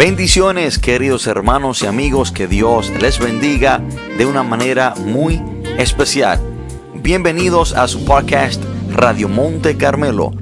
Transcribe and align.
Bendiciones 0.00 0.78
queridos 0.78 1.26
hermanos 1.26 1.82
y 1.82 1.86
amigos, 1.86 2.32
que 2.32 2.46
Dios 2.46 2.90
les 3.02 3.18
bendiga 3.18 3.82
de 4.16 4.24
una 4.24 4.42
manera 4.42 4.94
muy 4.96 5.42
especial. 5.76 6.40
Bienvenidos 6.94 7.74
a 7.74 7.86
su 7.86 8.06
podcast 8.06 8.64
Radio 8.94 9.28
Monte 9.28 9.76
Carmelo, 9.76 10.32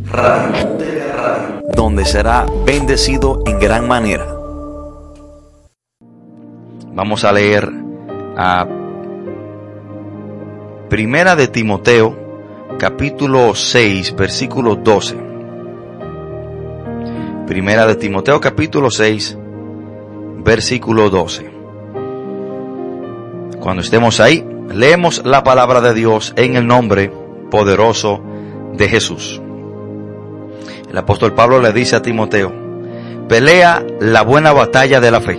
donde 1.74 2.04
será 2.04 2.46
bendecido 2.64 3.42
en 3.46 3.58
gran 3.58 3.88
manera. 3.88 4.32
Vamos 6.93 7.25
a 7.25 7.32
leer 7.32 7.68
a 8.36 8.64
Primera 10.88 11.34
de 11.34 11.48
Timoteo, 11.48 12.16
capítulo 12.79 13.56
6, 13.56 14.14
versículo 14.14 14.77
12. 14.77 15.16
Primera 17.48 17.88
de 17.88 17.96
Timoteo 17.96 18.40
capítulo 18.40 18.88
6, 18.88 19.36
versículo 20.48 21.11
12. 21.11 21.50
Cuando 23.61 23.82
estemos 23.82 24.18
ahí, 24.18 24.43
leemos 24.72 25.20
la 25.26 25.44
palabra 25.44 25.82
de 25.82 25.93
Dios 25.93 26.32
en 26.36 26.56
el 26.56 26.66
nombre 26.66 27.12
poderoso 27.50 28.22
de 28.72 28.89
Jesús. 28.89 29.42
El 30.90 30.96
apóstol 30.96 31.34
Pablo 31.34 31.61
le 31.61 31.75
dice 31.75 31.96
a 31.96 32.00
Timoteo, 32.00 32.50
pelea 33.28 33.84
la 34.00 34.22
buena 34.22 34.55
batalla 34.55 35.03
de 35.03 35.11
la 35.11 35.20
fe. 35.20 35.39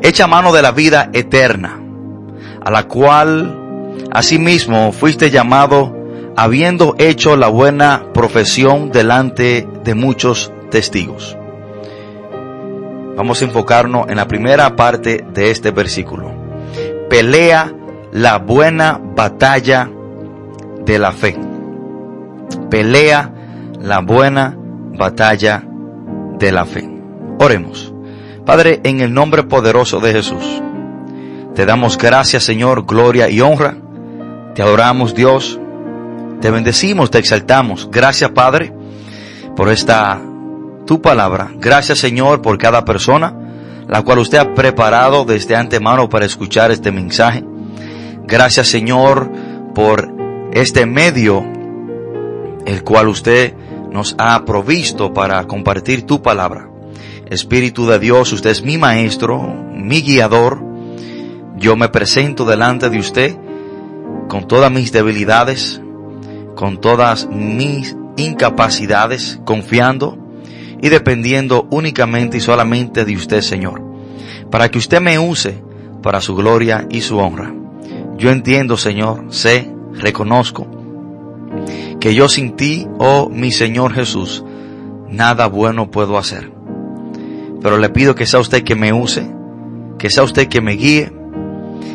Echa 0.00 0.26
mano 0.26 0.50
de 0.50 0.62
la 0.62 0.72
vida 0.72 1.10
eterna, 1.12 1.82
a 2.64 2.70
la 2.70 2.84
cual 2.88 3.92
asimismo 4.10 4.90
fuiste 4.90 5.30
llamado 5.30 5.94
habiendo 6.34 6.94
hecho 6.96 7.36
la 7.36 7.48
buena 7.48 8.06
profesión 8.14 8.90
delante 8.90 9.68
de 9.84 9.94
muchos 9.94 10.50
testigos. 10.70 11.36
Vamos 13.16 13.40
a 13.40 13.44
enfocarnos 13.44 14.08
en 14.08 14.16
la 14.16 14.26
primera 14.26 14.76
parte 14.76 15.24
de 15.32 15.50
este 15.50 15.70
versículo. 15.70 16.32
Pelea 17.08 17.72
la 18.12 18.38
buena 18.38 19.00
batalla 19.02 19.90
de 20.84 20.98
la 20.98 21.12
fe. 21.12 21.38
Pelea 22.70 23.32
la 23.80 24.00
buena 24.00 24.56
batalla 24.96 25.64
de 26.38 26.52
la 26.52 26.64
fe. 26.64 26.88
Oremos. 27.38 27.92
Padre, 28.44 28.80
en 28.84 29.00
el 29.00 29.14
nombre 29.14 29.44
poderoso 29.44 30.00
de 30.00 30.12
Jesús, 30.12 30.62
te 31.54 31.66
damos 31.66 31.96
gracias, 31.96 32.44
Señor, 32.44 32.84
gloria 32.84 33.28
y 33.30 33.40
honra. 33.40 33.76
Te 34.54 34.62
adoramos, 34.62 35.14
Dios 35.14 35.58
te 36.44 36.50
bendecimos, 36.50 37.10
te 37.10 37.16
exaltamos. 37.16 37.88
Gracias, 37.90 38.30
Padre, 38.32 38.70
por 39.56 39.70
esta 39.70 40.20
tu 40.86 41.00
palabra. 41.00 41.50
Gracias, 41.56 41.98
Señor, 41.98 42.42
por 42.42 42.58
cada 42.58 42.84
persona, 42.84 43.34
la 43.88 44.02
cual 44.02 44.18
usted 44.18 44.38
ha 44.38 44.54
preparado 44.54 45.24
desde 45.24 45.56
antemano 45.56 46.08
para 46.08 46.26
escuchar 46.26 46.70
este 46.70 46.92
mensaje. 46.92 47.44
Gracias, 48.26 48.68
Señor, 48.68 49.30
por 49.74 50.12
este 50.52 50.86
medio, 50.86 51.44
el 52.64 52.82
cual 52.84 53.08
usted 53.08 53.54
nos 53.90 54.14
ha 54.18 54.44
provisto 54.44 55.12
para 55.12 55.44
compartir 55.46 56.04
tu 56.04 56.22
palabra. 56.22 56.68
Espíritu 57.30 57.86
de 57.86 57.98
Dios, 57.98 58.32
usted 58.32 58.50
es 58.50 58.62
mi 58.62 58.78
maestro, 58.78 59.42
mi 59.42 60.02
guiador. 60.02 60.62
Yo 61.56 61.76
me 61.76 61.88
presento 61.88 62.44
delante 62.44 62.90
de 62.90 62.98
usted 62.98 63.36
con 64.28 64.48
todas 64.48 64.70
mis 64.70 64.92
debilidades, 64.92 65.80
con 66.54 66.80
todas 66.80 67.28
mis 67.28 67.96
incapacidades, 68.16 69.40
confiando 69.44 70.23
y 70.84 70.90
dependiendo 70.90 71.66
únicamente 71.70 72.36
y 72.36 72.40
solamente 72.40 73.06
de 73.06 73.16
usted, 73.16 73.40
Señor, 73.40 73.82
para 74.50 74.70
que 74.70 74.76
usted 74.76 75.00
me 75.00 75.18
use 75.18 75.64
para 76.02 76.20
su 76.20 76.34
gloria 76.34 76.86
y 76.90 77.00
su 77.00 77.16
honra. 77.16 77.54
Yo 78.18 78.30
entiendo, 78.30 78.76
Señor, 78.76 79.24
sé, 79.30 79.72
reconozco 79.94 80.66
que 81.98 82.14
yo 82.14 82.28
sin 82.28 82.54
ti, 82.54 82.86
oh 82.98 83.30
mi 83.30 83.50
Señor 83.50 83.94
Jesús, 83.94 84.44
nada 85.08 85.46
bueno 85.46 85.90
puedo 85.90 86.18
hacer. 86.18 86.52
Pero 87.62 87.78
le 87.78 87.88
pido 87.88 88.14
que 88.14 88.26
sea 88.26 88.40
usted 88.40 88.62
que 88.62 88.74
me 88.74 88.92
use, 88.92 89.26
que 89.98 90.10
sea 90.10 90.22
usted 90.22 90.48
que 90.48 90.60
me 90.60 90.72
guíe 90.72 91.10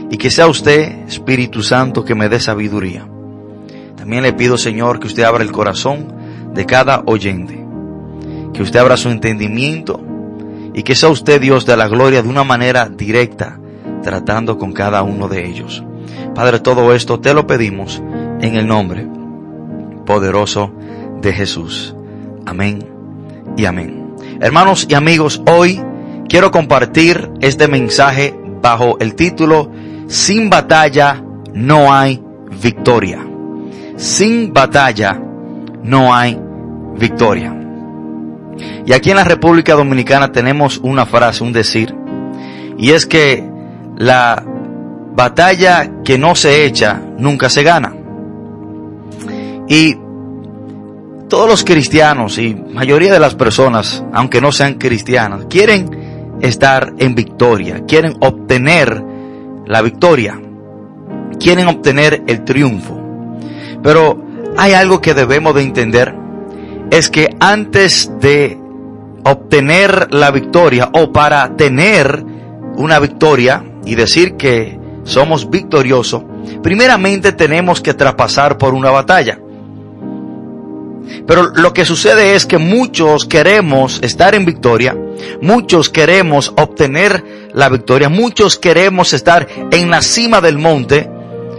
y 0.09 0.18
que 0.18 0.31
sea 0.31 0.47
usted, 0.47 1.08
Espíritu 1.08 1.62
Santo, 1.62 2.03
que 2.03 2.16
me 2.16 2.28
dé 2.28 2.40
sabiduría. 2.40 3.08
También 3.96 4.24
le 4.24 4.34
pido, 4.34 4.58
Señor, 4.58 5.00
que 5.00 5.06
usted 5.06 5.25
abra 5.25 5.44
el 5.44 5.52
corazón 5.52 6.12
de 6.56 6.66
cada 6.66 7.03
oyente, 7.06 7.69
que 8.54 8.64
usted 8.64 8.80
abra 8.80 8.98
su 8.98 9.10
entendimiento 9.10 10.02
y 10.74 10.84
que 10.84 10.96
sea 10.96 11.10
usted 11.10 11.42
Dios 11.42 11.66
de 11.66 11.78
la 11.78 11.88
gloria 11.88 12.22
de 12.22 12.30
una 12.30 12.44
manera 12.44 12.90
directa, 12.90 13.60
tratando 14.04 14.58
con 14.58 14.72
cada 14.74 15.04
uno 15.04 15.28
de 15.28 15.46
ellos. 15.48 15.84
Padre, 16.36 16.59
todo 16.59 16.94
esto 16.94 17.20
te 17.20 17.34
lo 17.34 17.48
pedimos 17.48 18.02
en 18.42 18.56
el 18.56 18.68
nombre 18.68 19.08
poderoso 20.06 20.72
de 21.22 21.34
Jesús. 21.34 21.96
Amén 22.46 22.88
y 23.58 23.66
amén. 23.66 24.16
Hermanos 24.40 24.88
y 24.90 24.94
amigos, 24.94 25.42
hoy 25.50 25.82
quiero 26.28 26.52
compartir 26.52 27.30
este 27.42 27.68
mensaje 27.68 28.34
bajo 28.62 28.98
el 29.00 29.16
título 29.16 29.72
Sin 30.08 30.50
batalla 30.50 31.24
no 31.54 31.94
hay 31.94 32.24
victoria 32.62 33.30
sin 34.00 34.54
batalla 34.54 35.22
no 35.84 36.16
hay 36.16 36.40
victoria. 36.98 37.59
Y 38.86 38.94
aquí 38.94 39.12
en 39.12 39.18
la 39.18 39.24
República 39.24 39.75
Dominicana 39.75 40.31
tenemos 40.31 40.78
una 40.78 41.06
frase, 41.06 41.44
un 41.44 41.53
decir, 41.53 41.96
y 42.78 42.92
es 42.92 43.06
que 43.06 43.44
la 43.97 44.44
batalla 45.16 45.92
que 46.03 46.18
no 46.18 46.36
se 46.36 46.66
echa 46.66 47.02
nunca 47.18 47.50
se 47.50 47.64
gana. 47.64 47.94
Y 49.68 49.96
todos 51.28 51.47
los 51.47 51.64
cristianos 51.64 52.38
y 52.40 52.56
mayoría 52.56 53.14
de 53.14 53.20
las 53.20 53.36
personas, 53.36 54.03
aunque 54.14 54.42
no 54.42 54.52
sean 54.52 54.76
cristianas, 54.76 55.46
quieren 55.50 56.38
estar 56.41 56.94
en 56.97 57.16
victoria, 57.16 57.84
quieren 57.86 58.16
obtener 58.20 59.03
la 59.66 59.81
victoria, 59.81 60.40
quieren 61.40 61.68
obtener 61.68 62.24
el 62.28 62.44
triunfo. 62.44 63.00
Pero 63.84 64.22
hay 64.58 64.74
algo 64.74 65.02
que 65.02 65.14
debemos 65.14 65.53
de 65.53 65.62
entender, 65.62 66.16
es 66.92 67.10
que 67.10 67.36
antes 67.40 68.12
de 68.20 68.58
obtener 69.24 70.14
la 70.14 70.32
victoria 70.32 70.90
o 70.94 71.12
para 71.12 71.56
tener 71.56 72.24
una 72.76 73.00
victoria 73.00 73.64
y 73.86 73.96
decir 73.96 74.36
que 74.36 74.80
somos 75.04 75.50
victoriosos, 75.50 76.24
primeramente 76.62 77.32
tenemos 77.32 77.82
que 77.82 77.94
traspasar 77.94 78.58
por 78.58 78.74
una 78.74 78.92
batalla. 78.92 79.40
Pero 81.26 81.48
lo 81.56 81.74
que 81.74 81.86
sucede 81.86 82.36
es 82.36 82.46
que 82.46 82.58
muchos 82.58 83.26
queremos 83.26 84.00
estar 84.04 84.36
en 84.36 84.46
victoria, 84.46 84.96
muchos 85.42 85.90
queremos 85.90 86.54
obtener 86.58 87.50
la 87.54 87.70
victoria, 87.70 88.10
muchos 88.10 88.58
queremos 88.58 89.14
estar 89.14 89.48
en 89.72 89.90
la 89.90 90.02
cima 90.02 90.42
del 90.42 90.58
monte 90.58 91.10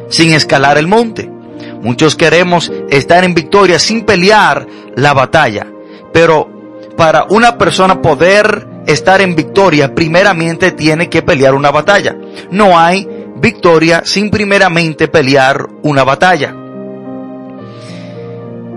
sin 0.09 0.33
escalar 0.33 0.79
el 0.79 0.87
monte. 0.87 1.31
Muchos 1.83 2.17
queremos 2.17 2.71
estar 2.91 3.25
en 3.25 3.35
victoria 3.35 3.79
sin 3.79 4.05
pelear 4.05 4.67
la 4.97 5.13
batalla. 5.13 5.67
Pero 6.13 6.49
para 6.97 7.25
una 7.31 7.57
persona 7.57 8.03
poder 8.03 8.67
estar 8.87 9.21
en 9.21 9.35
victoria, 9.35 9.95
primeramente 9.95 10.73
tiene 10.73 11.09
que 11.09 11.23
pelear 11.23 11.55
una 11.55 11.71
batalla. 11.71 12.17
No 12.51 12.79
hay 12.79 13.09
victoria 13.37 14.03
sin 14.05 14.31
primeramente 14.31 15.09
pelear 15.09 15.69
una 15.83 16.05
batalla. 16.05 16.55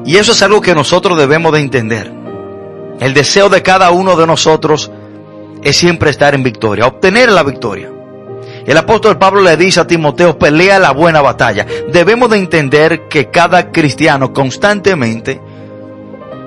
Y 0.06 0.18
eso 0.18 0.34
es 0.34 0.42
algo 0.42 0.62
que 0.62 0.76
nosotros 0.76 1.18
debemos 1.18 1.54
de 1.54 1.60
entender. 1.60 2.12
El 3.00 3.14
deseo 3.14 3.50
de 3.50 3.62
cada 3.62 3.92
uno 3.92 4.16
de 4.16 4.28
nosotros 4.28 4.92
es 5.62 5.78
siempre 5.78 6.10
estar 6.10 6.36
en 6.36 6.44
victoria, 6.44 6.88
obtener 6.88 7.32
la 7.32 7.44
victoria. 7.44 7.93
El 8.66 8.78
apóstol 8.78 9.18
Pablo 9.18 9.42
le 9.42 9.58
dice 9.58 9.82
a 9.82 9.88
Timoteo, 9.88 10.38
pelea 10.38 10.80
la 10.80 10.92
buena 10.92 11.22
batalla. 11.22 11.66
Debemos 11.92 12.30
de 12.30 12.38
entender 12.38 13.08
que 13.10 13.30
cada 13.30 13.72
cristiano 13.72 14.32
constantemente 14.32 15.42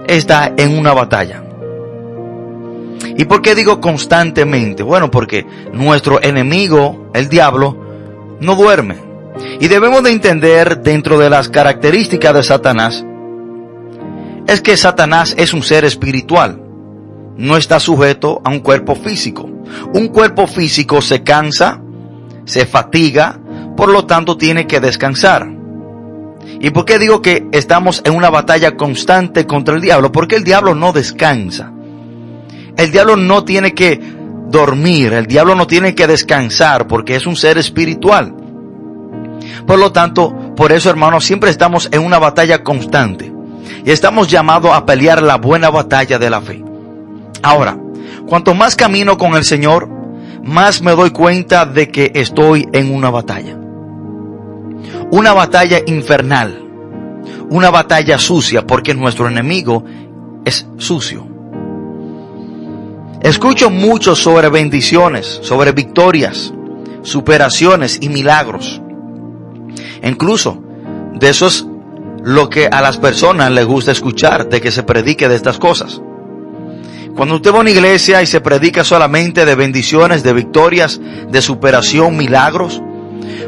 está 0.06 0.52
en 0.56 0.78
una 0.78 0.94
batalla. 0.94 1.42
¿Y 3.18 3.24
por 3.24 3.42
qué 3.42 3.54
digo 3.54 3.80
constantemente? 3.80 4.82
Bueno, 4.82 5.10
porque 5.10 5.46
nuestro 5.72 6.22
enemigo, 6.22 7.10
el 7.14 7.28
diablo, 7.28 7.76
no 8.40 8.54
duerme. 8.56 8.96
Y 9.60 9.68
debemos 9.68 10.02
de 10.02 10.10
entender 10.10 10.80
dentro 10.82 11.18
de 11.18 11.30
las 11.30 11.48
características 11.48 12.34
de 12.34 12.42
Satanás, 12.42 13.04
es 14.46 14.60
que 14.60 14.76
Satanás 14.76 15.34
es 15.36 15.52
un 15.52 15.62
ser 15.62 15.84
espiritual. 15.84 16.62
No 17.36 17.56
está 17.56 17.80
sujeto 17.80 18.40
a 18.44 18.50
un 18.50 18.60
cuerpo 18.60 18.94
físico. 18.94 19.48
Un 19.92 20.08
cuerpo 20.08 20.46
físico 20.46 21.02
se 21.02 21.22
cansa, 21.22 21.82
se 22.46 22.64
fatiga, 22.64 23.38
por 23.76 23.90
lo 23.90 24.06
tanto 24.06 24.38
tiene 24.38 24.66
que 24.66 24.80
descansar. 24.80 25.46
¿Y 26.60 26.70
por 26.70 26.86
qué 26.86 26.98
digo 26.98 27.20
que 27.20 27.46
estamos 27.52 28.00
en 28.04 28.14
una 28.14 28.30
batalla 28.30 28.76
constante 28.76 29.46
contra 29.46 29.74
el 29.74 29.82
diablo? 29.82 30.10
Porque 30.12 30.36
el 30.36 30.44
diablo 30.44 30.74
no 30.74 30.92
descansa. 30.92 31.72
El 32.76 32.90
diablo 32.90 33.16
no 33.16 33.44
tiene 33.44 33.74
que 33.74 34.00
dormir, 34.48 35.12
el 35.12 35.26
diablo 35.26 35.54
no 35.54 35.66
tiene 35.66 35.94
que 35.94 36.06
descansar 36.06 36.86
porque 36.86 37.16
es 37.16 37.26
un 37.26 37.36
ser 37.36 37.58
espiritual. 37.58 38.34
Por 39.66 39.78
lo 39.78 39.92
tanto, 39.92 40.54
por 40.56 40.72
eso 40.72 40.88
hermanos, 40.88 41.24
siempre 41.24 41.50
estamos 41.50 41.88
en 41.92 42.02
una 42.02 42.18
batalla 42.18 42.62
constante 42.62 43.32
y 43.84 43.90
estamos 43.90 44.28
llamados 44.28 44.72
a 44.72 44.86
pelear 44.86 45.22
la 45.22 45.36
buena 45.36 45.70
batalla 45.70 46.18
de 46.18 46.30
la 46.30 46.40
fe. 46.40 46.62
Ahora, 47.42 47.78
cuanto 48.26 48.54
más 48.54 48.76
camino 48.76 49.18
con 49.18 49.34
el 49.34 49.44
Señor, 49.44 49.88
más 50.46 50.80
me 50.80 50.92
doy 50.92 51.10
cuenta 51.10 51.66
de 51.66 51.88
que 51.88 52.12
estoy 52.14 52.68
en 52.72 52.94
una 52.94 53.10
batalla. 53.10 53.58
Una 55.10 55.32
batalla 55.32 55.78
infernal. 55.86 56.62
Una 57.50 57.70
batalla 57.70 58.18
sucia 58.18 58.66
porque 58.66 58.94
nuestro 58.94 59.28
enemigo 59.28 59.84
es 60.44 60.66
sucio. 60.78 61.26
Escucho 63.20 63.70
mucho 63.70 64.14
sobre 64.14 64.48
bendiciones, 64.48 65.40
sobre 65.42 65.72
victorias, 65.72 66.52
superaciones 67.02 67.98
y 68.00 68.08
milagros. 68.08 68.80
Incluso 70.02 70.62
de 71.14 71.28
eso 71.28 71.46
es 71.48 71.66
lo 72.22 72.48
que 72.48 72.66
a 72.66 72.80
las 72.82 72.98
personas 72.98 73.50
les 73.50 73.66
gusta 73.66 73.92
escuchar, 73.92 74.48
de 74.48 74.60
que 74.60 74.70
se 74.70 74.82
predique 74.82 75.28
de 75.28 75.36
estas 75.36 75.58
cosas. 75.58 76.00
Cuando 77.16 77.36
usted 77.36 77.50
va 77.50 77.58
a 77.58 77.60
una 77.62 77.70
iglesia 77.70 78.22
y 78.22 78.26
se 78.26 78.42
predica 78.42 78.84
solamente 78.84 79.46
de 79.46 79.54
bendiciones, 79.54 80.22
de 80.22 80.34
victorias, 80.34 81.00
de 81.30 81.40
superación, 81.40 82.14
milagros, 82.14 82.82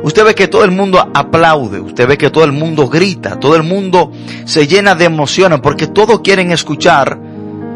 usted 0.02 0.24
ve 0.24 0.34
que 0.34 0.48
todo 0.48 0.64
el 0.64 0.70
mundo 0.70 0.98
aplaude, 1.12 1.78
usted 1.78 2.08
ve 2.08 2.16
que 2.16 2.30
todo 2.30 2.44
el 2.44 2.52
mundo 2.52 2.88
grita, 2.88 3.38
todo 3.38 3.56
el 3.56 3.62
mundo 3.62 4.10
se 4.46 4.66
llena 4.66 4.94
de 4.94 5.04
emociones 5.04 5.60
porque 5.60 5.86
todos 5.86 6.20
quieren 6.20 6.50
escuchar 6.50 7.20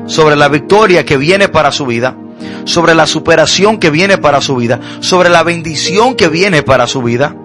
sobre 0.07 0.35
la 0.35 0.49
victoria 0.49 1.05
que 1.05 1.19
viene 1.19 1.49
para 1.49 1.71
su 1.71 1.85
vida, 1.85 2.17
sobre 2.65 2.95
la 2.95 3.07
superación 3.07 3.79
que 3.79 3.91
viene 3.91 4.17
para 4.17 4.41
su 4.41 4.57
vida, 4.57 4.81
sobre 5.01 5.29
la 5.29 5.43
bendición 5.43 6.15
que 6.15 6.29
viene 6.29 6.63
para 6.63 6.87
su 6.87 7.03
vida. 7.03 7.37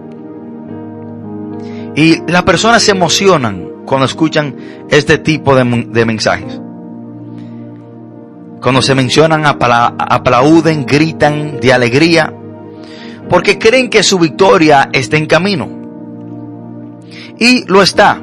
Y 1.95 2.21
las 2.31 2.43
personas 2.43 2.81
se 2.81 2.91
emocionan 2.91 3.67
cuando 3.85 4.05
escuchan 4.05 4.55
este 4.89 5.17
tipo 5.17 5.55
de, 5.55 6.05
mensajes. 6.05 6.61
Cuando 8.67 8.81
se 8.81 8.95
mencionan, 8.95 9.45
aplauden, 9.45 10.85
gritan 10.85 11.57
de 11.57 11.71
alegría, 11.71 12.33
porque 13.29 13.57
creen 13.57 13.89
que 13.89 14.03
su 14.03 14.19
victoria 14.19 14.89
está 14.91 15.15
en 15.15 15.25
camino. 15.25 15.69
Y 17.39 17.63
lo 17.63 17.81
está. 17.81 18.21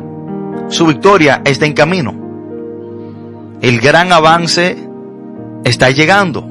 Su 0.68 0.84
victoria 0.84 1.40
está 1.46 1.64
en 1.64 1.72
camino. 1.72 2.14
El 3.62 3.80
gran 3.80 4.12
avance 4.12 4.86
está 5.64 5.88
llegando. 5.88 6.46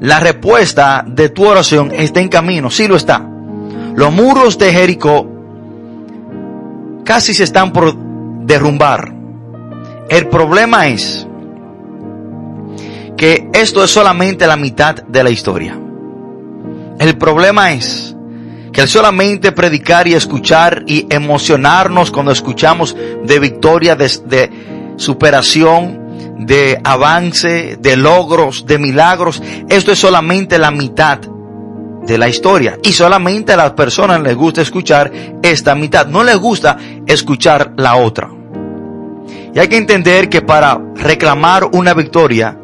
La 0.00 0.20
respuesta 0.20 1.02
de 1.06 1.30
tu 1.30 1.46
oración 1.46 1.92
está 1.94 2.20
en 2.20 2.28
camino. 2.28 2.68
Sí 2.68 2.88
lo 2.88 2.96
está. 2.96 3.26
Los 3.94 4.12
muros 4.12 4.58
de 4.58 4.70
Jericó 4.70 5.26
casi 7.06 7.32
se 7.32 7.44
están 7.44 7.72
por 7.72 7.96
derrumbar. 8.44 9.14
El 10.10 10.28
problema 10.28 10.88
es 10.88 11.26
que 13.20 13.50
esto 13.52 13.84
es 13.84 13.90
solamente 13.90 14.46
la 14.46 14.56
mitad 14.56 14.94
de 14.94 15.22
la 15.22 15.28
historia. 15.28 15.78
El 16.98 17.18
problema 17.18 17.70
es 17.70 18.16
que 18.72 18.80
al 18.80 18.88
solamente 18.88 19.52
predicar 19.52 20.08
y 20.08 20.14
escuchar 20.14 20.84
y 20.86 21.06
emocionarnos 21.10 22.10
cuando 22.10 22.32
escuchamos 22.32 22.96
de 23.22 23.38
victoria, 23.38 23.94
de, 23.94 24.10
de 24.24 24.50
superación, 24.96 26.46
de 26.46 26.80
avance, 26.82 27.76
de 27.78 27.96
logros, 27.98 28.64
de 28.64 28.78
milagros, 28.78 29.42
esto 29.68 29.92
es 29.92 29.98
solamente 29.98 30.58
la 30.58 30.70
mitad 30.70 31.18
de 31.18 32.16
la 32.16 32.26
historia. 32.26 32.78
Y 32.82 32.92
solamente 32.94 33.52
a 33.52 33.58
las 33.58 33.72
personas 33.72 34.22
les 34.22 34.34
gusta 34.34 34.62
escuchar 34.62 35.12
esta 35.42 35.74
mitad. 35.74 36.06
No 36.06 36.24
les 36.24 36.38
gusta 36.38 36.78
escuchar 37.06 37.74
la 37.76 37.96
otra. 37.96 38.30
Y 39.54 39.58
hay 39.58 39.68
que 39.68 39.76
entender 39.76 40.30
que 40.30 40.40
para 40.40 40.80
reclamar 40.94 41.68
una 41.74 41.92
victoria 41.92 42.56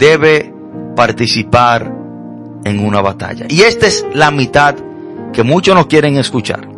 debe 0.00 0.52
participar 0.96 1.92
en 2.64 2.84
una 2.84 3.00
batalla. 3.00 3.46
Y 3.48 3.60
esta 3.62 3.86
es 3.86 4.04
la 4.12 4.32
mitad 4.32 4.74
que 5.32 5.44
muchos 5.44 5.74
no 5.74 5.86
quieren 5.86 6.16
escuchar. 6.16 6.68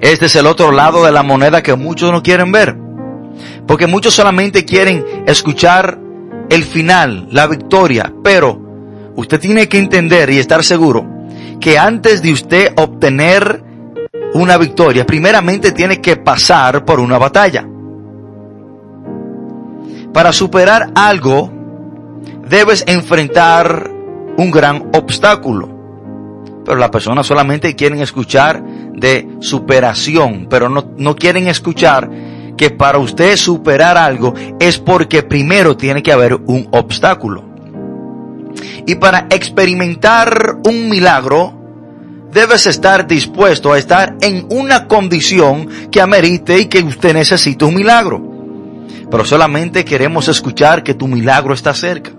Este 0.00 0.26
es 0.26 0.36
el 0.36 0.46
otro 0.46 0.72
lado 0.72 1.04
de 1.04 1.12
la 1.12 1.22
moneda 1.22 1.62
que 1.62 1.74
muchos 1.74 2.12
no 2.12 2.22
quieren 2.22 2.52
ver. 2.52 2.76
Porque 3.66 3.86
muchos 3.86 4.12
solamente 4.12 4.64
quieren 4.64 5.04
escuchar 5.26 5.98
el 6.50 6.64
final, 6.64 7.28
la 7.30 7.46
victoria. 7.46 8.12
Pero 8.22 9.12
usted 9.16 9.40
tiene 9.40 9.68
que 9.68 9.78
entender 9.78 10.28
y 10.30 10.38
estar 10.38 10.64
seguro 10.64 11.06
que 11.60 11.78
antes 11.78 12.22
de 12.22 12.32
usted 12.32 12.72
obtener 12.76 13.62
una 14.34 14.56
victoria, 14.56 15.06
primeramente 15.06 15.72
tiene 15.72 16.00
que 16.00 16.16
pasar 16.16 16.84
por 16.84 17.00
una 17.00 17.18
batalla. 17.18 17.66
Para 20.12 20.32
superar 20.32 20.90
algo, 20.94 21.59
debes 22.50 22.84
enfrentar 22.88 23.90
un 24.36 24.50
gran 24.50 24.90
obstáculo. 24.92 25.70
Pero 26.64 26.76
las 26.76 26.90
personas 26.90 27.26
solamente 27.26 27.74
quieren 27.76 28.00
escuchar 28.00 28.62
de 28.92 29.36
superación, 29.38 30.48
pero 30.50 30.68
no, 30.68 30.92
no 30.98 31.14
quieren 31.14 31.46
escuchar 31.48 32.10
que 32.56 32.70
para 32.70 32.98
usted 32.98 33.36
superar 33.36 33.96
algo 33.96 34.34
es 34.58 34.78
porque 34.78 35.22
primero 35.22 35.76
tiene 35.76 36.02
que 36.02 36.12
haber 36.12 36.34
un 36.34 36.68
obstáculo. 36.72 37.44
Y 38.84 38.96
para 38.96 39.28
experimentar 39.30 40.58
un 40.64 40.88
milagro, 40.88 41.54
debes 42.32 42.66
estar 42.66 43.06
dispuesto 43.06 43.72
a 43.72 43.78
estar 43.78 44.16
en 44.20 44.46
una 44.50 44.88
condición 44.88 45.68
que 45.90 46.00
amerite 46.00 46.58
y 46.58 46.66
que 46.66 46.82
usted 46.82 47.14
necesite 47.14 47.64
un 47.64 47.76
milagro. 47.76 48.20
Pero 49.08 49.24
solamente 49.24 49.84
queremos 49.84 50.28
escuchar 50.28 50.82
que 50.82 50.94
tu 50.94 51.06
milagro 51.06 51.54
está 51.54 51.72
cerca. 51.72 52.10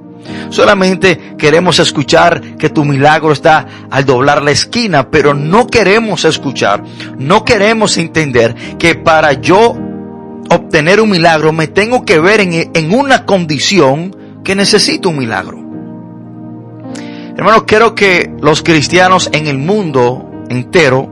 Solamente 0.49 1.35
queremos 1.37 1.79
escuchar 1.79 2.57
que 2.57 2.69
tu 2.69 2.83
milagro 2.83 3.31
está 3.31 3.65
al 3.89 4.05
doblar 4.05 4.43
la 4.43 4.51
esquina, 4.51 5.09
pero 5.09 5.33
no 5.33 5.67
queremos 5.67 6.25
escuchar, 6.25 6.83
no 7.17 7.45
queremos 7.45 7.97
entender 7.97 8.55
que 8.77 8.95
para 8.95 9.33
yo 9.33 9.77
obtener 10.49 10.99
un 10.99 11.09
milagro 11.09 11.53
me 11.53 11.67
tengo 11.67 12.03
que 12.03 12.19
ver 12.19 12.41
en, 12.41 12.93
una 12.93 13.25
condición 13.25 14.15
que 14.43 14.55
necesito 14.55 15.09
un 15.09 15.19
milagro. 15.19 15.57
Hermanos, 17.37 17.63
creo 17.65 17.95
que 17.95 18.29
los 18.41 18.61
cristianos 18.61 19.29
en 19.31 19.47
el 19.47 19.57
mundo 19.57 20.29
entero 20.49 21.09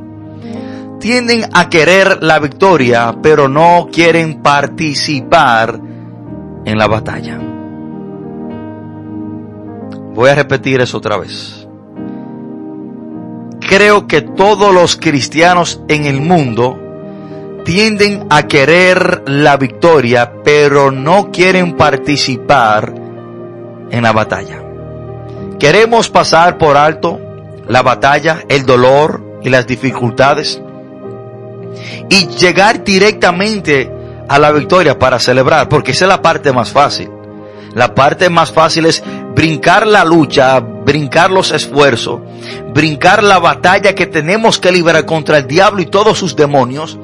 tienden 1.00 1.46
a 1.54 1.70
querer 1.70 2.22
la 2.22 2.40
victoria, 2.40 3.16
pero 3.24 3.48
no 3.48 3.88
quieren 3.92 4.42
participar 4.42 5.80
en 6.66 6.78
la 6.78 6.88
batalla. 6.88 7.49
Voy 10.14 10.30
a 10.30 10.36
repetir 10.36 10.82
eso 10.82 10.98
otra 10.98 11.18
vez. 11.18 11.68
Creo 13.60 14.08
que 14.08 14.22
todos 14.22 14.74
los 14.74 14.96
cristianos 14.96 15.82
en 15.88 16.06
el 16.06 16.22
mundo 16.22 16.80
tienden 17.64 18.26
a 18.30 18.48
querer 18.48 19.24
la 19.28 19.58
victoria, 19.58 20.34
pero 20.44 20.92
no 20.92 21.32
quieren 21.32 21.78
participar 21.78 22.94
en 23.92 24.02
la 24.04 24.12
batalla. 24.12 24.64
Queremos 25.60 26.10
pasar 26.10 26.58
por 26.58 26.78
alto 26.78 27.20
la 27.68 27.84
batalla, 27.84 28.44
el 28.50 28.66
dolor 28.66 29.22
y 29.44 29.50
las 29.50 29.68
dificultades 29.68 30.62
y 32.10 32.28
llegar 32.28 32.84
directamente 32.84 33.92
a 34.28 34.40
la 34.40 34.52
victoria 34.52 34.98
para 34.98 35.20
celebrar, 35.20 35.70
porque 35.70 35.92
esa 35.92 36.06
es 36.06 36.10
la 36.10 36.22
parte 36.22 36.52
más 36.52 36.72
fácil. 36.72 37.10
La 37.76 37.94
parte 37.94 38.30
más 38.30 38.52
fácil 38.52 38.86
es 38.86 39.04
brincar 39.36 39.86
la 39.86 40.04
lucha, 40.04 40.60
brincar 40.60 41.32
los 41.32 41.52
esfuerzos, 41.52 42.20
brincar 42.74 43.24
la 43.24 43.40
batalla 43.40 43.94
que 43.94 44.08
tenemos 44.08 44.60
que 44.60 44.72
librar 44.72 45.06
contra 45.06 45.38
el 45.38 45.48
diablo 45.48 45.82
y 45.82 45.86
todos 45.86 46.18
sus 46.18 46.36
demonios 46.36 46.98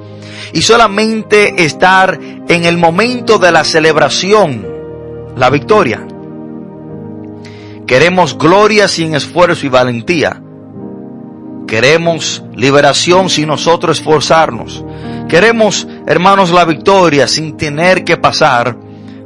y 0.53 0.62
solamente 0.62 1.63
estar 1.63 2.19
en 2.48 2.65
el 2.65 2.77
momento 2.77 3.38
de 3.38 3.51
la 3.51 3.63
celebración, 3.63 4.65
la 5.36 5.50
victoria. 5.50 6.07
Queremos 7.86 8.38
gloria 8.38 8.88
sin 8.88 9.13
esfuerzo 9.13 9.65
y 9.65 9.69
valentía. 9.69 10.41
Queremos 11.67 12.43
liberación 12.55 13.29
sin 13.29 13.48
nosotros 13.48 14.00
esforzarnos. 14.00 14.84
Queremos, 15.27 15.88
hermanos, 16.07 16.51
la 16.51 16.65
victoria 16.65 17.27
sin 17.27 17.57
tener 17.57 18.03
que 18.03 18.17
pasar 18.17 18.77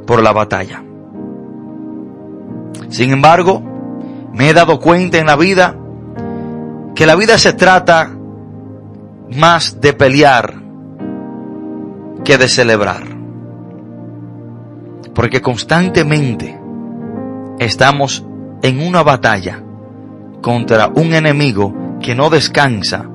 por 0.06 0.22
la 0.22 0.32
batalla. 0.32 0.82
Sin 2.90 3.12
embargo, 3.12 3.62
me 4.34 4.50
he 4.50 4.52
dado 4.52 4.78
cuenta 4.80 5.18
en 5.18 5.26
la 5.26 5.36
vida 5.36 5.76
que 6.94 7.06
la 7.06 7.14
vida 7.14 7.38
se 7.38 7.52
trata 7.52 8.10
más 9.34 9.80
de 9.80 9.92
pelear 9.92 10.54
que 12.24 12.36
de 12.36 12.48
celebrar. 12.48 13.04
Porque 15.14 15.40
constantemente 15.40 16.58
estamos 17.58 18.24
en 18.62 18.86
una 18.86 19.02
batalla 19.02 19.62
contra 20.42 20.88
un 20.88 21.14
enemigo 21.14 21.74
que 22.00 22.14
no 22.14 22.28
descansa 22.28 23.08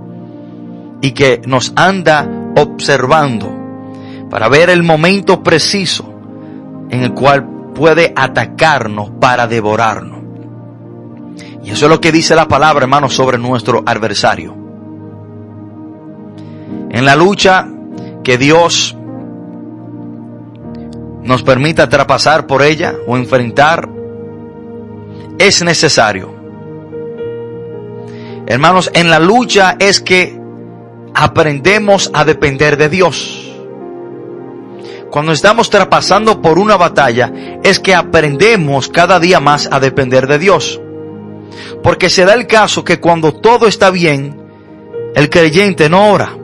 y 1.02 1.12
que 1.12 1.42
nos 1.46 1.74
anda 1.76 2.28
observando 2.56 3.54
para 4.30 4.48
ver 4.48 4.70
el 4.70 4.84
momento 4.84 5.44
preciso 5.44 6.14
en 6.90 7.04
el 7.04 7.14
cual 7.14 7.55
puede 7.76 8.14
atacarnos 8.16 9.12
para 9.22 9.46
devorarnos. 9.46 10.24
Y 11.64 11.72
eso 11.72 11.86
es 11.86 11.92
lo 11.92 12.02
que 12.02 12.12
dice 12.12 12.36
la 12.36 12.48
palabra, 12.48 12.84
hermano, 12.84 13.10
sobre 13.10 13.38
nuestro 13.38 13.84
adversario. 13.86 14.56
En 16.90 17.06
la 17.06 17.16
lucha 17.16 17.68
que 18.24 18.38
Dios 18.38 18.96
nos 21.24 21.44
permita 21.44 21.90
traspasar 21.90 22.48
por 22.48 22.62
ella 22.62 22.96
o 23.08 23.18
enfrentar, 23.18 23.90
es 25.38 25.64
necesario. 25.64 26.34
Hermanos, 28.48 28.92
en 28.94 29.10
la 29.10 29.20
lucha 29.20 29.76
es 29.80 30.00
que 30.00 30.40
aprendemos 31.16 32.12
a 32.14 32.26
depender 32.26 32.78
de 32.78 32.90
Dios. 32.90 33.45
Cuando 35.12 35.32
estamos 35.32 35.70
traspasando 35.70 36.42
por 36.42 36.60
una 36.60 36.78
batalla 36.78 37.32
es 37.64 37.80
que 37.80 37.96
aprendemos 37.96 38.90
cada 38.90 39.20
día 39.20 39.40
más 39.40 39.70
a 39.72 39.80
depender 39.80 40.28
de 40.28 40.40
Dios. 40.40 40.82
Porque 41.84 42.10
se 42.10 42.26
da 42.26 42.34
el 42.34 42.48
caso 42.48 42.84
que 42.84 43.00
cuando 43.00 43.34
todo 43.34 43.68
está 43.68 43.92
bien, 43.92 44.42
el 45.16 45.30
creyente 45.30 45.90
no 45.90 46.12
ora. 46.12 46.38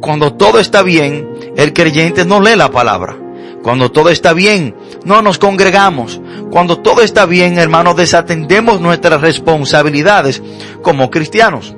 Cuando 0.00 0.34
todo 0.34 0.58
está 0.58 0.82
bien, 0.82 1.28
el 1.56 1.72
creyente 1.72 2.26
no 2.26 2.40
lee 2.40 2.56
la 2.56 2.70
palabra. 2.70 3.16
Cuando 3.62 3.90
todo 3.90 4.10
está 4.10 4.34
bien, 4.34 4.76
no 5.06 5.22
nos 5.22 5.38
congregamos. 5.38 6.20
Cuando 6.50 6.80
todo 6.80 7.00
está 7.00 7.24
bien, 7.24 7.58
hermanos, 7.58 7.96
desatendemos 7.96 8.82
nuestras 8.82 9.22
responsabilidades 9.22 10.42
como 10.82 11.10
cristianos. 11.10 11.74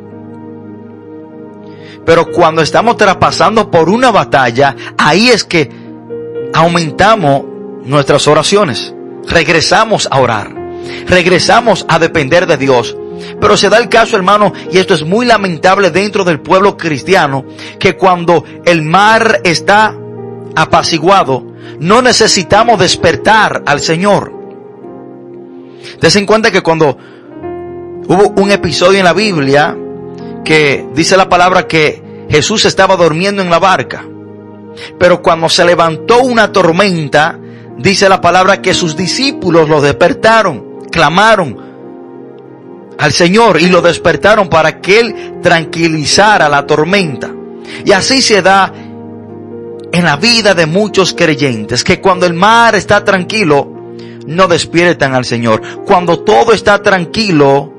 Pero 2.07 2.31
cuando 2.31 2.63
estamos 2.63 2.97
traspasando 2.97 3.69
por 3.71 3.91
una 3.91 4.13
batalla, 4.13 4.77
ahí 4.97 5.29
es 5.29 5.43
que 5.43 5.69
aumentamos 6.55 7.45
nuestras 7.85 8.29
oraciones. 8.29 8.95
Regresamos 9.29 10.09
a 10.11 10.21
orar. 10.21 10.55
Regresamos 11.09 11.85
a 11.89 11.99
depender 11.99 12.47
de 12.47 12.57
Dios. 12.57 12.97
Pero 13.41 13.57
se 13.57 13.69
da 13.69 13.79
el 13.79 13.89
caso, 13.89 14.17
hermano, 14.17 14.53
y 14.71 14.79
esto 14.79 14.95
es 14.95 15.05
muy 15.05 15.27
lamentable 15.27 15.91
dentro 15.91 16.23
del 16.23 16.41
pueblo 16.41 16.77
cristiano, 16.77 17.45
que 17.79 17.97
cuando 17.97 18.45
el 18.65 18.83
mar 18.83 19.41
está 19.43 19.97
apaciguado, 20.55 21.45
no 21.81 22.03
necesitamos 22.03 22.79
despertar 22.79 23.65
al 23.67 23.81
Señor. 23.81 24.33
Des 26.01 26.15
en 26.15 26.27
cuenta 26.27 26.53
que 26.53 26.63
cuando 26.63 26.97
hubo 28.07 28.41
un 28.41 28.51
episodio 28.53 28.99
en 28.99 29.05
la 29.05 29.13
Biblia 29.13 29.77
que 30.47 30.87
dice 30.95 31.17
la 31.17 31.29
palabra 31.29 31.67
que 31.67 32.01
Jesús 32.31 32.65
estaba 32.67 32.95
durmiendo 32.97 33.43
en 33.43 33.51
la 33.51 33.59
barca, 33.59 34.07
pero 34.97 35.21
cuando 35.21 35.49
se 35.49 35.65
levantó 35.65 36.23
una 36.23 36.53
tormenta, 36.53 37.37
dice 37.77 38.09
la 38.09 38.21
palabra 38.21 38.63
que 38.63 38.73
sus 38.73 38.97
discípulos 38.97 39.69
lo 39.69 39.81
despertaron, 39.81 40.85
clamaron 40.91 41.59
al 42.97 43.13
Señor 43.13 43.61
y 43.61 43.67
lo 43.67 43.83
despertaron 43.83 44.49
para 44.49 44.81
que 44.81 45.01
Él 45.01 45.41
tranquilizara 45.43 46.49
la 46.49 46.65
tormenta. 46.65 47.35
Y 47.85 47.91
así 47.91 48.23
se 48.23 48.41
da 48.41 48.73
en 49.93 50.05
la 50.05 50.17
vida 50.17 50.55
de 50.55 50.67
muchos 50.67 51.13
creyentes, 51.13 51.83
que 51.83 52.01
cuando 52.01 52.25
el 52.25 52.35
mar 52.35 52.77
está 52.77 53.05
tranquilo, 53.05 53.69
no 54.27 54.47
despiertan 54.47 55.13
al 55.13 55.25
Señor. 55.25 55.61
Cuando 55.85 56.21
todo 56.21 56.53
está 56.53 56.81
tranquilo, 56.83 57.76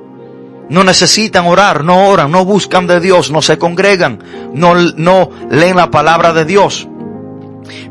no 0.70 0.84
necesitan 0.84 1.46
orar, 1.46 1.84
no 1.84 2.10
oran, 2.10 2.32
no 2.32 2.46
buscan 2.46 2.88
de 2.88 3.00
Dios, 3.00 3.32
no 3.32 3.42
se 3.42 3.58
congregan, 3.58 4.20
no, 4.54 4.76
no 4.76 5.30
leen 5.50 5.78
la 5.78 5.90
palabra 5.92 6.34
de 6.34 6.46
Dios. 6.46 6.88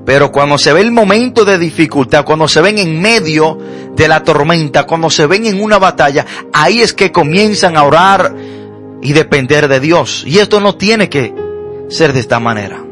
Pero 0.05 0.31
cuando 0.31 0.59
se 0.59 0.73
ve 0.73 0.81
el 0.81 0.93
momento 0.93 1.45
de 1.45 1.59
dificultad, 1.59 2.25
cuando 2.25 2.49
se 2.49 2.61
ven 2.61 2.79
en 2.79 3.01
medio 3.01 3.59
de 3.95 4.09
la 4.09 4.23
tormenta, 4.23 4.85
cuando 4.85 5.11
se 5.11 5.27
ven 5.27 5.47
en 5.47 5.63
una 5.63 5.79
batalla, 5.79 6.25
ahí 6.53 6.81
es 6.81 6.93
que 6.93 7.13
comienzan 7.13 7.77
a 7.77 7.83
orar 7.83 8.35
y 9.03 9.13
depender 9.13 9.69
de 9.69 9.81
Dios. 9.81 10.23
Y 10.27 10.39
esto 10.39 10.61
no 10.61 10.77
tiene 10.77 11.09
que 11.09 11.35
ser 11.89 12.13
de 12.13 12.21
esta 12.21 12.41
manera. 12.41 12.83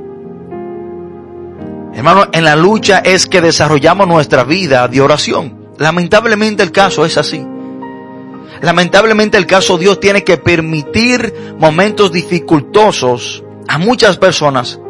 Hermano, 1.94 2.26
en 2.32 2.44
la 2.44 2.56
lucha 2.56 2.98
es 2.98 3.26
que 3.26 3.40
desarrollamos 3.40 4.08
nuestra 4.08 4.42
vida 4.44 4.88
de 4.88 5.00
oración. 5.00 5.68
Lamentablemente 5.78 6.62
el 6.62 6.72
caso 6.72 7.04
es 7.04 7.16
así. 7.16 7.46
Lamentablemente 8.64 9.36
el 9.36 9.46
caso 9.46 9.76
Dios 9.76 10.00
tiene 10.00 10.24
que 10.24 10.38
permitir 10.38 11.54
momentos 11.58 12.10
dificultosos 12.10 13.44
a 13.68 13.78
muchas 13.78 14.16
personas 14.16 14.80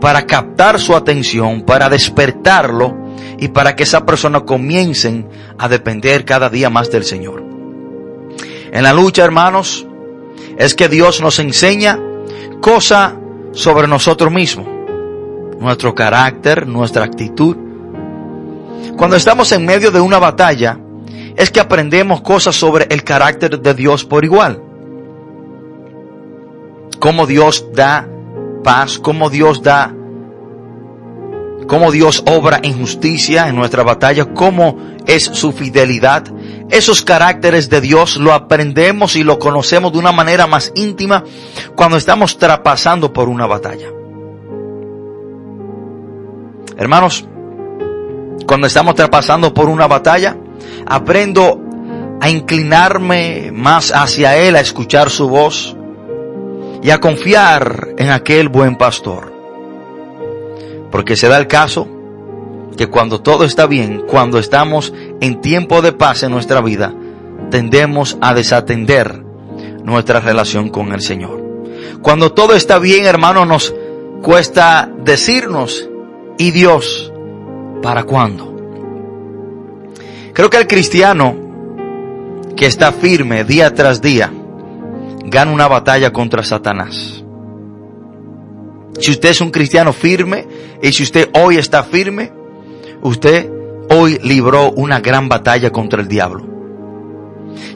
para 0.00 0.26
captar 0.26 0.80
su 0.80 0.96
atención, 0.96 1.62
para 1.62 1.90
despertarlo 1.90 2.96
y 3.38 3.48
para 3.48 3.76
que 3.76 3.82
esa 3.82 4.06
persona 4.06 4.40
comiencen 4.40 5.28
a 5.58 5.68
depender 5.68 6.24
cada 6.24 6.48
día 6.48 6.70
más 6.70 6.90
del 6.90 7.04
Señor. 7.04 7.44
En 8.72 8.82
la 8.82 8.94
lucha, 8.94 9.22
hermanos, 9.22 9.86
es 10.56 10.74
que 10.74 10.88
Dios 10.88 11.20
nos 11.20 11.38
enseña 11.38 12.00
cosas 12.60 13.14
sobre 13.52 13.86
nosotros 13.86 14.32
mismos 14.32 14.66
nuestro 15.60 15.94
carácter, 15.94 16.66
nuestra 16.66 17.04
actitud. 17.04 17.56
Cuando 18.96 19.16
estamos 19.16 19.50
en 19.52 19.64
medio 19.64 19.90
de 19.90 20.00
una 20.00 20.18
batalla, 20.18 20.78
es 21.36 21.50
que 21.50 21.60
aprendemos 21.60 22.20
cosas 22.20 22.54
sobre 22.54 22.86
el 22.90 23.02
carácter 23.04 23.60
de 23.60 23.74
Dios 23.74 24.04
por 24.04 24.24
igual. 24.24 24.62
Cómo 27.00 27.26
Dios 27.26 27.66
da 27.74 28.08
paz, 28.62 28.98
cómo 28.98 29.30
Dios 29.30 29.62
da, 29.62 29.94
cómo 31.66 31.90
Dios 31.90 32.22
obra 32.26 32.60
en 32.62 32.78
justicia 32.78 33.48
en 33.48 33.56
nuestra 33.56 33.82
batalla, 33.82 34.26
cómo 34.32 34.78
es 35.06 35.24
su 35.24 35.52
fidelidad. 35.52 36.24
Esos 36.70 37.02
caracteres 37.02 37.68
de 37.68 37.80
Dios 37.80 38.16
lo 38.16 38.32
aprendemos 38.32 39.16
y 39.16 39.24
lo 39.24 39.38
conocemos 39.38 39.92
de 39.92 39.98
una 39.98 40.12
manera 40.12 40.46
más 40.46 40.72
íntima 40.74 41.24
cuando 41.76 41.96
estamos 41.96 42.38
traspasando 42.38 43.12
por 43.12 43.28
una 43.28 43.46
batalla. 43.46 43.88
Hermanos, 46.76 47.24
cuando 48.46 48.66
estamos 48.66 48.94
traspasando 48.94 49.54
por 49.54 49.68
una 49.68 49.86
batalla, 49.86 50.36
aprendo 50.86 51.60
a 52.20 52.30
inclinarme 52.30 53.50
más 53.52 53.92
hacia 53.92 54.36
Él, 54.36 54.56
a 54.56 54.60
escuchar 54.60 55.10
su 55.10 55.28
voz 55.28 55.76
y 56.82 56.90
a 56.90 57.00
confiar 57.00 57.94
en 57.98 58.10
aquel 58.10 58.48
buen 58.48 58.76
pastor. 58.76 59.32
Porque 60.90 61.16
se 61.16 61.28
da 61.28 61.38
el 61.38 61.46
caso 61.46 61.88
que 62.76 62.86
cuando 62.88 63.20
todo 63.20 63.44
está 63.44 63.66
bien, 63.66 64.04
cuando 64.06 64.38
estamos 64.38 64.92
en 65.20 65.40
tiempo 65.40 65.82
de 65.82 65.92
paz 65.92 66.22
en 66.22 66.30
nuestra 66.30 66.60
vida, 66.60 66.94
tendemos 67.50 68.18
a 68.20 68.34
desatender 68.34 69.22
nuestra 69.82 70.20
relación 70.20 70.70
con 70.70 70.92
el 70.92 71.00
Señor. 71.00 71.42
Cuando 72.02 72.32
todo 72.32 72.54
está 72.54 72.78
bien, 72.78 73.06
hermano, 73.06 73.44
nos 73.44 73.74
cuesta 74.22 74.90
decirnos 75.04 75.88
¿Y 76.36 76.50
Dios 76.50 77.12
para 77.80 78.02
cuándo? 78.02 78.53
Creo 80.34 80.50
que 80.50 80.56
el 80.56 80.66
cristiano 80.66 81.36
que 82.56 82.66
está 82.66 82.90
firme 82.90 83.44
día 83.44 83.72
tras 83.72 84.02
día 84.02 84.32
gana 85.26 85.52
una 85.52 85.68
batalla 85.68 86.12
contra 86.12 86.42
Satanás. 86.42 87.24
Si 88.98 89.12
usted 89.12 89.28
es 89.28 89.40
un 89.40 89.52
cristiano 89.52 89.92
firme 89.92 90.46
y 90.82 90.90
si 90.90 91.04
usted 91.04 91.30
hoy 91.34 91.56
está 91.56 91.84
firme, 91.84 92.32
usted 93.02 93.48
hoy 93.90 94.18
libró 94.24 94.72
una 94.72 94.98
gran 94.98 95.28
batalla 95.28 95.70
contra 95.70 96.00
el 96.00 96.08
diablo. 96.08 96.44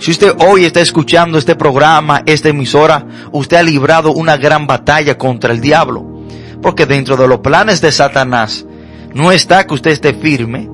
Si 0.00 0.10
usted 0.10 0.34
hoy 0.44 0.64
está 0.64 0.80
escuchando 0.80 1.38
este 1.38 1.54
programa, 1.54 2.24
esta 2.26 2.48
emisora, 2.48 3.06
usted 3.30 3.56
ha 3.58 3.62
librado 3.62 4.12
una 4.12 4.36
gran 4.36 4.66
batalla 4.66 5.16
contra 5.16 5.52
el 5.52 5.60
diablo. 5.60 6.24
Porque 6.60 6.86
dentro 6.86 7.16
de 7.16 7.28
los 7.28 7.38
planes 7.38 7.80
de 7.80 7.92
Satanás 7.92 8.66
no 9.14 9.30
está 9.30 9.64
que 9.64 9.74
usted 9.74 9.92
esté 9.92 10.12
firme. 10.12 10.68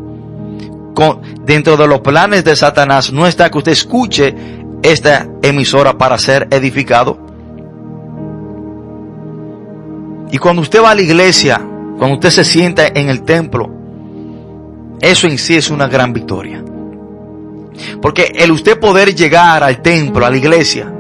Dentro 1.45 1.77
de 1.77 1.87
los 1.87 2.01
planes 2.01 2.45
de 2.45 2.57
Satanás 2.57 3.13
no 3.13 3.27
está 3.27 3.51
que 3.51 3.59
usted 3.59 3.73
escuche 3.73 4.35
esta 4.83 5.29
emisora 5.43 5.97
para 5.97 6.19
ser 6.19 6.49
edificado. 6.51 7.19
Y 10.31 10.39
cuando 10.39 10.63
usted 10.63 10.83
va 10.83 10.91
a 10.91 10.95
la 10.95 11.03
iglesia, 11.03 11.61
cuando 11.99 12.15
usted 12.15 12.31
se 12.31 12.45
sienta 12.45 12.87
en 12.89 13.09
el 13.09 13.23
templo, 13.23 13.71
eso 15.01 15.27
en 15.27 15.39
sí 15.39 15.55
es 15.57 15.71
una 15.71 15.87
gran 15.87 16.13
victoria. 16.13 16.63
Porque 18.01 18.33
el 18.37 18.51
usted 18.51 18.79
poder 18.79 19.15
llegar 19.15 19.63
al 19.63 19.81
templo, 19.81 20.25
a 20.27 20.31
la 20.31 20.37
iglesia, 20.37 20.93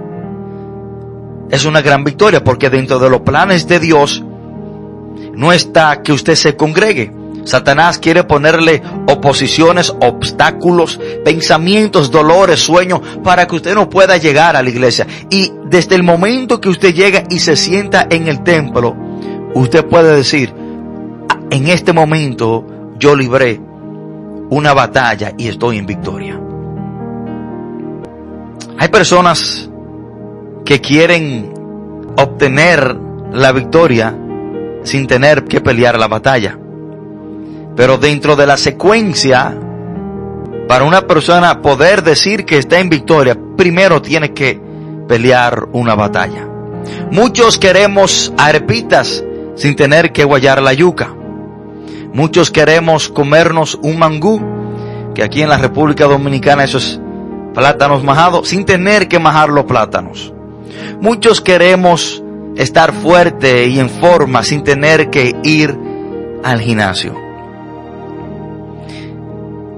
es 1.50 1.64
una 1.64 1.82
gran 1.82 2.04
victoria 2.04 2.42
porque 2.42 2.70
dentro 2.70 2.98
de 2.98 3.10
los 3.10 3.20
planes 3.20 3.66
de 3.68 3.80
Dios 3.80 4.24
no 5.34 5.52
está 5.52 6.02
que 6.02 6.12
usted 6.12 6.34
se 6.34 6.56
congregue, 6.56 7.12
Satanás 7.44 7.98
quiere 7.98 8.24
ponerle 8.24 8.82
oposiciones, 9.06 9.94
obstáculos, 10.00 11.00
pensamientos, 11.24 12.10
dolores, 12.10 12.60
sueños, 12.60 13.00
para 13.22 13.46
que 13.46 13.56
usted 13.56 13.74
no 13.74 13.88
pueda 13.88 14.16
llegar 14.16 14.56
a 14.56 14.62
la 14.62 14.70
iglesia. 14.70 15.06
Y 15.30 15.52
desde 15.66 15.94
el 15.94 16.02
momento 16.02 16.60
que 16.60 16.68
usted 16.68 16.94
llega 16.94 17.24
y 17.28 17.38
se 17.38 17.56
sienta 17.56 18.06
en 18.10 18.28
el 18.28 18.42
templo, 18.42 18.96
usted 19.54 19.84
puede 19.84 20.16
decir, 20.16 20.52
en 21.50 21.68
este 21.68 21.92
momento 21.92 22.66
yo 22.98 23.14
libré 23.14 23.60
una 24.50 24.72
batalla 24.72 25.32
y 25.36 25.48
estoy 25.48 25.78
en 25.78 25.86
victoria. 25.86 26.40
Hay 28.78 28.88
personas 28.88 29.70
que 30.64 30.80
quieren 30.80 31.52
obtener 32.16 32.96
la 33.32 33.52
victoria 33.52 34.16
sin 34.82 35.06
tener 35.06 35.44
que 35.44 35.60
pelear 35.60 35.98
la 35.98 36.08
batalla. 36.08 36.58
Pero 37.76 37.99
dentro 37.99 38.37
de 38.37 38.47
la 38.47 38.57
secuencia, 38.57 39.57
para 40.69 40.85
una 40.85 41.02
persona 41.02 41.61
poder 41.61 42.02
decir 42.02 42.45
que 42.45 42.59
está 42.59 42.78
en 42.78 42.88
victoria, 42.88 43.37
primero 43.57 44.00
tiene 44.00 44.33
que 44.33 44.61
pelear 45.09 45.69
una 45.73 45.95
batalla. 45.95 46.49
Muchos 47.11 47.59
queremos 47.59 48.33
arepitas 48.37 49.25
sin 49.57 49.76
tener 49.76 50.12
que 50.12 50.25
guayar 50.25 50.62
la 50.62 50.73
yuca. 50.73 51.14
Muchos 52.12 52.50
queremos 52.50 53.09
comernos 53.09 53.78
un 53.83 53.99
mangú, 53.99 54.40
que 55.14 55.23
aquí 55.23 55.43
en 55.43 55.49
la 55.49 55.59
República 55.59 56.07
Dominicana 56.07 56.64
eso 56.64 56.78
es 56.78 57.00
plátanos 57.54 58.02
majados, 58.02 58.49
sin 58.49 58.64
tener 58.64 59.09
que 59.09 59.19
majar 59.19 59.49
los 59.49 59.64
plátanos. 59.64 60.33
Muchos 61.00 61.40
queremos 61.40 62.23
estar 62.57 62.93
fuerte 62.93 63.66
y 63.66 63.78
en 63.81 63.90
forma 63.90 64.43
sin 64.43 64.62
tener 64.62 65.11
que 65.11 65.35
ir 65.43 65.76
al 66.43 66.61
gimnasio. 66.61 67.24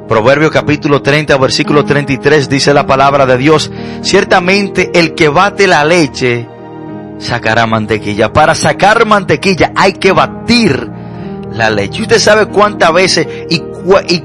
Proverbio 0.09 0.53
capítulo 0.53 1.03
30, 1.03 1.37
versículo 1.37 1.85
33 1.85 2.49
dice 2.49 2.73
la 2.73 2.87
palabra 2.87 3.27
de 3.27 3.37
Dios, 3.37 3.73
ciertamente 4.03 4.93
el 4.95 5.15
que 5.15 5.29
bate 5.29 5.67
la 5.67 5.85
leche 5.85 6.49
sacará 7.19 7.67
mantequilla. 7.67 8.33
Para 8.33 8.55
sacar 8.55 9.05
mantequilla 9.05 9.73
hay 9.75 9.95
que 9.95 10.13
batir 10.13 10.89
la 11.51 11.71
leche. 11.71 12.03
Usted 12.03 12.21
sabe 12.21 12.47
cuántas 12.47 12.93
veces 12.93 13.27
y, 13.51 13.57
y 13.57 14.25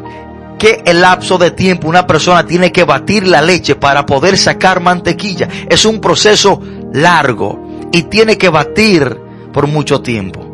qué 0.60 0.84
el 0.86 1.02
lapso 1.02 1.40
de 1.40 1.50
tiempo 1.50 1.88
una 1.88 2.06
persona 2.06 2.46
tiene 2.46 2.72
que 2.72 2.84
batir 2.84 3.28
la 3.28 3.42
leche 3.42 3.76
para 3.76 4.06
poder 4.06 4.38
sacar 4.38 4.82
mantequilla. 4.82 5.48
Es 5.68 5.86
un 5.86 6.00
proceso 6.00 6.62
largo 6.94 7.90
y 7.92 8.04
tiene 8.04 8.38
que 8.38 8.50
batir 8.50 9.18
por 9.52 9.66
mucho 9.66 10.02
tiempo. 10.02 10.48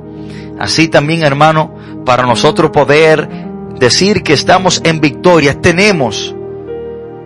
Así 0.57 0.87
también, 0.87 1.23
hermano, 1.23 1.75
para 2.05 2.23
nosotros 2.25 2.71
poder 2.71 3.46
decir 3.79 4.23
que 4.23 4.33
estamos 4.33 4.81
en 4.83 4.99
victoria, 4.99 5.59
tenemos 5.59 6.35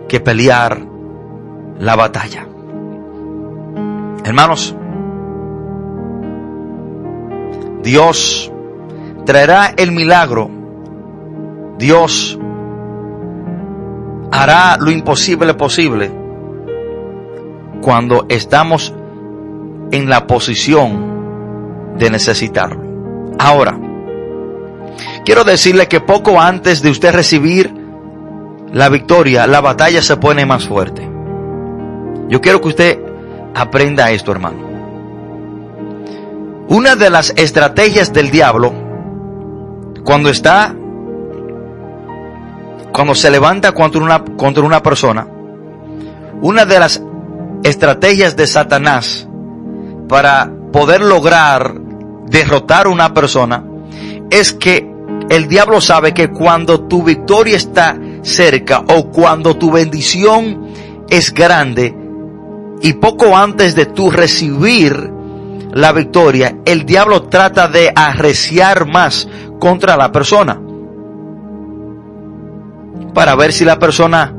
que 0.08 0.20
pelear 0.20 0.82
la 1.78 1.96
batalla. 1.96 2.46
Hermanos, 4.24 4.76
Dios 7.82 8.52
traerá 9.24 9.74
el 9.76 9.92
milagro. 9.92 10.50
Dios 11.78 12.38
hará 14.30 14.76
lo 14.78 14.90
imposible 14.90 15.54
posible 15.54 16.12
cuando 17.82 18.26
estamos 18.28 18.94
en 19.90 20.08
la 20.08 20.26
posición 20.26 21.96
de 21.98 22.10
necesitarlo. 22.10 22.80
Ahora, 23.38 23.78
quiero 25.24 25.44
decirle 25.44 25.88
que 25.88 26.00
poco 26.00 26.40
antes 26.40 26.82
de 26.82 26.90
usted 26.90 27.12
recibir 27.12 27.72
la 28.72 28.88
victoria, 28.88 29.46
la 29.46 29.60
batalla 29.60 30.02
se 30.02 30.16
pone 30.16 30.46
más 30.46 30.66
fuerte. 30.66 31.08
Yo 32.28 32.40
quiero 32.40 32.60
que 32.60 32.68
usted 32.68 32.98
aprenda 33.54 34.10
esto, 34.10 34.32
hermano. 34.32 34.72
Una 36.68 36.96
de 36.96 37.10
las 37.10 37.34
estrategias 37.36 38.12
del 38.12 38.30
diablo 38.30 38.72
cuando 40.04 40.30
está, 40.30 40.74
cuando 42.92 43.14
se 43.14 43.30
levanta 43.30 43.72
contra 43.72 44.00
una, 44.00 44.24
contra 44.24 44.64
una 44.64 44.82
persona, 44.82 45.26
una 46.40 46.64
de 46.64 46.78
las 46.78 47.02
estrategias 47.62 48.36
de 48.36 48.46
Satanás 48.46 49.28
para 50.08 50.50
poder 50.72 51.02
lograr 51.02 51.74
derrotar 52.26 52.86
a 52.86 52.90
una 52.90 53.12
persona 53.12 53.64
es 54.30 54.52
que 54.52 54.91
el 55.32 55.48
diablo 55.48 55.80
sabe 55.80 56.12
que 56.12 56.28
cuando 56.28 56.82
tu 56.82 57.02
victoria 57.02 57.56
está 57.56 57.98
cerca 58.20 58.84
o 58.86 59.08
cuando 59.10 59.56
tu 59.56 59.70
bendición 59.72 60.66
es 61.08 61.32
grande 61.32 61.96
y 62.82 62.92
poco 62.92 63.34
antes 63.34 63.74
de 63.74 63.86
tu 63.86 64.10
recibir 64.10 65.10
la 65.72 65.92
victoria, 65.92 66.58
el 66.66 66.84
diablo 66.84 67.22
trata 67.22 67.66
de 67.66 67.90
arreciar 67.96 68.86
más 68.86 69.26
contra 69.58 69.96
la 69.96 70.12
persona. 70.12 70.60
Para 73.14 73.34
ver 73.34 73.54
si 73.54 73.64
la 73.64 73.78
persona 73.78 74.34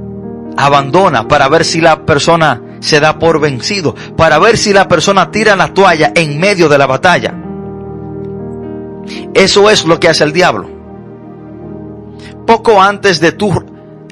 abandona, 0.55 1.27
para 1.27 1.49
ver 1.49 1.65
si 1.65 1.81
la 1.81 2.05
persona 2.05 2.61
se 2.81 2.99
da 2.99 3.17
por 3.17 3.39
vencido, 3.39 3.95
para 4.15 4.37
ver 4.37 4.59
si 4.59 4.71
la 4.71 4.87
persona 4.87 5.31
tira 5.31 5.55
la 5.55 5.73
toalla 5.73 6.11
en 6.13 6.39
medio 6.39 6.69
de 6.69 6.77
la 6.77 6.85
batalla. 6.85 7.33
Eso 9.33 9.71
es 9.71 9.85
lo 9.85 9.99
que 9.99 10.09
hace 10.09 10.23
el 10.23 10.33
diablo. 10.33 10.72
Poco 12.45 12.81
antes 12.81 13.19
de 13.19 13.31
tu 13.31 13.51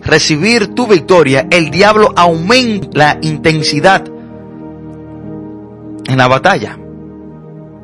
recibir 0.04 0.74
tu 0.74 0.88
victoria, 0.88 1.48
el 1.50 1.70
diablo 1.70 2.13
aumenta 2.15 2.88
la 2.94 3.17
intensidad 3.22 4.04
en 6.06 6.17
la 6.17 6.28
batalla. 6.28 6.78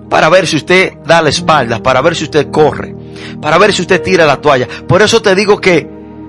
Para 0.09 0.29
ver 0.29 0.47
si 0.47 0.55
usted 0.55 0.93
da 1.05 1.21
la 1.21 1.29
espalda, 1.29 1.83
para 1.83 2.01
ver 2.01 2.15
si 2.15 2.23
usted 2.23 2.49
corre, 2.49 2.95
para 3.41 3.57
ver 3.57 3.73
si 3.73 3.81
usted 3.81 4.01
tira 4.01 4.25
la 4.25 4.37
toalla. 4.37 4.67
Por 4.87 5.01
eso 5.01 5.21
te 5.21 5.35
digo 5.35 5.59
que 5.59 5.87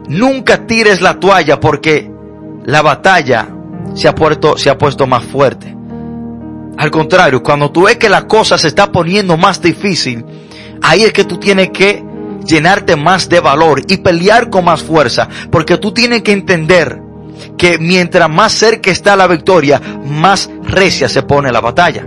nunca 0.09 0.67
tires 0.67 1.01
la 1.01 1.19
toalla 1.19 1.61
porque 1.61 2.11
la 2.65 2.83
batalla 2.83 3.49
se 3.95 4.09
ha 4.09 4.15
se 4.57 4.71
ha 4.71 4.79
puesto 4.79 5.07
más 5.07 5.25
fuerte. 5.25 5.75
Al 6.77 6.91
contrario, 6.91 7.43
cuando 7.43 7.71
tú 7.73 7.83
ves 7.83 7.97
que 7.97 8.09
la 8.09 8.27
cosa 8.27 8.57
se 8.57 8.69
está 8.69 8.93
poniendo 8.93 9.37
más 9.37 9.61
difícil, 9.61 10.25
ahí 10.83 11.03
es 11.03 11.13
que 11.13 11.25
tú 11.25 11.39
tienes 11.39 11.71
que 11.71 12.05
llenarte 12.49 12.97
más 12.97 13.29
de 13.29 13.41
valor 13.41 13.83
y 13.87 13.99
pelear 13.99 14.51
con 14.51 14.65
más 14.65 14.83
fuerza, 14.83 15.29
porque 15.51 15.77
tú 15.77 15.93
tienes 15.93 16.23
que 16.23 16.33
entender 16.33 17.01
que 17.57 17.79
mientras 17.79 18.29
más 18.29 18.53
cerca 18.53 18.91
está 18.91 19.15
la 19.15 19.27
victoria, 19.27 19.81
más 20.05 20.51
recia 20.63 21.09
se 21.09 21.23
pone 21.23 21.53
la 21.53 21.61
batalla. 21.61 22.07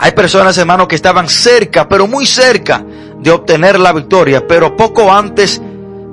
Hay 0.00 0.12
personas, 0.12 0.56
hermanos, 0.58 0.88
que 0.88 0.94
estaban 0.94 1.28
cerca, 1.28 1.88
pero 1.88 2.06
muy 2.06 2.24
cerca 2.24 2.84
de 3.20 3.30
obtener 3.30 3.78
la 3.78 3.92
victoria, 3.92 4.46
pero 4.46 4.76
poco 4.76 5.12
antes 5.12 5.60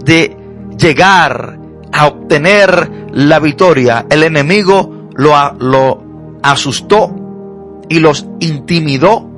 de 0.04 0.36
llegar 0.78 1.60
a 1.92 2.08
obtener 2.08 3.08
la 3.14 3.40
victoria, 3.40 4.06
el 4.10 4.24
enemigo 4.24 5.10
lo, 5.14 5.54
lo 5.60 6.04
asustó 6.44 7.14
y 7.88 8.00
los 8.00 8.26
intimidó 8.40 9.30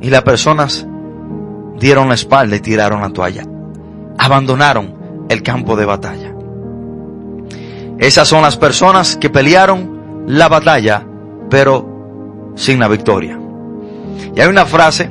y 0.00 0.10
las 0.10 0.22
personas 0.22 0.86
dieron 1.82 2.08
la 2.08 2.14
espalda 2.14 2.54
y 2.54 2.60
tiraron 2.60 3.02
la 3.02 3.10
toalla. 3.10 3.42
Abandonaron 4.16 5.26
el 5.28 5.42
campo 5.42 5.74
de 5.74 5.84
batalla. 5.84 6.32
Esas 7.98 8.28
son 8.28 8.42
las 8.42 8.56
personas 8.56 9.16
que 9.16 9.30
pelearon 9.30 10.24
la 10.28 10.48
batalla, 10.48 11.04
pero 11.50 12.52
sin 12.54 12.78
la 12.78 12.86
victoria. 12.86 13.36
Y 14.34 14.40
hay 14.40 14.48
una 14.48 14.64
frase 14.64 15.10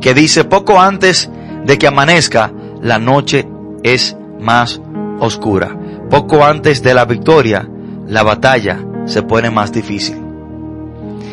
que 0.00 0.14
dice, 0.14 0.44
poco 0.44 0.80
antes 0.80 1.28
de 1.64 1.78
que 1.78 1.88
amanezca, 1.88 2.52
la 2.80 3.00
noche 3.00 3.48
es 3.82 4.16
más 4.40 4.80
oscura. 5.18 5.76
Poco 6.10 6.44
antes 6.44 6.80
de 6.80 6.94
la 6.94 7.06
victoria, 7.06 7.68
la 8.06 8.22
batalla 8.22 8.78
se 9.06 9.22
pone 9.22 9.50
más 9.50 9.72
difícil. 9.72 10.22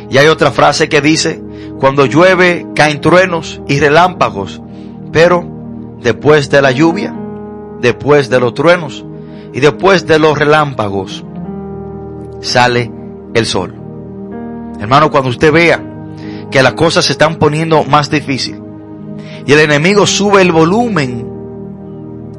Y 0.10 0.18
hay 0.18 0.28
otra 0.28 0.50
frase 0.50 0.90
que 0.90 1.02
dice, 1.02 1.42
cuando 1.82 2.06
llueve 2.06 2.67
caen 2.76 3.02
truenos 3.02 3.60
y 3.67 3.80
relámpagos, 3.80 4.62
pero 5.12 5.44
después 6.00 6.52
de 6.52 6.62
la 6.62 6.72
lluvia, 6.72 7.12
después 7.82 8.30
de 8.30 8.39
los 8.39 8.54
truenos 8.54 9.04
y 9.52 9.62
después 9.62 10.06
de 10.06 10.20
los 10.20 10.38
relámpagos, 10.38 11.26
sale 12.39 12.91
el 13.34 13.48
sol. 13.48 13.74
Hermano, 14.80 15.10
cuando 15.10 15.32
usted 15.32 15.52
vea 15.52 15.84
que 16.52 16.62
las 16.62 16.74
cosas 16.74 17.06
se 17.06 17.13
están 17.13 17.38
poniendo 17.38 17.84
más 17.84 18.12
difícil 18.12 18.62
y 19.48 19.52
el 19.52 19.60
enemigo 19.62 20.06
sube 20.06 20.44
el 20.44 20.52
volumen, 20.52 21.28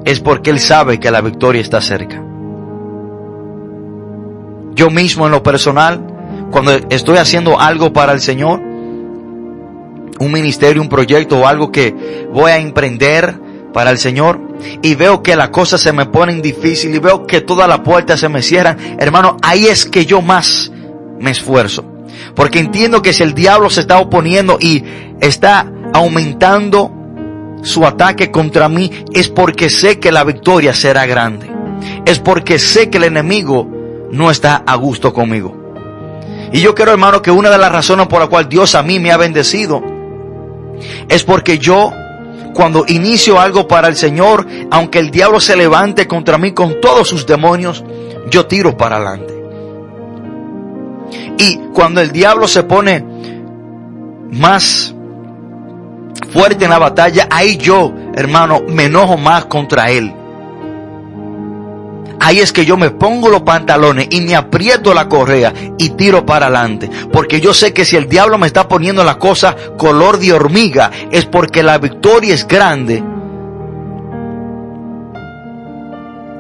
es 0.05 0.21
porque 0.21 0.51
él 0.51 0.61
sabe 0.61 1.01
que 1.01 1.11
la 1.11 1.21
victoria 1.21 1.61
está 1.61 1.81
cerca. 1.81 2.23
Yo 4.77 4.89
mismo 4.89 5.27
en 5.27 5.33
lo 5.33 5.43
personal, 5.43 6.47
cuando 6.53 6.71
estoy 6.91 7.17
haciendo 7.17 7.59
algo 7.59 7.93
para 7.93 8.13
el 8.13 8.21
Señor, 8.21 8.71
un 10.23 10.33
ministerio, 10.33 10.81
un 10.81 10.89
proyecto 10.89 11.41
o 11.41 11.47
algo 11.47 11.73
que 11.73 12.29
voy 12.33 12.51
a 12.51 12.59
emprender 12.59 13.39
para 13.73 13.91
el 13.91 13.99
Señor 13.99 14.41
y 14.83 14.95
veo 14.95 15.23
que 15.23 15.35
las 15.35 15.49
cosas 15.49 15.81
se 15.81 15.93
me 15.93 16.07
ponen 16.07 16.43
difícil 16.43 16.95
y 16.95 16.99
veo 16.99 17.27
que 17.27 17.41
todas 17.41 17.69
las 17.69 17.81
puertas 17.81 18.21
se 18.21 18.29
me 18.29 18.43
cierran, 18.43 18.77
hermano, 18.99 19.37
ahí 19.43 19.67
es 19.67 19.85
que 19.87 20.07
yo 20.07 20.23
más 20.23 20.71
me 21.19 21.31
esfuerzo. 21.31 21.85
Porque 22.35 22.61
entiendo 22.61 23.03
que 23.03 23.13
si 23.13 23.23
el 23.23 23.35
diablo 23.35 23.71
se 23.71 23.81
está 23.81 23.99
oponiendo 23.99 24.59
y 24.61 24.85
está 25.21 25.71
aumentando 25.93 26.93
su 27.63 27.85
ataque 27.87 28.31
contra 28.31 28.69
mí, 28.69 28.91
es 29.13 29.29
porque 29.29 29.71
sé 29.71 29.99
que 29.99 30.13
la 30.13 30.25
victoria 30.25 30.75
será 30.75 31.07
grande. 31.07 31.51
Es 32.05 32.19
porque 32.19 32.59
sé 32.59 32.91
que 32.91 32.99
el 32.99 33.05
enemigo 33.05 33.69
no 34.13 34.31
está 34.31 34.63
a 34.67 34.77
gusto 34.77 35.13
conmigo. 35.13 35.59
Y 36.53 36.61
yo 36.61 36.75
quiero, 36.75 36.93
hermano, 36.93 37.23
que 37.23 37.31
una 37.31 37.51
de 37.51 37.59
las 37.59 37.73
razones 37.73 38.07
por 38.09 38.21
la 38.21 38.27
cual 38.27 38.49
Dios 38.49 38.75
a 38.75 38.83
mí 38.83 39.01
me 39.01 39.11
ha 39.11 39.17
bendecido 39.17 39.83
es 41.09 41.25
porque 41.25 41.59
yo, 41.59 41.93
cuando 42.55 42.85
inicio 42.89 43.41
algo 43.41 43.67
para 43.67 43.89
el 43.89 43.97
Señor, 43.97 44.47
aunque 44.71 44.99
el 44.99 45.11
diablo 45.11 45.41
se 45.41 45.57
levante 45.57 46.07
contra 46.07 46.39
mí 46.39 46.53
con 46.53 46.81
todos 46.81 47.09
sus 47.09 47.27
demonios, 47.27 47.85
yo 48.31 48.47
tiro 48.47 48.77
para 48.77 48.97
adelante. 48.97 49.43
Y 51.39 51.57
cuando 51.75 52.01
el 52.01 52.13
diablo 52.13 52.47
se 52.47 52.63
pone 52.63 53.05
más 54.31 54.95
fuerte 56.33 56.65
en 56.65 56.71
la 56.71 56.79
batalla, 56.79 57.29
ahí 57.31 57.57
yo, 57.57 57.93
hermano, 58.15 58.63
me 58.69 58.85
enojo 58.85 59.17
más 59.17 59.47
contra 59.47 59.91
él. 59.91 60.13
Ahí 62.25 62.39
es 62.39 62.53
que 62.53 62.65
yo 62.65 62.77
me 62.77 62.91
pongo 62.91 63.29
los 63.29 63.43
pantalones 63.43 64.07
y 64.11 64.21
me 64.21 64.37
aprieto 64.37 64.95
la 64.95 65.09
correa 65.09 65.53
y 65.77 65.91
tiro 65.91 66.25
para 66.25 66.47
adelante. 66.47 66.89
Porque 67.13 67.41
yo 67.41 67.53
sé 67.53 67.73
que 67.73 67.85
si 67.85 67.97
el 67.97 68.09
diablo 68.09 68.39
me 68.39 68.47
está 68.47 68.69
poniendo 68.69 69.03
la 69.03 69.19
cosa 69.19 69.57
color 69.77 70.21
de 70.21 70.33
hormiga, 70.33 70.93
es 71.11 71.27
porque 71.27 71.65
la 71.65 71.79
victoria 71.79 72.33
es 72.33 72.47
grande 72.47 73.03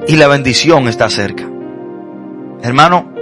y 0.07 0.15
la 0.15 0.29
bendición 0.29 0.87
está 0.87 1.11
cerca. 1.11 1.49
Hermano, 2.63 3.13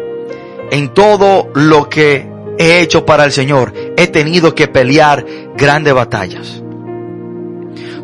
en 0.70 0.92
todo 0.92 1.48
lo 1.54 1.88
que 1.88 2.30
he 2.58 2.82
hecho 2.82 3.06
para 3.06 3.24
el 3.24 3.32
Señor, 3.32 3.72
he 3.96 4.06
tenido 4.08 4.54
que 4.54 4.68
pelear 4.68 5.24
grandes 5.56 5.94
batallas. 5.94 6.62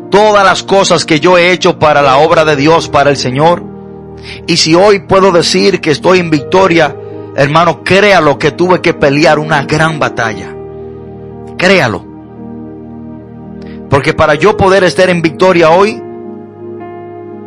Todas 0.09 0.43
las 0.43 0.63
cosas 0.63 1.05
que 1.05 1.19
yo 1.19 1.37
he 1.37 1.51
hecho 1.51 1.77
para 1.77 2.01
la 2.01 2.17
obra 2.17 2.43
de 2.43 2.55
Dios, 2.55 2.89
para 2.89 3.11
el 3.11 3.17
Señor, 3.17 3.76
y 4.45 4.57
si 4.57 4.75
hoy 4.75 4.99
puedo 4.99 5.31
decir 5.31 5.81
que 5.81 5.91
estoy 5.91 6.19
en 6.19 6.29
victoria, 6.29 6.95
hermano, 7.35 7.83
créalo 7.83 8.37
que 8.37 8.51
tuve 8.51 8.81
que 8.81 8.93
pelear 8.93 9.39
una 9.39 9.63
gran 9.63 9.99
batalla. 9.99 10.53
Créalo. 11.57 12.05
Porque 13.89 14.13
para 14.13 14.35
yo 14.35 14.57
poder 14.57 14.83
estar 14.83 15.09
en 15.09 15.21
victoria 15.21 15.69
hoy, 15.69 16.01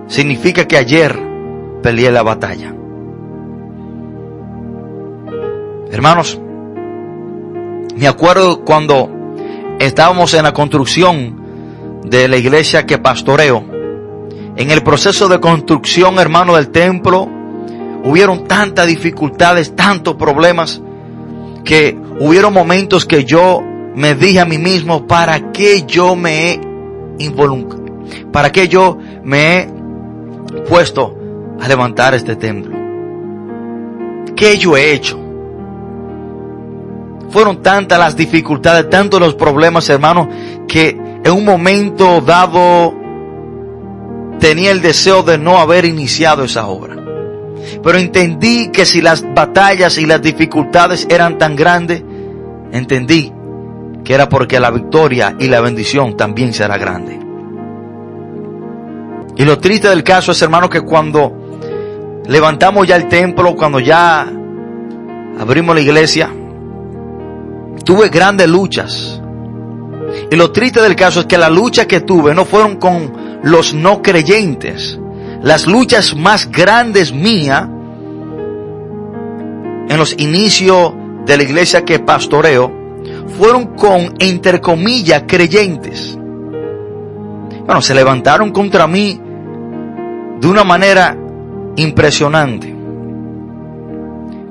significa 0.06 0.66
que 0.66 0.76
ayer 0.76 1.18
peleé 1.82 2.10
la 2.10 2.22
batalla. 2.22 2.74
Hermanos, 5.92 6.40
me 7.96 8.06
acuerdo 8.06 8.64
cuando 8.64 9.10
estábamos 9.78 10.34
en 10.34 10.44
la 10.44 10.52
construcción 10.52 12.00
de 12.04 12.28
la 12.28 12.36
iglesia 12.36 12.86
que 12.86 12.98
pastoreo. 12.98 13.69
En 14.56 14.70
el 14.70 14.82
proceso 14.82 15.28
de 15.28 15.40
construcción, 15.40 16.18
hermano, 16.18 16.56
del 16.56 16.70
templo, 16.70 17.28
hubieron 18.04 18.44
tantas 18.44 18.86
dificultades, 18.86 19.74
tantos 19.74 20.16
problemas, 20.16 20.80
que 21.64 21.98
hubieron 22.20 22.52
momentos 22.52 23.06
que 23.06 23.24
yo 23.24 23.62
me 23.94 24.14
dije 24.14 24.40
a 24.40 24.44
mí 24.44 24.58
mismo, 24.58 25.06
¿para 25.06 25.52
qué 25.52 25.84
yo 25.86 26.16
me 26.16 26.52
he 26.52 26.60
involucrado? 27.18 27.84
¿Para 28.32 28.50
qué 28.50 28.68
yo 28.68 28.98
me 29.22 29.58
he 29.58 29.68
puesto 30.68 31.16
a 31.60 31.68
levantar 31.68 32.14
este 32.14 32.36
templo? 32.36 32.76
¿Qué 34.34 34.56
yo 34.58 34.76
he 34.76 34.92
hecho? 34.92 35.18
Fueron 37.30 37.62
tantas 37.62 37.98
las 37.98 38.16
dificultades, 38.16 38.90
tantos 38.90 39.20
los 39.20 39.34
problemas, 39.34 39.88
hermano, 39.88 40.28
que 40.66 40.98
en 41.22 41.32
un 41.32 41.44
momento 41.44 42.20
dado 42.20 42.94
tenía 44.40 44.72
el 44.72 44.82
deseo 44.82 45.22
de 45.22 45.38
no 45.38 45.58
haber 45.58 45.84
iniciado 45.84 46.44
esa 46.44 46.66
obra. 46.66 46.96
Pero 47.82 47.98
entendí 47.98 48.70
que 48.72 48.84
si 48.84 49.00
las 49.00 49.22
batallas 49.34 49.98
y 49.98 50.06
las 50.06 50.20
dificultades 50.20 51.06
eran 51.08 51.38
tan 51.38 51.54
grandes, 51.54 52.02
entendí 52.72 53.32
que 54.02 54.14
era 54.14 54.28
porque 54.28 54.58
la 54.58 54.70
victoria 54.70 55.36
y 55.38 55.48
la 55.48 55.60
bendición 55.60 56.16
también 56.16 56.52
será 56.52 56.78
grande. 56.78 57.18
Y 59.36 59.44
lo 59.44 59.58
triste 59.58 59.88
del 59.88 60.02
caso 60.02 60.32
es, 60.32 60.42
hermano, 60.42 60.68
que 60.68 60.80
cuando 60.80 61.32
levantamos 62.26 62.86
ya 62.86 62.96
el 62.96 63.08
templo, 63.08 63.54
cuando 63.54 63.78
ya 63.78 64.30
abrimos 65.38 65.74
la 65.74 65.80
iglesia, 65.80 66.30
tuve 67.84 68.08
grandes 68.08 68.48
luchas. 68.48 69.20
Y 70.30 70.36
lo 70.36 70.50
triste 70.50 70.80
del 70.80 70.96
caso 70.96 71.20
es 71.20 71.26
que 71.26 71.38
las 71.38 71.50
luchas 71.50 71.86
que 71.86 72.00
tuve 72.00 72.34
no 72.34 72.44
fueron 72.44 72.76
con 72.76 73.19
los 73.42 73.74
no 73.74 74.02
creyentes. 74.02 74.98
Las 75.42 75.66
luchas 75.66 76.14
más 76.14 76.50
grandes 76.50 77.12
mías 77.12 77.68
en 79.88 79.96
los 79.96 80.14
inicios 80.18 80.92
de 81.26 81.36
la 81.36 81.42
iglesia 81.42 81.84
que 81.84 81.98
pastoreo 81.98 82.72
fueron 83.38 83.74
con, 83.74 84.14
entre 84.18 84.60
comillas, 84.60 85.24
creyentes. 85.26 86.18
Bueno, 87.64 87.80
se 87.80 87.94
levantaron 87.94 88.50
contra 88.50 88.86
mí 88.86 89.20
de 90.40 90.46
una 90.46 90.64
manera 90.64 91.16
impresionante. 91.76 92.74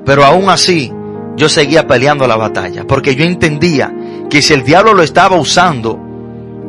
Pero 0.04 0.24
aún 0.24 0.48
así, 0.48 0.92
yo 1.36 1.48
seguía 1.48 1.86
peleando 1.86 2.26
la 2.26 2.36
batalla, 2.36 2.86
porque 2.86 3.14
yo 3.14 3.24
entendía 3.24 3.92
que 4.28 4.42
si 4.42 4.54
el 4.54 4.64
diablo 4.64 4.94
lo 4.94 5.02
estaba 5.02 5.36
usando, 5.36 5.98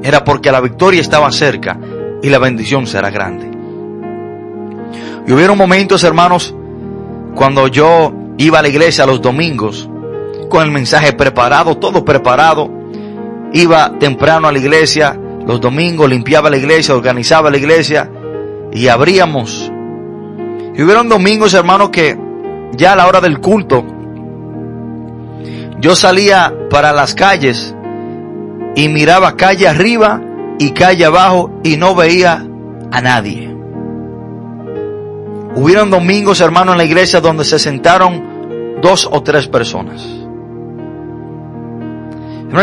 era 0.03 0.23
porque 0.23 0.51
la 0.51 0.61
victoria 0.61 1.01
estaba 1.01 1.31
cerca 1.31 1.79
y 2.21 2.29
la 2.29 2.39
bendición 2.39 2.87
será 2.87 3.09
grande. 3.09 3.49
Y 5.27 5.31
hubieron 5.31 5.57
momentos, 5.57 6.03
hermanos, 6.03 6.55
cuando 7.35 7.67
yo 7.67 8.13
iba 8.37 8.59
a 8.59 8.61
la 8.61 8.67
iglesia 8.67 9.05
los 9.05 9.21
domingos, 9.21 9.89
con 10.49 10.63
el 10.63 10.71
mensaje 10.71 11.13
preparado, 11.13 11.77
todo 11.77 12.03
preparado, 12.03 12.69
iba 13.53 13.97
temprano 13.99 14.47
a 14.47 14.51
la 14.51 14.59
iglesia, 14.59 15.17
los 15.45 15.59
domingos 15.61 16.09
limpiaba 16.09 16.49
la 16.49 16.57
iglesia, 16.57 16.95
organizaba 16.95 17.49
la 17.49 17.57
iglesia 17.57 18.09
y 18.71 18.87
abríamos. 18.87 19.71
Y 20.75 20.83
hubieron 20.83 21.09
domingos, 21.09 21.53
hermanos, 21.53 21.89
que 21.89 22.17
ya 22.73 22.93
a 22.93 22.95
la 22.95 23.07
hora 23.07 23.21
del 23.21 23.39
culto, 23.39 23.85
yo 25.79 25.95
salía 25.95 26.53
para 26.69 26.93
las 26.93 27.15
calles 27.15 27.75
y 28.75 28.87
miraba 28.87 29.35
calle 29.35 29.67
arriba 29.67 30.21
y 30.61 30.73
calle 30.73 31.05
abajo 31.05 31.49
y 31.63 31.75
no 31.75 31.95
veía 31.95 32.45
a 32.91 33.01
nadie. 33.01 33.51
Hubieron 35.55 35.89
domingos, 35.89 36.39
hermano, 36.39 36.73
en 36.73 36.77
la 36.77 36.83
iglesia 36.83 37.19
donde 37.19 37.43
se 37.45 37.57
sentaron 37.57 38.79
dos 38.79 39.09
o 39.11 39.23
tres 39.23 39.47
personas. 39.47 40.07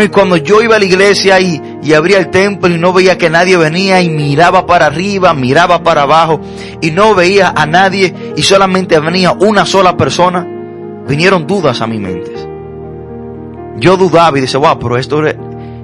y 0.01 0.09
cuando 0.11 0.37
yo 0.37 0.63
iba 0.63 0.77
a 0.77 0.79
la 0.79 0.85
iglesia 0.85 1.41
y, 1.41 1.61
y 1.83 1.93
abría 1.93 2.19
el 2.19 2.31
templo 2.31 2.73
y 2.73 2.79
no 2.79 2.93
veía 2.93 3.19
que 3.19 3.31
nadie 3.31 3.57
venía 3.57 4.01
y 4.01 4.11
miraba 4.11 4.65
para 4.65 4.87
arriba, 4.87 5.35
miraba 5.35 5.83
para 5.83 6.03
abajo 6.03 6.41
y 6.81 6.93
no 6.93 7.17
veía 7.17 7.53
a 7.57 7.67
nadie 7.67 8.15
y 8.37 8.43
solamente 8.45 9.01
venía 9.01 9.33
una 9.33 9.67
sola 9.67 9.97
persona, 9.97 10.47
vinieron 11.09 11.49
dudas 11.49 11.81
a 11.81 11.89
mi 11.89 11.99
mente. 11.99 12.33
Yo 13.79 13.97
dudaba 13.97 14.39
y 14.39 14.43
dice, 14.43 14.57
wow, 14.57 14.79
pero 14.79 14.99
esto, 14.99 15.21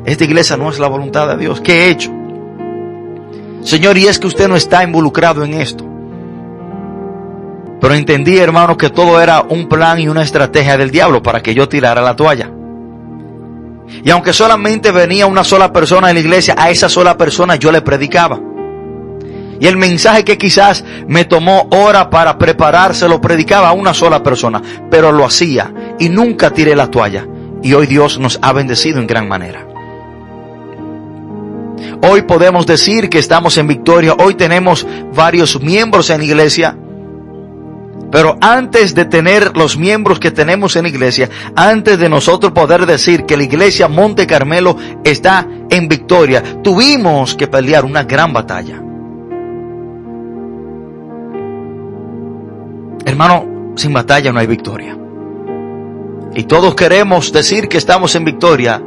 esta 0.04 0.24
iglesia 0.24 0.56
no 0.56 0.68
es 0.68 0.78
la 0.78 0.88
voluntad 0.88 1.28
de 1.28 1.36
Dios. 1.38 1.60
¿Qué 1.60 1.84
he 1.86 1.90
hecho? 1.90 2.12
Señor, 3.62 3.96
y 3.96 4.06
es 4.06 4.18
que 4.18 4.26
usted 4.26 4.48
no 4.48 4.56
está 4.56 4.84
involucrado 4.84 5.44
en 5.44 5.54
esto. 5.54 5.84
Pero 7.80 7.94
entendí, 7.94 8.38
hermano, 8.38 8.76
que 8.76 8.90
todo 8.90 9.20
era 9.20 9.42
un 9.42 9.68
plan 9.68 9.98
y 9.98 10.08
una 10.08 10.22
estrategia 10.22 10.76
del 10.76 10.90
diablo 10.90 11.22
para 11.22 11.42
que 11.42 11.54
yo 11.54 11.68
tirara 11.68 12.02
la 12.02 12.14
toalla. 12.14 12.50
Y 14.02 14.10
aunque 14.10 14.32
solamente 14.32 14.90
venía 14.90 15.26
una 15.26 15.44
sola 15.44 15.72
persona 15.72 16.10
en 16.10 16.14
la 16.16 16.20
iglesia, 16.20 16.54
a 16.58 16.70
esa 16.70 16.88
sola 16.88 17.16
persona 17.16 17.56
yo 17.56 17.72
le 17.72 17.82
predicaba. 17.82 18.38
Y 19.60 19.66
el 19.66 19.76
mensaje 19.76 20.24
que 20.24 20.36
quizás 20.36 20.84
me 21.06 21.24
tomó 21.24 21.68
hora 21.70 22.10
para 22.10 22.36
prepararse 22.36 23.08
lo 23.08 23.20
predicaba 23.20 23.68
a 23.68 23.72
una 23.72 23.94
sola 23.94 24.22
persona, 24.22 24.60
pero 24.90 25.12
lo 25.12 25.24
hacía 25.24 25.72
y 25.98 26.08
nunca 26.08 26.50
tiré 26.50 26.74
la 26.74 26.90
toalla 26.90 27.26
y 27.62 27.72
hoy 27.72 27.86
Dios 27.86 28.18
nos 28.18 28.38
ha 28.42 28.52
bendecido 28.52 28.98
en 28.98 29.06
gran 29.06 29.26
manera. 29.26 29.73
Hoy 32.02 32.22
podemos 32.22 32.66
decir 32.66 33.08
que 33.08 33.18
estamos 33.18 33.56
en 33.58 33.66
victoria, 33.66 34.14
hoy 34.18 34.34
tenemos 34.34 34.86
varios 35.14 35.60
miembros 35.60 36.10
en 36.10 36.22
iglesia, 36.22 36.76
Pero 38.14 38.38
antes 38.40 38.94
de 38.94 39.06
tener 39.06 39.56
los 39.56 39.76
miembros 39.76 40.20
que 40.20 40.30
tenemos 40.30 40.76
en 40.76 40.86
iglesia, 40.86 41.28
antes 41.56 41.98
de 41.98 42.08
nosotros 42.08 42.52
poder 42.52 42.86
decir 42.86 43.24
que 43.24 43.36
la 43.36 43.42
iglesia 43.42 43.88
Monte 43.88 44.24
Carmelo 44.24 44.76
está 45.02 45.48
en 45.68 45.88
victoria, 45.88 46.62
tuvimos 46.62 47.34
que 47.34 47.48
pelear 47.48 47.84
una 47.84 48.04
gran 48.04 48.32
batalla. 48.32 48.80
Hermano, 53.04 53.72
sin 53.74 53.92
batalla 53.92 54.32
no 54.32 54.38
hay 54.38 54.46
victoria. 54.46 54.96
Y 56.36 56.44
todos 56.44 56.74
queremos 56.76 57.32
decir 57.32 57.68
que 57.68 57.78
estamos 57.78 58.14
en 58.14 58.24
victoria, 58.24 58.80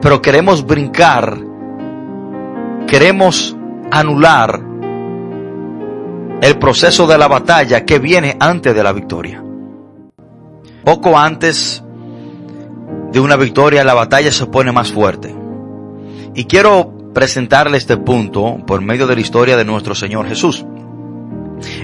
pero 0.00 0.22
queremos 0.22 0.66
brincar, 0.66 1.38
queremos 2.88 3.54
anular 3.90 4.60
el 6.40 6.58
proceso 6.58 7.06
de 7.06 7.18
la 7.18 7.28
batalla 7.28 7.84
que 7.84 7.98
viene 7.98 8.36
antes 8.40 8.74
de 8.74 8.82
la 8.82 8.92
victoria. 8.92 9.44
Poco 10.84 11.18
antes 11.18 11.84
de 13.12 13.20
una 13.20 13.36
victoria, 13.36 13.84
la 13.84 13.94
batalla 13.94 14.32
se 14.32 14.46
pone 14.46 14.72
más 14.72 14.90
fuerte. 14.90 15.34
Y 16.34 16.44
quiero 16.44 17.12
presentarle 17.12 17.76
este 17.76 17.96
punto 17.96 18.58
por 18.66 18.80
medio 18.80 19.06
de 19.06 19.14
la 19.14 19.20
historia 19.20 19.56
de 19.56 19.64
nuestro 19.64 19.94
Señor 19.94 20.26
Jesús. 20.26 20.64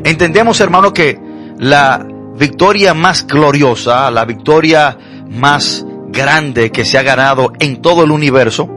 Entendemos, 0.05 0.61
hermano, 0.61 0.93
que 0.93 1.21
la 1.59 2.07
victoria 2.37 2.95
más 2.95 3.27
gloriosa, 3.27 4.11
la 4.11 4.25
victoria 4.25 4.97
más 5.29 5.85
grande 6.09 6.71
que 6.71 6.85
se 6.85 6.99
ha 6.99 7.03
ganado 7.03 7.53
en 7.59 7.83
todo 7.83 8.05
el 8.05 8.11
universo, 8.11 8.71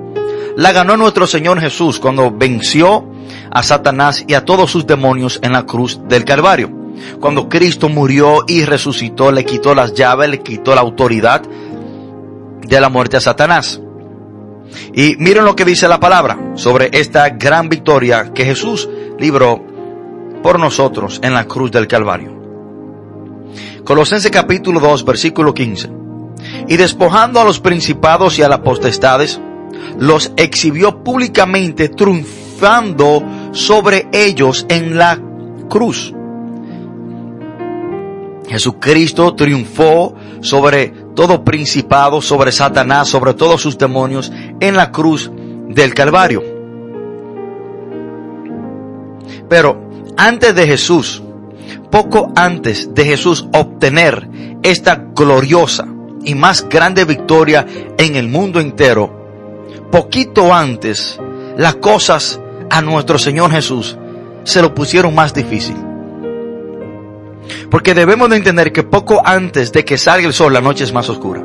la 0.57 0.71
ganó 0.71 0.97
nuestro 0.97 1.27
Señor 1.27 1.61
Jesús 1.61 1.99
cuando 1.99 2.31
venció 2.31 3.05
a 3.51 3.61
Satanás 3.61 4.25
y 4.27 4.33
a 4.33 4.43
todos 4.43 4.71
sus 4.71 4.87
demonios 4.87 5.39
en 5.43 5.51
la 5.51 5.67
cruz 5.67 5.99
del 6.09 6.25
Calvario. 6.25 6.71
Cuando 7.19 7.47
Cristo 7.47 7.89
murió 7.89 8.43
y 8.47 8.65
resucitó, 8.65 9.31
le 9.31 9.45
quitó 9.45 9.75
las 9.75 9.93
llaves, 9.93 10.31
le 10.31 10.41
quitó 10.41 10.73
la 10.73 10.81
autoridad 10.81 11.43
de 11.43 12.81
la 12.81 12.89
muerte 12.89 13.17
a 13.17 13.21
Satanás. 13.21 13.79
Y 14.95 15.15
miren 15.19 15.45
lo 15.45 15.55
que 15.55 15.63
dice 15.63 15.87
la 15.87 15.99
palabra 15.99 16.53
sobre 16.55 16.89
esta 16.91 17.29
gran 17.29 17.69
victoria 17.69 18.33
que 18.33 18.43
Jesús 18.43 18.89
libró 19.19 19.63
por 20.41 20.59
nosotros 20.59 21.19
en 21.21 21.35
la 21.35 21.45
cruz 21.45 21.69
del 21.69 21.85
Calvario. 21.85 22.35
Colosenses 23.83 24.31
capítulo 24.31 24.79
2, 24.79 25.05
versículo 25.05 25.53
15. 25.53 25.91
Y 26.67 26.77
despojando 26.77 27.39
a 27.39 27.43
los 27.43 27.59
principados 27.59 28.39
y 28.39 28.41
a 28.41 28.49
las 28.49 28.59
potestades, 28.59 29.39
los 29.99 30.31
exhibió 30.37 31.03
públicamente 31.03 31.89
triunfando 31.89 33.23
sobre 33.51 34.07
ellos 34.11 34.65
en 34.69 34.97
la 34.97 35.19
cruz. 35.69 36.13
Jesucristo 38.47 39.35
triunfó 39.35 40.15
sobre 40.41 40.93
todo 41.15 41.43
principado, 41.43 42.21
sobre 42.21 42.51
Satanás, 42.51 43.09
sobre 43.09 43.33
todos 43.33 43.61
sus 43.61 43.77
demonios 43.77 44.31
en 44.59 44.75
la 44.75 44.91
cruz 44.91 45.29
del 45.67 45.93
Calvario. 45.93 46.43
Pero 49.49 49.89
antes 50.15 50.55
de 50.55 50.65
Jesús 50.65 51.21
poco 51.89 52.31
antes 52.35 52.93
de 52.93 53.05
Jesús 53.05 53.47
obtener 53.53 54.29
esta 54.63 54.95
gloriosa 55.15 55.87
y 56.23 56.35
más 56.35 56.67
grande 56.67 57.05
victoria 57.05 57.65
en 57.97 58.15
el 58.15 58.27
mundo 58.27 58.59
entero, 58.59 59.16
poquito 59.91 60.53
antes 60.53 61.19
las 61.57 61.75
cosas 61.75 62.39
a 62.69 62.81
nuestro 62.81 63.17
Señor 63.17 63.51
Jesús 63.51 63.97
se 64.43 64.61
lo 64.61 64.73
pusieron 64.73 65.13
más 65.15 65.33
difícil. 65.33 65.75
Porque 67.69 67.93
debemos 67.93 68.29
de 68.29 68.37
entender 68.37 68.71
que 68.71 68.83
poco 68.83 69.21
antes 69.25 69.71
de 69.71 69.85
que 69.85 69.97
salga 69.97 70.27
el 70.27 70.33
sol 70.33 70.53
la 70.53 70.61
noche 70.61 70.83
es 70.83 70.93
más 70.93 71.09
oscura. 71.09 71.43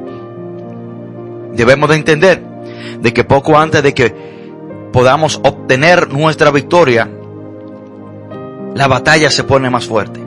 Debemos 1.52 1.88
de 1.88 1.96
entender 1.96 2.42
de 3.00 3.12
que 3.12 3.24
poco 3.24 3.58
antes 3.58 3.82
de 3.82 3.94
que 3.94 4.14
podamos 4.92 5.40
obtener 5.42 6.12
nuestra 6.12 6.50
victoria, 6.50 7.08
la 8.74 8.88
batalla 8.88 9.30
se 9.30 9.44
pone 9.44 9.70
más 9.70 9.86
fuerte. 9.86 10.20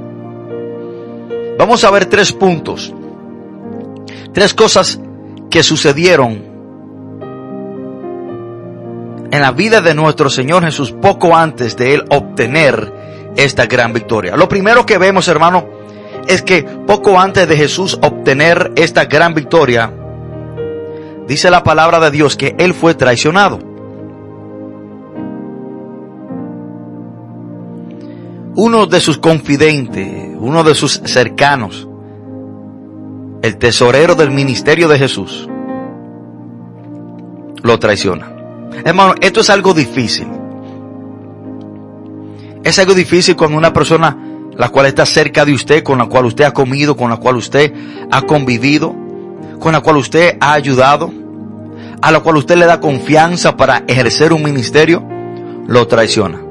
Vamos 1.57 1.83
a 1.83 1.91
ver 1.91 2.05
tres 2.05 2.31
puntos. 2.33 2.93
Tres 4.33 4.53
cosas 4.53 4.99
que 5.49 5.63
sucedieron 5.63 6.54
en 9.31 9.41
la 9.41 9.51
vida 9.51 9.81
de 9.81 9.93
nuestro 9.93 10.29
Señor 10.29 10.63
Jesús 10.63 10.91
poco 10.91 11.35
antes 11.35 11.75
de 11.77 11.93
Él 11.95 12.05
obtener 12.09 12.93
esta 13.35 13.65
gran 13.65 13.93
victoria. 13.93 14.35
Lo 14.35 14.47
primero 14.47 14.85
que 14.85 14.97
vemos, 14.97 15.27
hermano, 15.27 15.67
es 16.27 16.41
que 16.41 16.63
poco 16.63 17.19
antes 17.19 17.47
de 17.47 17.57
Jesús 17.57 17.99
obtener 18.01 18.71
esta 18.75 19.05
gran 19.05 19.33
victoria, 19.33 19.91
dice 21.27 21.49
la 21.49 21.63
palabra 21.63 21.99
de 21.99 22.11
Dios 22.11 22.35
que 22.35 22.55
Él 22.57 22.73
fue 22.73 22.93
traicionado. 22.95 23.75
uno 28.55 28.85
de 28.85 28.99
sus 28.99 29.17
confidentes, 29.17 30.35
uno 30.39 30.63
de 30.63 30.75
sus 30.75 31.01
cercanos, 31.03 31.87
el 33.41 33.57
tesorero 33.57 34.15
del 34.15 34.31
ministerio 34.31 34.87
de 34.87 34.97
Jesús, 34.97 35.47
lo 37.61 37.79
traiciona. 37.79 38.34
Hermano, 38.83 39.15
esto 39.21 39.41
es 39.41 39.49
algo 39.49 39.73
difícil. 39.73 40.27
Es 42.63 42.79
algo 42.79 42.93
difícil 42.93 43.35
cuando 43.35 43.57
una 43.57 43.73
persona, 43.73 44.17
la 44.57 44.69
cual 44.69 44.87
está 44.87 45.05
cerca 45.05 45.45
de 45.45 45.53
usted, 45.53 45.83
con 45.83 45.97
la 45.97 46.07
cual 46.07 46.25
usted 46.25 46.45
ha 46.45 46.53
comido, 46.53 46.95
con 46.95 47.09
la 47.09 47.17
cual 47.17 47.37
usted 47.37 47.73
ha 48.11 48.21
convivido, 48.23 48.95
con 49.59 49.71
la 49.71 49.81
cual 49.81 49.97
usted 49.97 50.37
ha 50.39 50.53
ayudado, 50.53 51.11
a 52.01 52.11
la 52.11 52.19
cual 52.19 52.37
usted 52.37 52.57
le 52.57 52.65
da 52.65 52.79
confianza 52.79 53.55
para 53.55 53.83
ejercer 53.87 54.33
un 54.33 54.43
ministerio, 54.43 55.03
lo 55.67 55.87
traiciona 55.87 56.45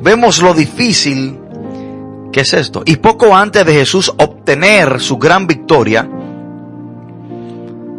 vemos 0.00 0.42
lo 0.42 0.54
difícil 0.54 1.40
que 2.32 2.40
es 2.40 2.52
esto. 2.52 2.82
Y 2.84 2.96
poco 2.96 3.34
antes 3.34 3.64
de 3.64 3.72
Jesús 3.72 4.12
obtener 4.16 5.00
su 5.00 5.18
gran 5.18 5.46
victoria, 5.46 6.08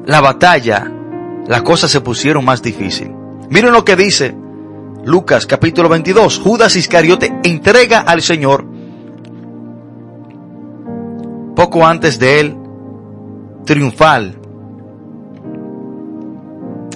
la 0.06 0.22
batalla, 0.22 0.92
las 1.48 1.62
cosas 1.64 1.90
se 1.90 2.02
pusieron 2.02 2.44
más 2.46 2.62
difícil. 2.62 3.15
Miren 3.50 3.74
lo 3.74 3.86
que 3.86 3.96
dice 3.96 4.36
Lucas 5.04 5.46
capítulo 5.46 5.88
22. 5.88 6.40
Judas 6.40 6.76
Iscariote 6.76 7.32
entrega 7.44 8.00
al 8.00 8.22
Señor 8.22 8.66
poco 11.56 11.86
antes 11.86 12.18
de 12.18 12.40
él 12.40 12.58
triunfal 13.66 14.40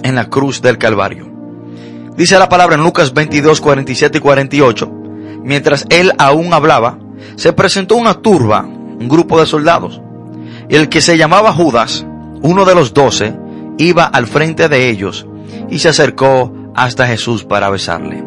en 0.02 0.14
la 0.14 0.28
cruz 0.28 0.60
del 0.60 0.76
Calvario. 0.76 1.30
Dice 2.16 2.38
la 2.38 2.48
palabra 2.48 2.74
en 2.74 2.82
Lucas 2.82 3.14
22, 3.14 3.60
47 3.60 4.18
y 4.18 4.20
48. 4.20 4.92
Mientras 5.44 5.86
él 5.88 6.12
aún 6.18 6.52
hablaba, 6.52 6.98
se 7.36 7.52
presentó 7.52 7.94
una 7.94 8.14
turba, 8.14 8.62
un 8.62 9.08
grupo 9.08 9.38
de 9.38 9.46
soldados. 9.46 10.00
El 10.68 10.88
que 10.88 11.00
se 11.00 11.16
llamaba 11.16 11.52
Judas, 11.52 12.04
uno 12.42 12.64
de 12.64 12.74
los 12.74 12.92
doce, 12.92 13.34
iba 13.78 14.04
al 14.04 14.26
frente 14.26 14.68
de 14.68 14.90
ellos 14.90 15.26
y 15.68 15.78
se 15.78 15.88
acercó 15.88 16.52
hasta 16.74 17.06
Jesús 17.06 17.44
para 17.44 17.70
besarle. 17.70 18.24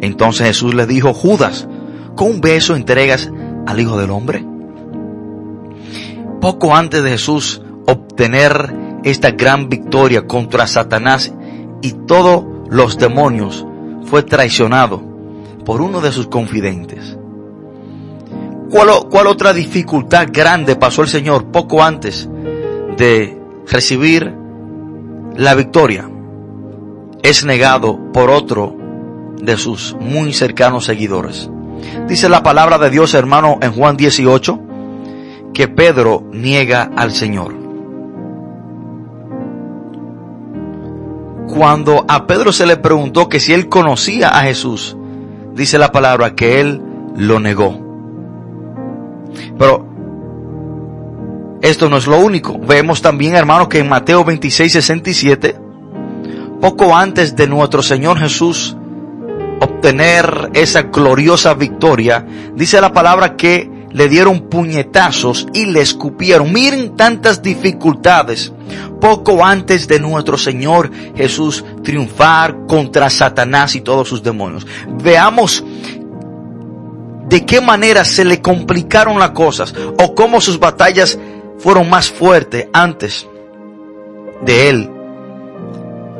Entonces 0.00 0.46
Jesús 0.46 0.74
le 0.74 0.86
dijo, 0.86 1.14
Judas, 1.14 1.68
¿con 2.14 2.30
un 2.30 2.40
beso 2.40 2.76
entregas 2.76 3.30
al 3.66 3.80
Hijo 3.80 3.98
del 3.98 4.10
Hombre? 4.10 4.44
Poco 6.40 6.74
antes 6.74 7.02
de 7.02 7.10
Jesús 7.10 7.62
obtener 7.86 8.74
esta 9.04 9.32
gran 9.32 9.68
victoria 9.68 10.26
contra 10.26 10.66
Satanás 10.66 11.32
y 11.82 11.92
todos 12.06 12.44
los 12.70 12.98
demonios, 12.98 13.66
fue 14.04 14.22
traicionado 14.22 15.02
por 15.64 15.80
uno 15.80 16.00
de 16.00 16.12
sus 16.12 16.26
confidentes. 16.26 17.18
¿Cuál, 18.70 19.26
otra 19.28 19.52
dificultad 19.52 20.26
grande 20.32 20.74
pasó 20.76 21.02
el 21.02 21.08
Señor 21.08 21.52
poco 21.52 21.82
antes 21.82 22.28
de 22.96 23.38
recibir 23.68 24.34
la 25.36 25.54
victoria? 25.54 26.10
Es 27.24 27.42
negado 27.42 28.12
por 28.12 28.28
otro 28.28 28.76
de 29.40 29.56
sus 29.56 29.96
muy 29.98 30.34
cercanos 30.34 30.84
seguidores. 30.84 31.50
Dice 32.06 32.28
la 32.28 32.42
palabra 32.42 32.76
de 32.76 32.90
Dios, 32.90 33.14
hermano, 33.14 33.58
en 33.62 33.72
Juan 33.72 33.96
18, 33.96 34.60
que 35.54 35.66
Pedro 35.66 36.22
niega 36.32 36.90
al 36.94 37.12
Señor. 37.12 37.54
Cuando 41.48 42.04
a 42.08 42.26
Pedro 42.26 42.52
se 42.52 42.66
le 42.66 42.76
preguntó 42.76 43.30
que 43.30 43.40
si 43.40 43.54
él 43.54 43.70
conocía 43.70 44.28
a 44.28 44.42
Jesús, 44.42 44.94
dice 45.54 45.78
la 45.78 45.92
palabra 45.92 46.34
que 46.34 46.60
él 46.60 46.82
lo 47.16 47.40
negó. 47.40 47.80
Pero 49.58 49.88
esto 51.62 51.88
no 51.88 51.96
es 51.96 52.06
lo 52.06 52.18
único. 52.18 52.58
Vemos 52.58 53.00
también, 53.00 53.34
hermanos, 53.34 53.68
que 53.68 53.78
en 53.78 53.88
Mateo 53.88 54.26
26, 54.26 54.70
67, 54.70 55.63
poco 56.64 56.96
antes 56.96 57.36
de 57.36 57.46
nuestro 57.46 57.82
Señor 57.82 58.18
Jesús 58.18 58.74
obtener 59.60 60.48
esa 60.54 60.84
gloriosa 60.84 61.52
victoria, 61.52 62.26
dice 62.54 62.80
la 62.80 62.90
palabra 62.90 63.36
que 63.36 63.70
le 63.90 64.08
dieron 64.08 64.48
puñetazos 64.48 65.46
y 65.52 65.66
le 65.66 65.82
escupieron. 65.82 66.50
Miren 66.54 66.96
tantas 66.96 67.42
dificultades 67.42 68.50
poco 68.98 69.44
antes 69.44 69.86
de 69.88 70.00
nuestro 70.00 70.38
Señor 70.38 70.90
Jesús 71.14 71.62
triunfar 71.82 72.64
contra 72.66 73.10
Satanás 73.10 73.74
y 73.74 73.82
todos 73.82 74.08
sus 74.08 74.22
demonios. 74.22 74.66
Veamos 75.02 75.62
de 77.28 77.44
qué 77.44 77.60
manera 77.60 78.06
se 78.06 78.24
le 78.24 78.40
complicaron 78.40 79.18
las 79.18 79.32
cosas 79.32 79.74
o 80.02 80.14
cómo 80.14 80.40
sus 80.40 80.58
batallas 80.58 81.18
fueron 81.58 81.90
más 81.90 82.10
fuertes 82.10 82.68
antes 82.72 83.28
de 84.46 84.70
él 84.70 84.93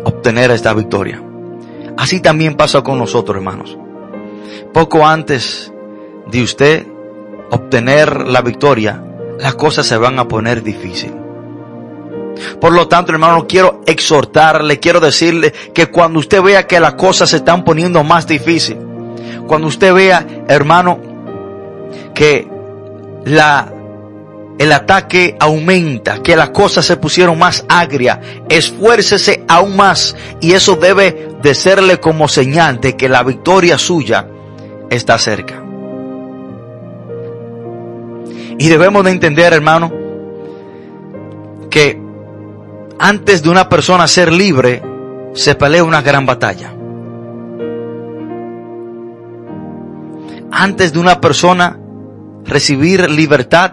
obtener 0.05 0.51
esta 0.51 0.73
victoria. 0.75 1.23
Así 1.97 2.21
también 2.21 2.57
pasa 2.57 2.83
con 2.83 2.99
nosotros, 2.99 3.37
hermanos. 3.37 3.77
Poco 4.73 5.07
antes 5.07 5.73
de 6.31 6.43
usted 6.43 6.87
obtener 7.51 8.27
la 8.27 8.41
victoria, 8.41 9.03
las 9.39 9.55
cosas 9.55 9.87
se 9.87 9.97
van 9.97 10.19
a 10.19 10.29
poner 10.29 10.63
difíciles. 10.63 11.17
Por 12.61 12.73
lo 12.73 12.89
tanto, 12.89 13.13
hermano, 13.13 13.47
quiero 13.47 13.81
exhortarle, 13.87 14.81
quiero 14.81 15.01
decirle 15.01 15.53
que 15.73 15.87
cuando 15.87 16.19
usted 16.19 16.43
vea 16.43 16.67
que 16.67 16.81
las 16.81 16.95
cosas 16.95 17.31
se 17.31 17.37
están 17.37 17.65
poniendo 17.65 18.03
más 18.03 18.27
difíciles, 18.27 18.83
cuando 19.47 19.69
usted 19.69 19.95
vea, 19.95 20.27
hermano, 20.49 20.99
que 22.15 22.49
la 23.25 23.74
el 24.59 24.73
ataque 24.73 25.37
aumenta, 25.41 26.23
que 26.23 26.37
las 26.37 26.51
cosas 26.51 26.85
se 26.85 26.97
pusieron 26.97 27.39
más 27.39 27.65
agrias, 27.69 28.19
esfuércese 28.49 29.45
aún 29.49 29.77
más 29.77 30.15
y 30.41 30.53
eso 30.53 30.77
debe 30.77 31.29
de 31.43 31.55
serle 31.55 31.99
como 31.99 32.29
señal 32.29 32.81
de 32.81 32.97
que 32.97 33.09
la 33.09 33.23
victoria 33.23 33.79
suya 33.79 34.29
está 34.91 35.19
cerca. 35.19 35.63
Y 38.57 38.69
debemos 38.69 39.05
de 39.05 39.11
entender, 39.11 39.53
hermano, 39.53 39.93
que 41.69 42.01
antes 43.01 43.43
de 43.43 43.51
una 43.51 43.69
persona 43.69 44.07
ser 44.07 44.33
libre, 44.33 44.81
se 45.35 45.57
pelea 45.57 45.83
una 45.83 46.03
gran 46.03 46.25
batalla. 46.25 46.73
Antes 50.53 50.93
de 50.93 51.01
una 51.01 51.21
persona 51.21 51.81
recibir 52.45 53.11
libertad 53.11 53.73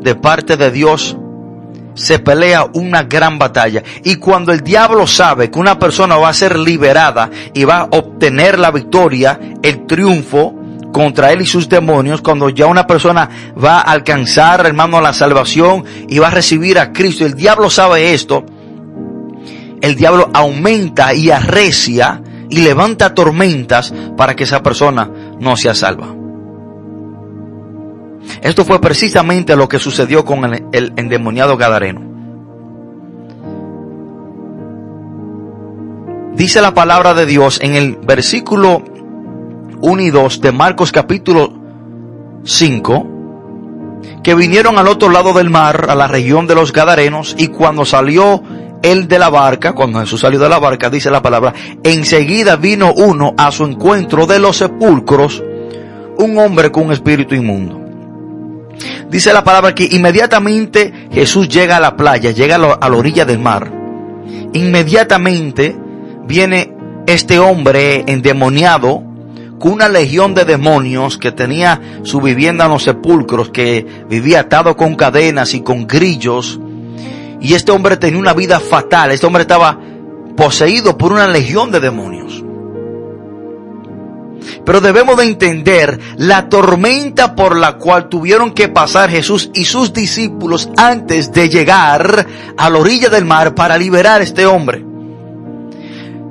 de 0.00 0.14
parte 0.14 0.56
de 0.56 0.70
Dios, 0.70 1.16
se 1.94 2.18
pelea 2.18 2.66
una 2.74 3.02
gran 3.02 3.38
batalla. 3.38 3.82
Y 4.04 4.16
cuando 4.16 4.52
el 4.52 4.60
diablo 4.60 5.06
sabe 5.06 5.50
que 5.50 5.58
una 5.58 5.78
persona 5.78 6.16
va 6.16 6.28
a 6.28 6.34
ser 6.34 6.58
liberada 6.58 7.30
y 7.52 7.64
va 7.64 7.80
a 7.80 7.88
obtener 7.90 8.58
la 8.58 8.70
victoria, 8.70 9.38
el 9.62 9.86
triunfo, 9.86 10.54
contra 10.92 11.32
él 11.32 11.42
y 11.42 11.46
sus 11.46 11.68
demonios, 11.68 12.20
cuando 12.20 12.48
ya 12.48 12.66
una 12.66 12.86
persona 12.86 13.28
va 13.62 13.78
a 13.78 13.92
alcanzar, 13.92 14.66
hermano, 14.66 15.00
la 15.00 15.12
salvación 15.12 15.84
y 16.08 16.18
va 16.18 16.28
a 16.28 16.32
recibir 16.32 16.78
a 16.78 16.92
Cristo. 16.92 17.24
El 17.24 17.34
diablo 17.34 17.70
sabe 17.70 18.12
esto. 18.12 18.44
El 19.80 19.94
diablo 19.94 20.30
aumenta 20.34 21.14
y 21.14 21.30
arrecia 21.30 22.22
y 22.50 22.60
levanta 22.60 23.14
tormentas 23.14 23.94
para 24.16 24.34
que 24.34 24.44
esa 24.44 24.62
persona 24.62 25.10
no 25.38 25.56
sea 25.56 25.74
salva. 25.74 26.19
Esto 28.42 28.64
fue 28.64 28.80
precisamente 28.80 29.56
lo 29.56 29.68
que 29.68 29.78
sucedió 29.78 30.24
con 30.24 30.44
el, 30.44 30.92
endemoniado 30.96 31.56
Gadareno. 31.56 32.08
Dice 36.34 36.60
la 36.60 36.72
palabra 36.72 37.12
de 37.14 37.26
Dios 37.26 37.60
en 37.62 37.74
el 37.74 37.96
versículo 37.96 38.82
1 39.82 40.02
y 40.02 40.10
2 40.10 40.40
de 40.40 40.52
Marcos 40.52 40.90
capítulo 40.90 41.52
5, 42.44 43.06
que 44.22 44.34
vinieron 44.34 44.78
al 44.78 44.88
otro 44.88 45.10
lado 45.10 45.32
del 45.34 45.50
mar, 45.50 45.86
a 45.90 45.94
la 45.94 46.06
región 46.06 46.46
de 46.46 46.54
los 46.54 46.72
Gadarenos, 46.72 47.34
y 47.36 47.48
cuando 47.48 47.84
salió 47.84 48.42
él 48.82 49.08
de 49.08 49.18
la 49.18 49.28
barca, 49.28 49.74
cuando 49.74 50.00
Jesús 50.00 50.20
salió 50.20 50.38
de 50.38 50.48
la 50.48 50.58
barca, 50.58 50.88
dice 50.88 51.10
la 51.10 51.20
palabra, 51.20 51.52
enseguida 51.82 52.56
vino 52.56 52.92
uno 52.94 53.34
a 53.36 53.50
su 53.50 53.64
encuentro 53.64 54.26
de 54.26 54.38
los 54.38 54.56
sepulcros, 54.56 55.42
un 56.18 56.38
hombre 56.38 56.72
con 56.72 56.86
un 56.86 56.92
espíritu 56.92 57.34
inmundo. 57.34 57.79
Dice 59.10 59.32
la 59.32 59.44
palabra 59.44 59.74
que 59.74 59.88
inmediatamente 59.90 61.08
Jesús 61.12 61.48
llega 61.48 61.76
a 61.76 61.80
la 61.80 61.96
playa, 61.96 62.30
llega 62.30 62.56
a 62.56 62.88
la 62.88 62.96
orilla 62.96 63.24
del 63.24 63.38
mar. 63.38 63.72
Inmediatamente 64.52 65.76
viene 66.26 66.74
este 67.06 67.38
hombre 67.38 68.04
endemoniado 68.06 69.02
con 69.58 69.72
una 69.72 69.88
legión 69.88 70.34
de 70.34 70.44
demonios 70.44 71.18
que 71.18 71.32
tenía 71.32 71.80
su 72.02 72.20
vivienda 72.20 72.64
en 72.64 72.70
los 72.70 72.84
sepulcros, 72.84 73.50
que 73.50 73.86
vivía 74.08 74.40
atado 74.40 74.76
con 74.76 74.94
cadenas 74.94 75.54
y 75.54 75.60
con 75.60 75.86
grillos. 75.86 76.58
Y 77.40 77.54
este 77.54 77.72
hombre 77.72 77.96
tenía 77.96 78.18
una 78.18 78.32
vida 78.32 78.58
fatal. 78.58 79.10
Este 79.12 79.26
hombre 79.26 79.42
estaba 79.42 79.78
poseído 80.36 80.96
por 80.96 81.12
una 81.12 81.26
legión 81.26 81.70
de 81.70 81.80
demonios. 81.80 82.42
Pero 84.64 84.80
debemos 84.80 85.16
de 85.16 85.24
entender 85.24 85.98
la 86.16 86.48
tormenta 86.48 87.34
por 87.34 87.56
la 87.56 87.78
cual 87.78 88.08
tuvieron 88.08 88.52
que 88.52 88.68
pasar 88.68 89.10
Jesús 89.10 89.50
y 89.54 89.64
sus 89.64 89.92
discípulos 89.92 90.70
antes 90.76 91.32
de 91.32 91.48
llegar 91.48 92.26
a 92.56 92.70
la 92.70 92.78
orilla 92.78 93.08
del 93.08 93.24
mar 93.24 93.54
para 93.54 93.78
liberar 93.78 94.20
a 94.20 94.24
este 94.24 94.46
hombre. 94.46 94.84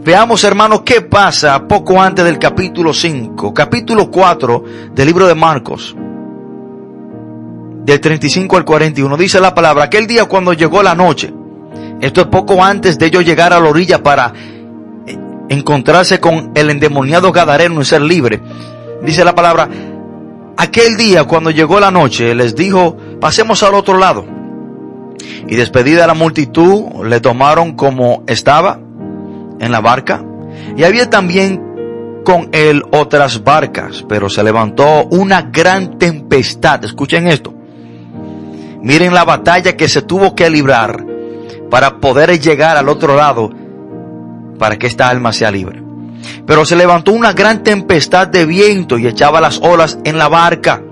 Veamos, 0.02 0.44
hermanos, 0.44 0.82
qué 0.86 1.02
pasa 1.02 1.68
poco 1.68 2.02
antes 2.02 2.24
del 2.24 2.40
capítulo 2.40 2.94
5, 2.94 3.54
capítulo 3.54 4.10
4 4.10 4.64
del 4.94 5.06
libro 5.06 5.28
de 5.28 5.36
Marcos, 5.36 5.96
del 7.84 8.00
35 8.00 8.58
al 8.58 8.66
41. 8.66 9.18
Dice 9.18 9.42
la 9.42 9.54
palabra, 9.54 9.84
aquel 9.84 10.08
día 10.08 10.26
cuando 10.26 10.54
llegó 10.54 10.82
la 10.82 10.96
noche, 10.96 11.34
esto 12.00 12.22
es 12.22 12.28
poco 12.28 12.64
antes 12.64 12.98
de 12.98 13.08
ellos 13.08 13.26
llegar 13.26 13.52
a 13.52 13.60
la 13.60 13.70
orilla 13.70 14.02
para 14.02 14.34
encontrarse 15.50 16.20
con 16.20 16.52
el 16.56 16.70
endemoniado 16.70 17.32
Gadareno 17.32 17.82
y 17.82 17.86
ser 17.86 18.02
libre. 18.02 18.40
Dice 19.04 19.26
la 19.26 19.36
palabra, 19.36 19.68
aquel 20.58 20.96
día 20.98 21.26
cuando 21.26 21.52
llegó 21.52 21.80
la 21.80 21.92
noche, 21.92 22.34
les 22.36 22.56
dijo, 22.56 22.96
pasemos 23.20 23.64
al 23.64 23.74
otro 23.74 23.98
lado. 23.98 24.26
Y 25.48 25.56
despedida 25.56 26.08
la 26.08 26.14
multitud, 26.14 27.04
le 27.06 27.20
tomaron 27.20 27.74
como 27.74 28.24
estaba 28.28 28.80
en 29.60 29.72
la 29.72 29.82
barca 29.82 30.24
y 30.78 30.84
había 30.84 31.10
también 31.10 32.22
con 32.24 32.50
él 32.52 32.84
otras 32.92 33.44
barcas, 33.44 34.06
pero 34.08 34.30
se 34.30 34.44
levantó 34.44 35.06
una 35.06 35.44
gran 35.44 35.98
tempestad. 35.98 36.84
Escuchen 36.86 37.28
esto. 37.28 37.54
Miren 38.82 39.14
la 39.14 39.26
batalla 39.26 39.76
que 39.76 39.90
se 39.90 40.02
tuvo 40.02 40.36
que 40.36 40.50
librar 40.50 41.06
para 41.70 41.98
poder 41.98 42.40
llegar 42.40 42.78
al 42.78 42.88
otro 42.88 43.16
lado 43.16 43.52
para 44.60 44.78
que 44.78 44.86
esta 44.86 45.10
alma 45.10 45.34
sea 45.34 45.50
libre. 45.50 45.82
Pero 46.46 46.66
se 46.66 46.76
levantó 46.76 47.12
una 47.14 47.34
gran 47.34 47.64
tempestad 47.64 48.28
de 48.28 48.46
viento 48.46 49.00
y 49.00 49.08
echaba 49.08 49.42
las 49.42 49.60
olas 49.62 49.98
en 50.04 50.20
la 50.20 50.28
barca. 50.28 50.84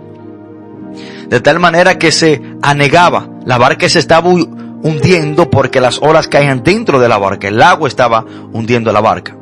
De 1.30 1.42
tal 1.42 1.60
manera 1.60 2.00
que 2.00 2.12
se 2.12 2.42
anegaba. 2.62 3.28
La 3.46 3.58
barca 3.58 3.88
se 3.90 4.00
estaba 4.00 4.30
hundiendo 4.30 5.50
porque 5.50 5.82
las 5.82 6.02
olas 6.02 6.28
caían 6.28 6.64
dentro 6.64 7.00
de 7.00 7.10
la 7.10 7.18
barca. 7.18 7.50
El 7.50 7.62
agua 7.62 7.88
estaba 7.88 8.26
hundiendo 8.54 8.92
la 8.92 9.02
barca. 9.02 9.36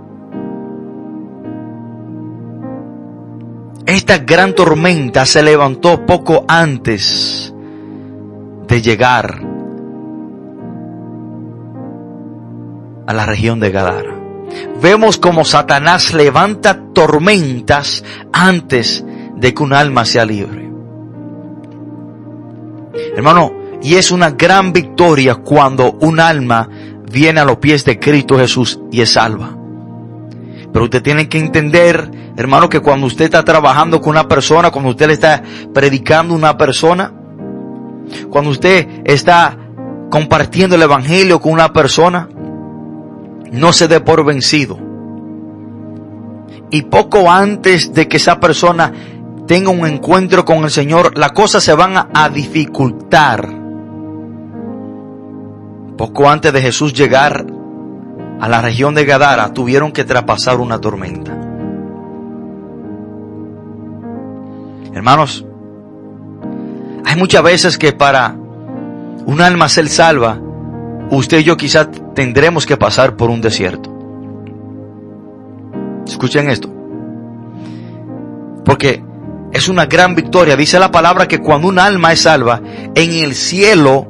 Esta 3.86 4.18
gran 4.18 4.56
tormenta 4.56 5.26
se 5.28 5.44
levantó 5.44 6.06
poco 6.08 6.44
antes 6.48 7.54
de 8.68 8.82
llegar 8.82 9.42
a 13.06 13.14
la 13.14 13.26
región 13.28 13.60
de 13.60 13.72
Gadara. 13.72 14.15
Vemos 14.82 15.18
como 15.18 15.46
Satanás 15.46 16.14
levanta 16.14 16.80
tormentas 16.94 18.04
antes 18.32 19.04
de 19.36 19.54
que 19.54 19.64
un 19.64 19.74
alma 19.74 20.06
sea 20.06 20.26
libre. 20.26 20.70
Hermano, 23.16 23.54
y 23.82 23.96
es 23.96 24.12
una 24.12 24.32
gran 24.32 24.74
victoria 24.74 25.36
cuando 25.36 25.92
un 25.94 26.20
alma 26.20 26.70
viene 27.12 27.40
a 27.40 27.46
los 27.46 27.58
pies 27.58 27.86
de 27.86 28.00
Cristo 28.00 28.38
Jesús 28.38 28.80
y 28.92 29.02
es 29.02 29.14
salva. 29.14 29.56
Pero 30.72 30.86
usted 30.86 31.02
tiene 31.02 31.30
que 31.30 31.40
entender, 31.40 32.12
hermano, 32.36 32.68
que 32.68 32.82
cuando 32.82 33.08
usted 33.08 33.26
está 33.26 33.44
trabajando 33.44 34.02
con 34.02 34.12
una 34.12 34.28
persona, 34.28 34.72
cuando 34.72 34.92
usted 34.92 35.08
le 35.08 35.14
está 35.14 35.42
predicando 35.74 36.34
a 36.34 36.38
una 36.38 36.58
persona, 36.58 37.14
cuando 38.30 38.52
usted 38.52 38.88
está 39.06 39.58
compartiendo 40.10 40.76
el 40.76 40.82
evangelio 40.82 41.40
con 41.40 41.54
una 41.54 41.72
persona, 41.72 42.28
no 43.56 43.74
se 43.74 43.88
dé 43.88 44.02
por 44.02 44.24
vencido. 44.26 44.78
Y 46.70 46.84
poco 46.84 47.32
antes 47.32 47.94
de 47.94 48.08
que 48.08 48.18
esa 48.18 48.40
persona 48.40 48.92
tenga 49.48 49.70
un 49.70 49.86
encuentro 49.88 50.44
con 50.44 50.64
el 50.64 50.72
Señor, 50.72 51.18
las 51.18 51.32
cosas 51.32 51.64
se 51.64 51.74
van 51.74 51.94
a, 51.96 52.30
dificultar. 52.30 53.48
Poco 55.98 56.30
antes 56.30 56.52
de 56.52 56.62
Jesús 56.62 56.94
llegar 56.94 57.46
a 58.40 58.50
la 58.50 58.62
región 58.62 58.94
de 58.94 59.06
Gadara, 59.06 59.54
tuvieron 59.54 59.92
que 59.92 60.04
traspasar 60.04 60.60
una 60.60 60.80
tormenta. 60.80 61.32
Hermanos, 64.94 65.46
Hay 67.06 67.16
muchas 67.18 67.44
veces 67.44 67.78
que 67.78 67.94
para 67.94 68.36
un 69.26 69.40
alma 69.40 69.70
ser 69.70 69.88
salva, 69.88 70.40
usted 71.12 71.40
y 71.40 71.44
yo 71.44 71.56
quizás 71.56 71.88
tendremos 72.16 72.66
que 72.66 72.78
pasar 72.78 73.16
por 73.16 73.30
un 73.30 73.42
desierto. 73.42 73.92
Escuchen 76.08 76.50
esto. 76.50 76.70
Porque 78.64 79.04
es 79.52 79.70
una 79.70 79.86
gran 79.86 80.16
victoria. 80.16 80.56
Dice 80.56 80.80
la 80.80 80.92
palabra 80.92 81.28
que 81.28 81.40
cuando 81.40 81.68
un 81.68 81.78
alma 81.78 82.14
es 82.14 82.22
salva, 82.22 82.62
en 82.96 83.12
el 83.12 83.36
cielo 83.36 84.08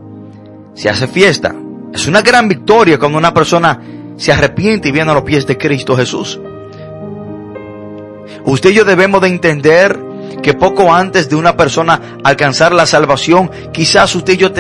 se 0.74 0.90
hace 0.90 1.08
fiesta. 1.08 1.54
Es 1.94 2.08
una 2.08 2.22
gran 2.22 2.48
victoria 2.48 2.98
cuando 2.98 3.18
una 3.18 3.34
persona 3.34 3.82
se 4.18 4.32
arrepiente 4.32 4.90
y 4.90 4.92
viene 4.92 5.12
a 5.12 5.16
los 5.16 5.24
pies 5.24 5.46
de 5.48 5.58
Cristo 5.58 5.96
Jesús. 5.96 6.40
Usted 8.46 8.70
y 8.70 8.74
yo 8.74 8.86
debemos 8.86 9.22
de 9.22 9.28
entender 9.28 10.00
que 10.42 10.54
poco 10.54 10.94
antes 10.94 11.30
de 11.30 11.36
una 11.36 11.58
persona 11.58 12.18
alcanzar 12.24 12.74
la 12.74 12.86
salvación, 12.86 13.50
quizás 13.74 14.14
usted 14.16 14.34
y 14.34 14.38
yo 14.38 14.52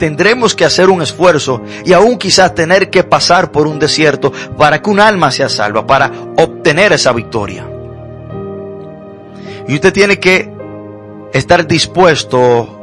tendremos 0.00 0.56
que 0.56 0.64
hacer 0.64 0.88
un 0.88 1.02
esfuerzo 1.02 1.62
y 1.84 1.92
aún 1.92 2.16
quizás 2.16 2.54
tener 2.54 2.88
que 2.88 3.04
pasar 3.04 3.52
por 3.52 3.66
un 3.68 3.78
desierto 3.78 4.32
para 4.56 4.80
que 4.80 4.90
un 4.90 4.98
alma 4.98 5.30
sea 5.30 5.50
salva, 5.50 5.86
para 5.86 6.10
obtener 6.38 6.92
esa 6.92 7.12
victoria. 7.12 7.68
Y 9.68 9.74
usted 9.74 9.92
tiene 9.92 10.18
que 10.18 10.50
estar 11.34 11.66
dispuesto 11.66 12.80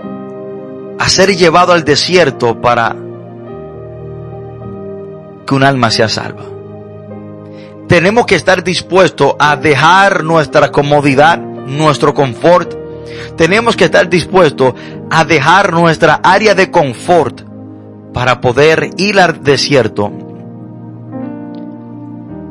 a 1.00 1.10
ser 1.10 1.36
llevado 1.36 1.74
al 1.74 1.84
desierto 1.84 2.62
para 2.62 2.96
que 5.46 5.56
un 5.56 5.64
alma 5.64 5.90
sea 5.90 6.08
salva. 6.08 6.44
Tenemos 7.88 8.28
que 8.28 8.36
estar 8.36 8.64
dispuestos 8.64 9.34
a 9.40 9.56
dejar 9.56 10.24
nuestra 10.24 10.72
comodidad, 10.72 11.40
nuestro 11.40 12.14
confort. 12.14 12.87
Tenemos 13.36 13.76
que 13.76 13.86
estar 13.86 14.10
dispuestos 14.10 14.74
a 15.10 15.26
dejar 15.26 15.74
nuestra 15.74 16.16
área 16.24 16.56
de 16.56 16.72
confort 16.72 17.42
para 18.14 18.42
poder 18.42 18.92
ir 18.98 19.20
al 19.20 19.44
desierto 19.44 20.12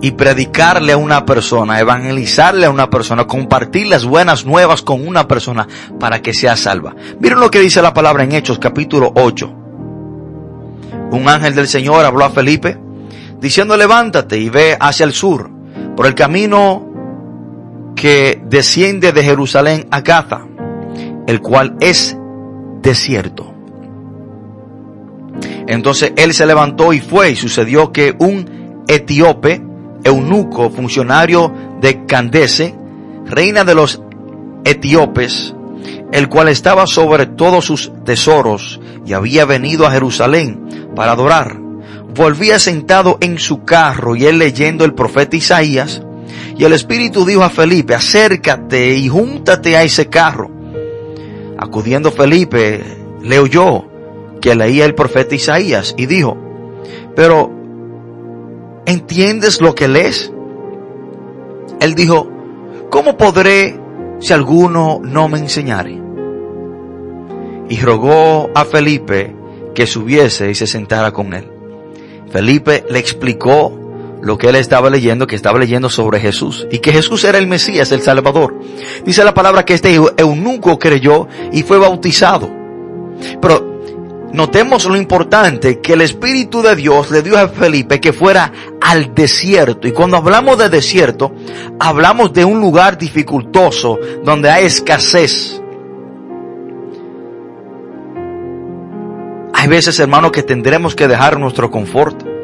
y 0.00 0.12
predicarle 0.12 0.92
a 0.92 0.96
una 0.96 1.24
persona, 1.24 1.80
evangelizarle 1.80 2.66
a 2.66 2.70
una 2.70 2.90
persona, 2.90 3.26
compartir 3.26 3.86
las 3.86 4.04
buenas 4.04 4.44
nuevas 4.44 4.82
con 4.82 5.06
una 5.06 5.26
persona 5.26 5.66
para 5.98 6.20
que 6.20 6.34
sea 6.34 6.56
salva. 6.56 6.94
Miren 7.18 7.40
lo 7.40 7.50
que 7.50 7.60
dice 7.60 7.82
la 7.82 7.94
palabra 7.94 8.24
en 8.24 8.32
Hechos 8.32 8.58
capítulo 8.58 9.12
8. 9.14 9.52
Un 11.10 11.28
ángel 11.28 11.54
del 11.54 11.66
Señor 11.66 12.04
habló 12.04 12.24
a 12.24 12.30
Felipe 12.30 12.78
diciendo 13.40 13.76
levántate 13.76 14.38
y 14.38 14.48
ve 14.48 14.76
hacia 14.78 15.04
el 15.04 15.12
sur, 15.12 15.50
por 15.96 16.06
el 16.06 16.14
camino 16.14 16.86
que 17.94 18.40
desciende 18.44 19.12
de 19.12 19.24
Jerusalén 19.24 19.88
a 19.90 20.00
Gaza, 20.00 20.45
el 21.26 21.40
cual 21.40 21.76
es 21.80 22.16
desierto. 22.82 23.52
Entonces 25.66 26.12
él 26.16 26.32
se 26.32 26.46
levantó 26.46 26.92
y 26.92 27.00
fue 27.00 27.32
y 27.32 27.36
sucedió 27.36 27.92
que 27.92 28.14
un 28.18 28.84
etíope, 28.86 29.62
eunuco, 30.04 30.70
funcionario 30.70 31.52
de 31.80 32.06
Candace, 32.06 32.74
reina 33.26 33.64
de 33.64 33.74
los 33.74 34.00
etíopes, 34.64 35.54
el 36.12 36.28
cual 36.28 36.48
estaba 36.48 36.86
sobre 36.86 37.26
todos 37.26 37.64
sus 37.64 37.92
tesoros 38.04 38.80
y 39.04 39.12
había 39.12 39.44
venido 39.44 39.86
a 39.86 39.90
Jerusalén 39.90 40.90
para 40.94 41.12
adorar 41.12 41.66
volvía 42.16 42.58
sentado 42.58 43.18
en 43.20 43.38
su 43.38 43.64
carro 43.64 44.16
y 44.16 44.24
él 44.24 44.38
leyendo 44.38 44.84
el 44.84 44.94
profeta 44.94 45.36
Isaías. 45.36 46.02
Y 46.56 46.64
el 46.64 46.72
Espíritu 46.72 47.24
dijo 47.24 47.44
a 47.44 47.50
Felipe, 47.50 47.94
acércate 47.94 48.94
y 48.94 49.08
júntate 49.08 49.76
a 49.76 49.82
ese 49.82 50.06
carro. 50.06 50.50
Acudiendo 51.58 52.10
Felipe, 52.10 52.82
le 53.22 53.38
oyó 53.38 53.84
que 54.40 54.54
leía 54.54 54.84
el 54.84 54.94
profeta 54.94 55.34
Isaías 55.34 55.94
y 55.96 56.06
dijo, 56.06 56.36
pero, 57.14 57.50
¿entiendes 58.84 59.60
lo 59.60 59.74
que 59.74 59.88
lees? 59.88 60.32
Él 61.80 61.94
dijo, 61.94 62.28
¿cómo 62.90 63.16
podré 63.16 63.78
si 64.18 64.32
alguno 64.32 65.00
no 65.02 65.28
me 65.28 65.38
enseñare? 65.38 66.00
Y 67.68 67.80
rogó 67.80 68.50
a 68.54 68.64
Felipe 68.64 69.34
que 69.74 69.86
subiese 69.86 70.50
y 70.50 70.54
se 70.54 70.66
sentara 70.66 71.12
con 71.12 71.34
él. 71.34 71.50
Felipe 72.30 72.84
le 72.90 72.98
explicó 72.98 73.85
lo 74.22 74.38
que 74.38 74.48
él 74.48 74.56
estaba 74.56 74.90
leyendo, 74.90 75.26
que 75.26 75.36
estaba 75.36 75.58
leyendo 75.58 75.88
sobre 75.90 76.20
Jesús 76.20 76.66
y 76.70 76.78
que 76.78 76.92
Jesús 76.92 77.24
era 77.24 77.38
el 77.38 77.46
Mesías, 77.46 77.92
el 77.92 78.02
Salvador. 78.02 78.58
Dice 79.04 79.24
la 79.24 79.34
palabra 79.34 79.64
que 79.64 79.74
este 79.74 79.94
eunuco 79.94 80.78
creyó 80.78 81.28
y 81.52 81.62
fue 81.62 81.78
bautizado. 81.78 82.50
Pero 83.40 83.80
notemos 84.32 84.86
lo 84.86 84.96
importante 84.96 85.80
que 85.80 85.94
el 85.94 86.02
Espíritu 86.02 86.62
de 86.62 86.76
Dios 86.76 87.10
le 87.10 87.22
dio 87.22 87.38
a 87.38 87.48
Felipe 87.48 88.00
que 88.00 88.12
fuera 88.12 88.52
al 88.80 89.14
desierto. 89.14 89.86
Y 89.86 89.92
cuando 89.92 90.16
hablamos 90.16 90.58
de 90.58 90.68
desierto, 90.68 91.32
hablamos 91.78 92.32
de 92.32 92.44
un 92.44 92.60
lugar 92.60 92.98
dificultoso 92.98 93.98
donde 94.24 94.50
hay 94.50 94.64
escasez. 94.64 95.62
Hay 99.54 99.68
veces, 99.68 99.98
hermano, 99.98 100.30
que 100.30 100.42
tendremos 100.42 100.94
que 100.94 101.08
dejar 101.08 101.38
nuestro 101.38 101.70
confort 101.70 102.35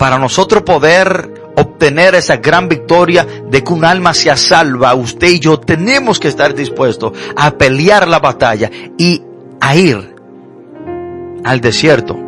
para 0.00 0.18
nosotros 0.18 0.62
poder 0.62 1.52
obtener 1.56 2.14
esa 2.14 2.38
gran 2.38 2.70
victoria 2.70 3.26
de 3.50 3.62
que 3.62 3.70
un 3.70 3.84
alma 3.84 4.14
sea 4.14 4.34
salva. 4.34 4.94
Usted 4.94 5.28
y 5.28 5.40
yo 5.40 5.60
tenemos 5.60 6.18
que 6.18 6.28
estar 6.28 6.54
dispuestos 6.54 7.12
a 7.36 7.50
pelear 7.50 8.08
la 8.08 8.18
batalla 8.18 8.70
y 8.96 9.22
a 9.60 9.76
ir 9.76 10.16
al 11.44 11.60
desierto. 11.60 12.18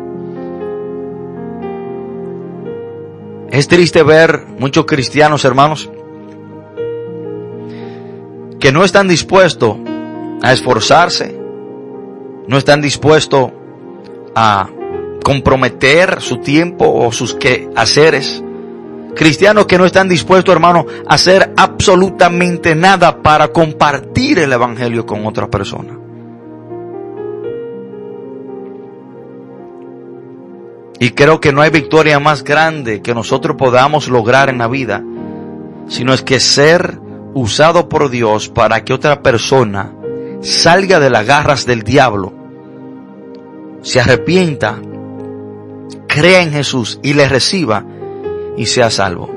Es 3.49 3.67
triste 3.67 4.03
ver 4.03 4.45
muchos 4.59 4.85
cristianos, 4.85 5.43
hermanos, 5.43 5.89
que 8.59 8.71
no 8.71 8.83
están 8.83 9.07
dispuestos 9.07 9.77
a 10.43 10.53
esforzarse, 10.53 11.35
no 12.47 12.55
están 12.55 12.81
dispuestos 12.81 13.49
a 14.35 14.69
comprometer 15.23 16.21
su 16.21 16.37
tiempo 16.37 16.85
o 16.87 17.11
sus 17.11 17.33
quehaceres. 17.33 18.43
Cristianos 19.15 19.65
que 19.65 19.77
no 19.77 19.85
están 19.85 20.09
dispuestos, 20.09 20.53
hermano, 20.53 20.85
a 21.07 21.15
hacer 21.15 21.53
absolutamente 21.57 22.75
nada 22.75 23.21
para 23.21 23.47
compartir 23.47 24.39
el 24.39 24.53
Evangelio 24.53 25.05
con 25.05 25.25
otra 25.25 25.49
persona. 25.49 25.97
Y 30.99 31.09
creo 31.11 31.41
que 31.41 31.51
no 31.51 31.61
hay 31.61 31.69
victoria 31.69 32.19
más 32.19 32.43
grande 32.43 33.01
que 33.01 33.13
nosotros 33.13 33.57
podamos 33.57 34.07
lograr 34.07 34.49
en 34.49 34.59
la 34.59 34.67
vida, 34.67 35.03
sino 35.87 36.13
es 36.13 36.21
que 36.21 36.39
ser 36.39 36.99
usado 37.33 37.89
por 37.89 38.09
Dios 38.09 38.47
para 38.49 38.83
que 38.83 38.93
otra 38.93 39.21
persona 39.21 39.93
salga 40.41 40.99
de 40.99 41.09
las 41.09 41.25
garras 41.25 41.65
del 41.65 41.83
diablo, 41.83 42.33
se 43.81 43.99
arrepienta, 43.99 44.79
crea 46.13 46.43
en 46.43 46.51
Jesús 46.51 46.99
y 47.01 47.15
le 47.15 47.27
reciba 47.27 47.83
y 48.55 48.67
sea 48.67 48.91
salvo. 48.91 49.31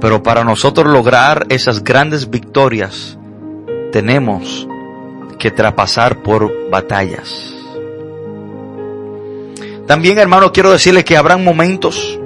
Pero 0.00 0.24
para 0.24 0.42
nosotros 0.42 0.92
lograr 0.92 1.46
esas 1.48 1.84
grandes 1.84 2.28
victorias, 2.28 3.16
tenemos 3.92 4.66
que 5.38 5.52
traspasar 5.52 6.20
por 6.24 6.68
batallas. 6.68 7.54
También, 9.86 10.18
hermano, 10.18 10.52
quiero 10.52 10.72
decirle 10.72 11.04
que 11.04 11.16
habrán 11.16 11.44
momentos 11.44 12.18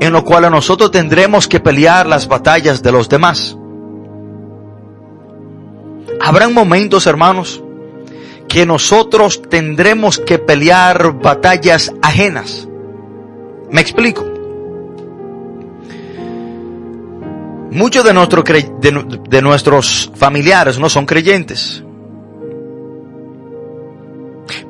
en 0.00 0.12
lo 0.12 0.24
cual 0.24 0.50
nosotros 0.50 0.90
tendremos 0.90 1.46
que 1.46 1.60
pelear 1.60 2.08
las 2.08 2.26
batallas 2.26 2.82
de 2.82 2.90
los 2.90 3.08
demás. 3.08 3.56
Habrán 6.20 6.52
momentos, 6.52 7.06
hermanos, 7.06 7.62
que 8.52 8.66
nosotros 8.66 9.40
tendremos 9.48 10.18
que 10.18 10.38
pelear 10.38 11.18
batallas 11.18 11.90
ajenas. 12.02 12.68
Me 13.70 13.80
explico. 13.80 14.26
Muchos 17.70 18.04
de, 18.04 19.20
de 19.30 19.40
nuestros 19.40 20.12
familiares 20.14 20.78
no 20.78 20.90
son 20.90 21.06
creyentes. 21.06 21.82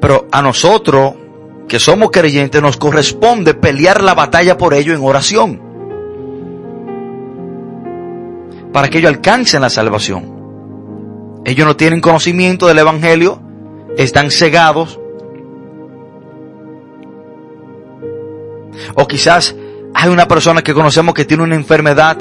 Pero 0.00 0.28
a 0.30 0.40
nosotros 0.42 1.14
que 1.66 1.80
somos 1.80 2.12
creyentes, 2.12 2.62
nos 2.62 2.76
corresponde 2.76 3.54
pelear 3.54 4.00
la 4.00 4.14
batalla 4.14 4.56
por 4.56 4.74
ello 4.74 4.94
en 4.94 5.02
oración. 5.02 5.60
Para 8.72 8.88
que 8.88 8.98
ellos 8.98 9.10
alcancen 9.10 9.60
la 9.60 9.70
salvación. 9.70 11.42
Ellos 11.44 11.66
no 11.66 11.74
tienen 11.74 12.00
conocimiento 12.00 12.68
del 12.68 12.78
Evangelio, 12.78 13.40
están 13.96 14.30
cegados. 14.30 14.98
O 18.94 19.06
quizás 19.06 19.54
hay 19.94 20.10
una 20.10 20.26
persona 20.26 20.62
que 20.62 20.74
conocemos 20.74 21.14
que 21.14 21.24
tiene 21.24 21.42
una 21.42 21.54
enfermedad, 21.54 22.18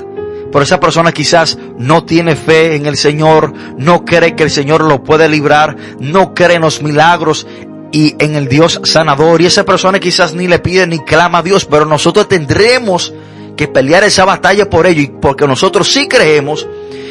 Pero 0.52 0.64
esa 0.64 0.82
persona 0.82 1.14
quizás 1.14 1.58
no 1.78 2.04
tiene 2.04 2.36
fe 2.36 2.76
en 2.76 2.86
el 2.86 2.98
Señor, 2.98 3.54
no 3.78 4.04
cree 4.04 4.36
que 4.36 4.44
el 4.44 4.50
Señor 4.50 4.84
lo 4.84 5.02
puede 5.02 5.30
librar, 5.30 5.78
no 6.00 6.34
cree 6.34 6.58
en 6.58 6.62
los 6.62 6.82
milagros 6.82 7.48
y 7.94 8.16
en 8.20 8.36
el 8.36 8.50
Dios 8.50 8.82
sanador. 8.84 9.42
Y 9.42 9.46
esa 9.46 9.64
persona 9.64 10.00
quizás 10.00 10.34
ni 10.34 10.50
le 10.50 10.60
pide 10.60 10.88
ni 10.88 11.00
clama 11.00 11.38
a 11.38 11.42
Dios, 11.42 11.64
pero 11.64 11.86
nosotros 11.86 12.28
tendremos 12.28 13.14
que 13.56 13.68
pelear 13.68 14.04
esa 14.04 14.26
batalla 14.26 14.70
por 14.70 14.88
ello, 14.88 15.02
y 15.02 15.08
porque 15.08 15.48
nosotros 15.48 15.92
sí 15.92 16.08
creemos 16.08 16.68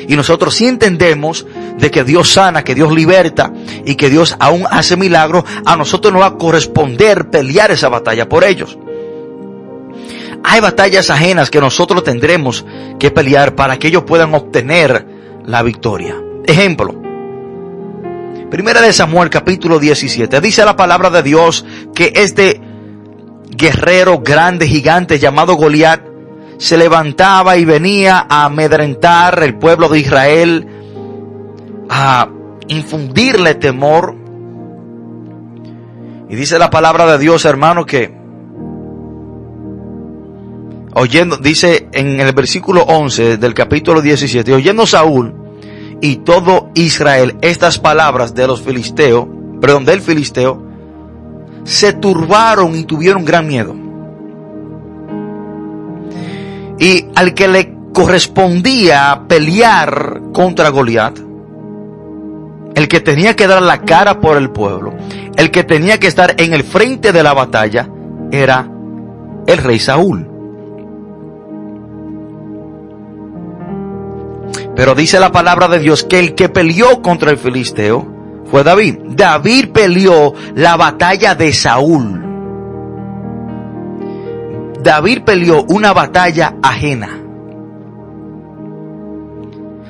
y 0.08 0.16
nosotros 0.16 0.56
sí 0.56 0.66
entendemos 0.66 1.46
de 1.78 1.90
que 1.90 2.02
Dios 2.02 2.32
sana, 2.32 2.64
que 2.64 2.74
Dios 2.74 2.92
liberta 2.92 3.52
y 3.84 3.94
que 3.94 4.10
Dios 4.10 4.36
aún 4.40 4.64
hace 4.68 4.96
milagros, 4.96 5.44
a 5.64 5.76
nosotros 5.76 6.12
nos 6.12 6.22
va 6.22 6.26
a 6.26 6.36
corresponder 6.36 7.30
pelear 7.30 7.70
esa 7.70 7.88
batalla 7.88 8.28
por 8.28 8.42
ellos. 8.42 8.76
Hay 10.42 10.60
batallas 10.60 11.10
ajenas 11.10 11.50
que 11.50 11.60
nosotros 11.60 12.02
tendremos 12.02 12.64
que 12.98 13.10
pelear 13.10 13.54
para 13.54 13.78
que 13.78 13.86
ellos 13.86 14.02
puedan 14.02 14.34
obtener 14.34 15.06
la 15.46 15.62
victoria. 15.62 16.16
Ejemplo. 16.44 17.00
Primera 18.50 18.80
de 18.80 18.92
Samuel 18.92 19.30
capítulo 19.30 19.78
17. 19.78 20.40
Dice 20.40 20.64
la 20.64 20.74
palabra 20.74 21.10
de 21.10 21.22
Dios 21.22 21.64
que 21.94 22.12
este 22.16 22.60
guerrero 23.48 24.18
grande, 24.18 24.66
gigante 24.66 25.20
llamado 25.20 25.54
Goliat 25.54 26.09
se 26.60 26.76
levantaba 26.76 27.56
y 27.56 27.64
venía 27.64 28.26
a 28.28 28.44
amedrentar 28.44 29.42
el 29.42 29.54
pueblo 29.54 29.88
de 29.88 29.98
Israel, 29.98 30.66
a 31.88 32.28
infundirle 32.68 33.54
temor. 33.54 34.14
Y 36.28 36.36
dice 36.36 36.58
la 36.58 36.68
palabra 36.68 37.10
de 37.10 37.18
Dios, 37.18 37.46
hermano, 37.46 37.86
que 37.86 38.14
oyendo, 40.92 41.38
dice 41.38 41.88
en 41.94 42.20
el 42.20 42.34
versículo 42.34 42.82
11 42.82 43.38
del 43.38 43.54
capítulo 43.54 44.02
17, 44.02 44.52
oyendo 44.52 44.86
Saúl 44.86 45.34
y 46.02 46.16
todo 46.16 46.70
Israel 46.74 47.38
estas 47.40 47.78
palabras 47.78 48.34
de 48.34 48.46
los 48.46 48.60
filisteos, 48.60 49.26
perdón, 49.62 49.86
del 49.86 50.02
filisteo, 50.02 50.62
se 51.64 51.94
turbaron 51.94 52.76
y 52.76 52.84
tuvieron 52.84 53.24
gran 53.24 53.46
miedo. 53.46 53.89
Y 56.80 57.06
al 57.14 57.34
que 57.34 57.46
le 57.46 57.74
correspondía 57.92 59.24
pelear 59.28 60.22
contra 60.32 60.70
Goliat, 60.70 61.18
el 62.74 62.88
que 62.88 63.00
tenía 63.00 63.36
que 63.36 63.46
dar 63.46 63.60
la 63.60 63.82
cara 63.82 64.18
por 64.18 64.38
el 64.38 64.50
pueblo, 64.50 64.94
el 65.36 65.50
que 65.50 65.62
tenía 65.62 66.00
que 66.00 66.06
estar 66.06 66.34
en 66.38 66.54
el 66.54 66.64
frente 66.64 67.12
de 67.12 67.22
la 67.22 67.34
batalla, 67.34 67.88
era 68.32 68.66
el 69.46 69.58
rey 69.58 69.78
Saúl. 69.78 70.26
Pero 74.74 74.94
dice 74.94 75.20
la 75.20 75.30
palabra 75.30 75.68
de 75.68 75.80
Dios 75.80 76.04
que 76.04 76.18
el 76.18 76.34
que 76.34 76.48
peleó 76.48 77.02
contra 77.02 77.30
el 77.30 77.36
filisteo 77.36 78.06
fue 78.50 78.64
David. 78.64 78.96
David 79.10 79.68
peleó 79.74 80.32
la 80.54 80.76
batalla 80.76 81.34
de 81.34 81.52
Saúl. 81.52 82.29
David 84.82 85.22
peleó 85.22 85.64
una 85.68 85.92
batalla 85.92 86.56
ajena. 86.62 87.20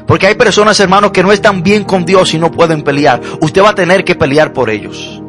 Porque 0.06 0.26
hay 0.26 0.34
personas, 0.34 0.80
hermanos, 0.80 1.12
que 1.12 1.22
no 1.22 1.30
están 1.30 1.62
bien 1.62 1.84
con 1.84 2.04
Dios 2.04 2.34
y 2.34 2.38
no 2.38 2.50
pueden 2.50 2.82
pelear. 2.82 3.20
Usted 3.40 3.62
va 3.62 3.70
a 3.70 3.74
tener 3.76 4.04
que 4.04 4.16
pelear 4.16 4.52
por 4.52 4.68
ellos. 4.68 5.22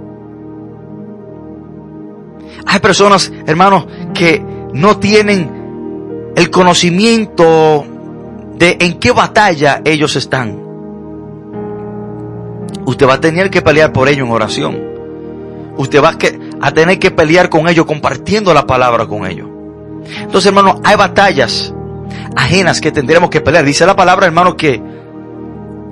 Hay 2.65 2.79
personas, 2.79 3.31
hermanos, 3.45 3.85
que 4.13 4.43
no 4.73 4.97
tienen 4.97 6.31
el 6.35 6.49
conocimiento 6.49 7.85
de 8.57 8.77
en 8.79 8.99
qué 8.99 9.11
batalla 9.11 9.81
ellos 9.85 10.15
están. 10.15 10.59
Usted 12.85 13.07
va 13.07 13.13
a 13.13 13.21
tener 13.21 13.51
que 13.51 13.61
pelear 13.61 13.93
por 13.93 14.09
ellos 14.09 14.25
en 14.25 14.33
oración. 14.33 14.81
Usted 15.77 16.01
va 16.01 16.17
a 16.61 16.71
tener 16.71 16.97
que 16.97 17.11
pelear 17.11 17.49
con 17.49 17.69
ellos 17.69 17.85
compartiendo 17.85 18.51
la 18.51 18.65
palabra 18.65 19.05
con 19.05 19.27
ellos. 19.27 19.50
Entonces, 20.05 20.47
hermano, 20.47 20.79
hay 20.83 20.95
batallas 20.95 21.73
ajenas 22.35 22.81
que 22.81 22.91
tendremos 22.91 23.29
que 23.29 23.41
pelear. 23.41 23.65
Dice 23.65 23.85
la 23.85 23.95
palabra, 23.95 24.25
hermano, 24.25 24.55
que 24.55 24.81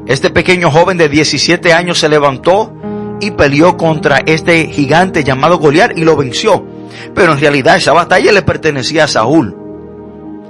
este 0.08 0.30
pequeño 0.30 0.72
joven 0.72 0.98
de 0.98 1.10
17 1.10 1.74
años 1.74 2.00
se 2.00 2.10
levantó 2.10 2.74
y 3.20 3.32
peleó 3.32 3.78
contra 3.78 4.20
este 4.26 4.68
gigante 4.68 5.24
llamado 5.24 5.58
Goliat 5.58 5.98
y 5.98 6.04
lo 6.04 6.16
venció. 6.16 6.66
Pero 7.14 7.34
en 7.34 7.40
realidad 7.40 7.78
esa 7.78 7.94
batalla 7.94 8.32
le 8.32 8.42
pertenecía 8.42 9.06
a 9.06 9.08
Saúl. 9.08 9.56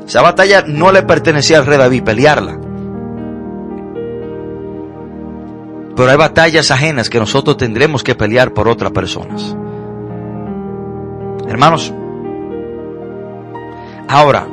Esa 0.07 0.21
batalla 0.21 0.63
no 0.65 0.91
le 0.91 1.03
pertenecía 1.03 1.59
al 1.59 1.65
rey 1.65 1.77
David 1.77 2.03
pelearla. 2.03 2.59
Pero 5.95 6.09
hay 6.09 6.17
batallas 6.17 6.71
ajenas 6.71 7.09
que 7.09 7.19
nosotros 7.19 7.57
tendremos 7.57 8.03
que 8.03 8.15
pelear 8.15 8.53
por 8.53 8.69
otras 8.69 8.91
personas. 8.91 9.55
Hermanos, 11.47 11.93
Ahora, 14.11 14.47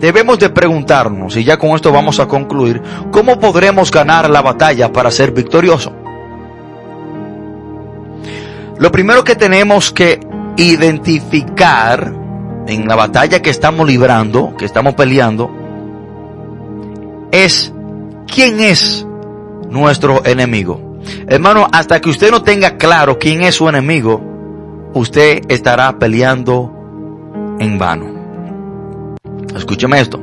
debemos 0.00 0.40
de 0.40 0.50
preguntarnos, 0.50 1.36
y 1.36 1.44
ya 1.44 1.56
con 1.56 1.70
esto 1.70 1.92
vamos 1.92 2.18
a 2.18 2.26
concluir, 2.26 2.82
¿cómo 3.12 3.38
podremos 3.38 3.92
ganar 3.92 4.28
la 4.28 4.42
batalla 4.42 4.92
para 4.92 5.12
ser 5.12 5.30
victorioso? 5.30 5.92
Lo 8.76 8.90
primero 8.90 9.22
que 9.22 9.36
tenemos 9.36 9.92
que 9.92 10.18
identificar 10.56 12.12
en 12.66 12.88
la 12.88 12.96
batalla 12.96 13.40
que 13.40 13.50
estamos 13.50 13.86
librando, 13.86 14.52
que 14.58 14.64
estamos 14.64 14.94
peleando, 14.94 15.52
es 17.30 17.72
quién 18.26 18.58
es 18.58 19.06
nuestro 19.70 20.24
enemigo. 20.24 20.98
Hermano, 21.28 21.68
hasta 21.70 22.00
que 22.00 22.10
usted 22.10 22.32
no 22.32 22.42
tenga 22.42 22.78
claro 22.78 23.16
quién 23.16 23.42
es 23.42 23.54
su 23.54 23.68
enemigo, 23.68 24.20
usted 24.92 25.42
estará 25.48 26.00
peleando 26.00 26.77
en 27.58 27.78
vano. 27.78 28.18
Escúcheme 29.54 30.00
esto. 30.00 30.20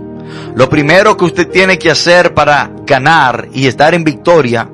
Lo 0.56 0.70
primero 0.70 1.18
que 1.18 1.26
usted 1.26 1.50
tiene 1.50 1.78
que 1.78 1.92
hacer 1.92 2.34
para 2.34 2.72
ganar 2.86 3.50
y 3.54 3.68
estar 3.68 3.94
en 3.94 4.04
victoria 4.04 4.70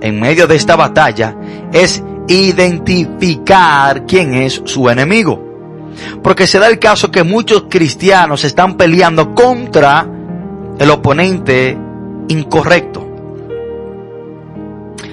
en 0.00 0.20
medio 0.20 0.46
de 0.46 0.56
esta 0.56 0.76
batalla 0.76 1.36
es 1.72 2.02
identificar 2.26 4.06
quién 4.06 4.34
es 4.34 4.62
su 4.64 4.88
enemigo. 4.88 5.48
Porque 6.22 6.46
se 6.46 6.58
da 6.58 6.68
el 6.68 6.78
caso 6.78 7.10
que 7.10 7.22
muchos 7.22 7.64
cristianos 7.68 8.44
están 8.44 8.76
peleando 8.76 9.34
contra 9.34 10.06
el 10.78 10.90
oponente 10.90 11.76
incorrecto. 12.28 13.06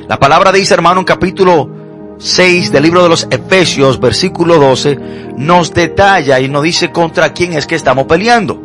La 0.07 0.17
palabra 0.17 0.51
dice, 0.51 0.73
hermano, 0.73 1.01
en 1.01 1.05
capítulo 1.05 1.69
6 2.17 2.71
del 2.71 2.83
libro 2.83 3.03
de 3.03 3.09
los 3.09 3.27
Efesios, 3.29 3.99
versículo 3.99 4.57
12, 4.57 4.97
nos 5.37 5.73
detalla 5.73 6.39
y 6.39 6.49
nos 6.49 6.63
dice 6.63 6.91
contra 6.91 7.31
quién 7.33 7.53
es 7.53 7.67
que 7.67 7.75
estamos 7.75 8.05
peleando. 8.05 8.59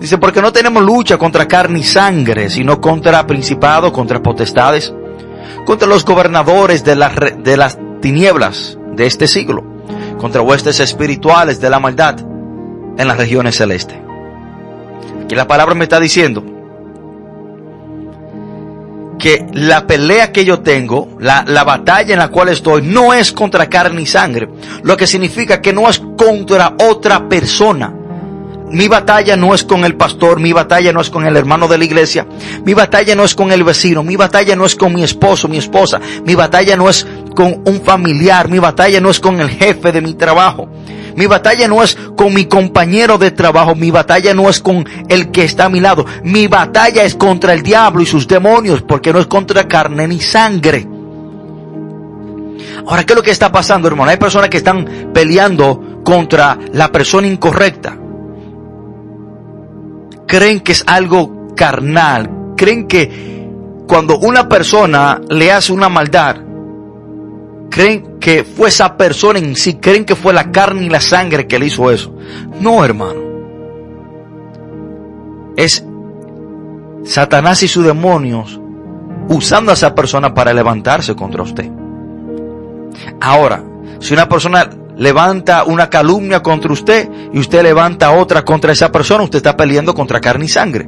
Dice, 0.00 0.18
porque 0.18 0.40
no 0.40 0.52
tenemos 0.52 0.82
lucha 0.82 1.18
contra 1.18 1.48
carne 1.48 1.80
y 1.80 1.82
sangre, 1.82 2.48
sino 2.50 2.80
contra 2.80 3.26
principados, 3.26 3.92
contra 3.92 4.22
potestades, 4.22 4.94
contra 5.66 5.88
los 5.88 6.04
gobernadores 6.04 6.84
de, 6.84 6.94
de 7.42 7.56
las 7.56 7.78
tinieblas 8.00 8.78
de 8.92 9.06
este 9.06 9.26
siglo, 9.26 9.64
contra 10.18 10.40
huestes 10.40 10.80
espirituales 10.80 11.60
de 11.60 11.70
la 11.70 11.80
maldad 11.80 12.16
en 12.96 13.08
las 13.08 13.16
regiones 13.16 13.56
celestes. 13.56 13.98
Aquí 15.24 15.34
la 15.34 15.46
palabra 15.46 15.74
me 15.74 15.84
está 15.84 16.00
diciendo 16.00 16.57
que 19.18 19.44
la 19.52 19.86
pelea 19.86 20.32
que 20.32 20.44
yo 20.44 20.60
tengo, 20.60 21.16
la, 21.20 21.44
la, 21.46 21.64
batalla 21.64 22.12
en 22.12 22.20
la 22.20 22.28
cual 22.28 22.48
estoy, 22.48 22.82
no 22.82 23.12
es 23.12 23.32
contra 23.32 23.68
carne 23.68 24.02
y 24.02 24.06
sangre. 24.06 24.48
Lo 24.82 24.96
que 24.96 25.06
significa 25.06 25.60
que 25.60 25.72
no 25.72 25.88
es 25.88 26.00
contra 26.16 26.74
otra 26.78 27.28
persona. 27.28 27.92
Mi 28.70 28.86
batalla 28.86 29.34
no 29.34 29.54
es 29.54 29.64
con 29.64 29.84
el 29.84 29.96
pastor, 29.96 30.40
mi 30.40 30.52
batalla 30.52 30.92
no 30.92 31.00
es 31.00 31.08
con 31.08 31.26
el 31.26 31.36
hermano 31.36 31.68
de 31.68 31.78
la 31.78 31.84
iglesia, 31.84 32.26
mi 32.64 32.74
batalla 32.74 33.14
no 33.14 33.24
es 33.24 33.34
con 33.34 33.50
el 33.50 33.64
vecino, 33.64 34.02
mi 34.02 34.16
batalla 34.16 34.54
no 34.56 34.66
es 34.66 34.74
con 34.74 34.94
mi 34.94 35.02
esposo, 35.02 35.48
mi 35.48 35.56
esposa, 35.56 35.98
mi 36.26 36.34
batalla 36.34 36.76
no 36.76 36.90
es 36.90 37.06
con 37.34 37.62
un 37.64 37.80
familiar, 37.80 38.48
mi 38.50 38.58
batalla 38.58 39.00
no 39.00 39.08
es 39.08 39.20
con 39.20 39.40
el 39.40 39.48
jefe 39.48 39.90
de 39.90 40.02
mi 40.02 40.14
trabajo. 40.14 40.68
Mi 41.18 41.26
batalla 41.26 41.66
no 41.66 41.82
es 41.82 41.96
con 42.16 42.32
mi 42.32 42.44
compañero 42.44 43.18
de 43.18 43.32
trabajo, 43.32 43.74
mi 43.74 43.90
batalla 43.90 44.34
no 44.34 44.48
es 44.48 44.60
con 44.60 44.88
el 45.08 45.32
que 45.32 45.42
está 45.42 45.64
a 45.64 45.68
mi 45.68 45.80
lado, 45.80 46.06
mi 46.22 46.46
batalla 46.46 47.02
es 47.02 47.16
contra 47.16 47.54
el 47.54 47.64
diablo 47.64 48.02
y 48.02 48.06
sus 48.06 48.28
demonios, 48.28 48.82
porque 48.82 49.12
no 49.12 49.18
es 49.18 49.26
contra 49.26 49.66
carne 49.66 50.06
ni 50.06 50.20
sangre. 50.20 50.86
Ahora, 52.86 53.02
¿qué 53.04 53.14
es 53.14 53.16
lo 53.16 53.22
que 53.24 53.32
está 53.32 53.50
pasando, 53.50 53.88
hermano? 53.88 54.12
Hay 54.12 54.16
personas 54.16 54.48
que 54.48 54.58
están 54.58 55.10
peleando 55.12 56.02
contra 56.04 56.56
la 56.72 56.92
persona 56.92 57.26
incorrecta. 57.26 57.98
Creen 60.28 60.60
que 60.60 60.70
es 60.70 60.84
algo 60.86 61.48
carnal. 61.56 62.54
Creen 62.56 62.86
que 62.86 63.48
cuando 63.88 64.20
una 64.20 64.48
persona 64.48 65.20
le 65.28 65.50
hace 65.50 65.72
una 65.72 65.88
maldad, 65.88 66.36
creen 67.70 68.07
que 68.28 68.44
fue 68.44 68.68
esa 68.68 68.94
persona 68.98 69.38
en 69.38 69.56
sí, 69.56 69.76
creen 69.76 70.04
que 70.04 70.14
fue 70.14 70.34
la 70.34 70.52
carne 70.52 70.84
y 70.84 70.90
la 70.90 71.00
sangre 71.00 71.46
que 71.46 71.58
le 71.58 71.64
hizo 71.64 71.90
eso. 71.90 72.14
No, 72.60 72.84
hermano. 72.84 73.22
es 75.56 75.82
Satanás 77.04 77.62
y 77.62 77.68
sus 77.68 77.86
demonios 77.86 78.60
usando 79.30 79.70
a 79.70 79.74
esa 79.74 79.94
persona 79.94 80.34
para 80.34 80.52
levantarse 80.52 81.16
contra 81.16 81.42
usted. 81.42 81.70
Ahora, 83.18 83.64
si 83.98 84.12
una 84.12 84.28
persona 84.28 84.68
levanta 84.98 85.64
una 85.64 85.88
calumnia 85.88 86.42
contra 86.42 86.70
usted 86.70 87.08
y 87.32 87.38
usted 87.38 87.62
levanta 87.62 88.10
otra 88.10 88.44
contra 88.44 88.72
esa 88.72 88.92
persona, 88.92 89.24
usted 89.24 89.38
está 89.38 89.56
peleando 89.56 89.94
contra 89.94 90.20
carne 90.20 90.44
y 90.44 90.48
sangre. 90.48 90.86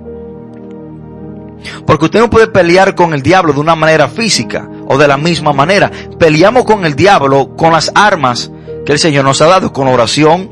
Porque 1.86 2.05
usted 2.05 2.20
no 2.20 2.28
puede 2.28 2.49
pelear 2.49 2.95
con 2.95 3.14
el 3.14 3.22
diablo 3.22 3.55
de 3.55 3.61
una 3.61 3.76
manera 3.76 4.09
física 4.09 4.68
o 4.86 4.98
de 4.98 5.08
la 5.08 5.16
misma 5.16 5.52
manera. 5.52 5.90
Peleamos 6.18 6.64
con 6.64 6.84
el 6.84 6.94
diablo 6.94 7.56
con 7.56 7.72
las 7.72 7.90
armas 7.94 8.50
que 8.84 8.92
el 8.92 8.98
Señor 8.98 9.24
nos 9.24 9.40
ha 9.42 9.46
dado, 9.46 9.72
con 9.72 9.88
oración, 9.88 10.50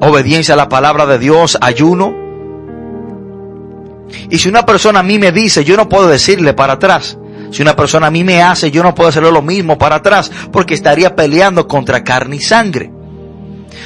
obediencia 0.00 0.54
a 0.54 0.56
la 0.56 0.68
palabra 0.68 1.06
de 1.06 1.18
Dios, 1.18 1.58
ayuno. 1.60 2.14
Y 4.30 4.38
si 4.38 4.48
una 4.48 4.64
persona 4.64 5.00
a 5.00 5.02
mí 5.02 5.18
me 5.18 5.32
dice, 5.32 5.64
yo 5.64 5.76
no 5.76 5.88
puedo 5.88 6.08
decirle 6.08 6.54
para 6.54 6.74
atrás. 6.74 7.18
Si 7.50 7.62
una 7.62 7.76
persona 7.76 8.08
a 8.08 8.10
mí 8.10 8.24
me 8.24 8.42
hace, 8.42 8.70
yo 8.70 8.82
no 8.82 8.94
puedo 8.94 9.08
hacerle 9.08 9.32
lo 9.32 9.42
mismo 9.42 9.78
para 9.78 9.96
atrás, 9.96 10.30
porque 10.52 10.74
estaría 10.74 11.14
peleando 11.16 11.66
contra 11.66 12.04
carne 12.04 12.36
y 12.36 12.40
sangre. 12.40 12.92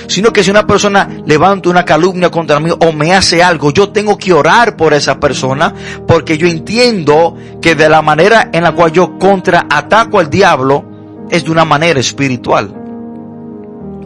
Sino 0.06 0.32
que 0.32 0.42
si 0.42 0.50
una 0.50 0.66
persona 0.66 1.08
levanta 1.26 1.68
una 1.68 1.84
calumnia 1.84 2.30
contra 2.30 2.60
mí 2.60 2.70
o 2.70 2.92
me 2.92 3.14
hace 3.14 3.42
algo, 3.42 3.70
yo 3.70 3.90
tengo 3.90 4.16
que 4.16 4.32
orar 4.32 4.76
por 4.76 4.94
esa 4.94 5.18
persona, 5.18 5.74
porque 6.06 6.38
yo 6.38 6.46
entiendo 6.46 7.36
que 7.60 7.74
de 7.74 7.88
la 7.88 8.02
manera 8.02 8.50
en 8.52 8.62
la 8.62 8.72
cual 8.72 8.92
yo 8.92 9.18
contraataco 9.18 10.18
al 10.18 10.30
diablo 10.30 10.84
es 11.30 11.44
de 11.44 11.50
una 11.50 11.64
manera 11.64 12.00
espiritual. 12.00 12.78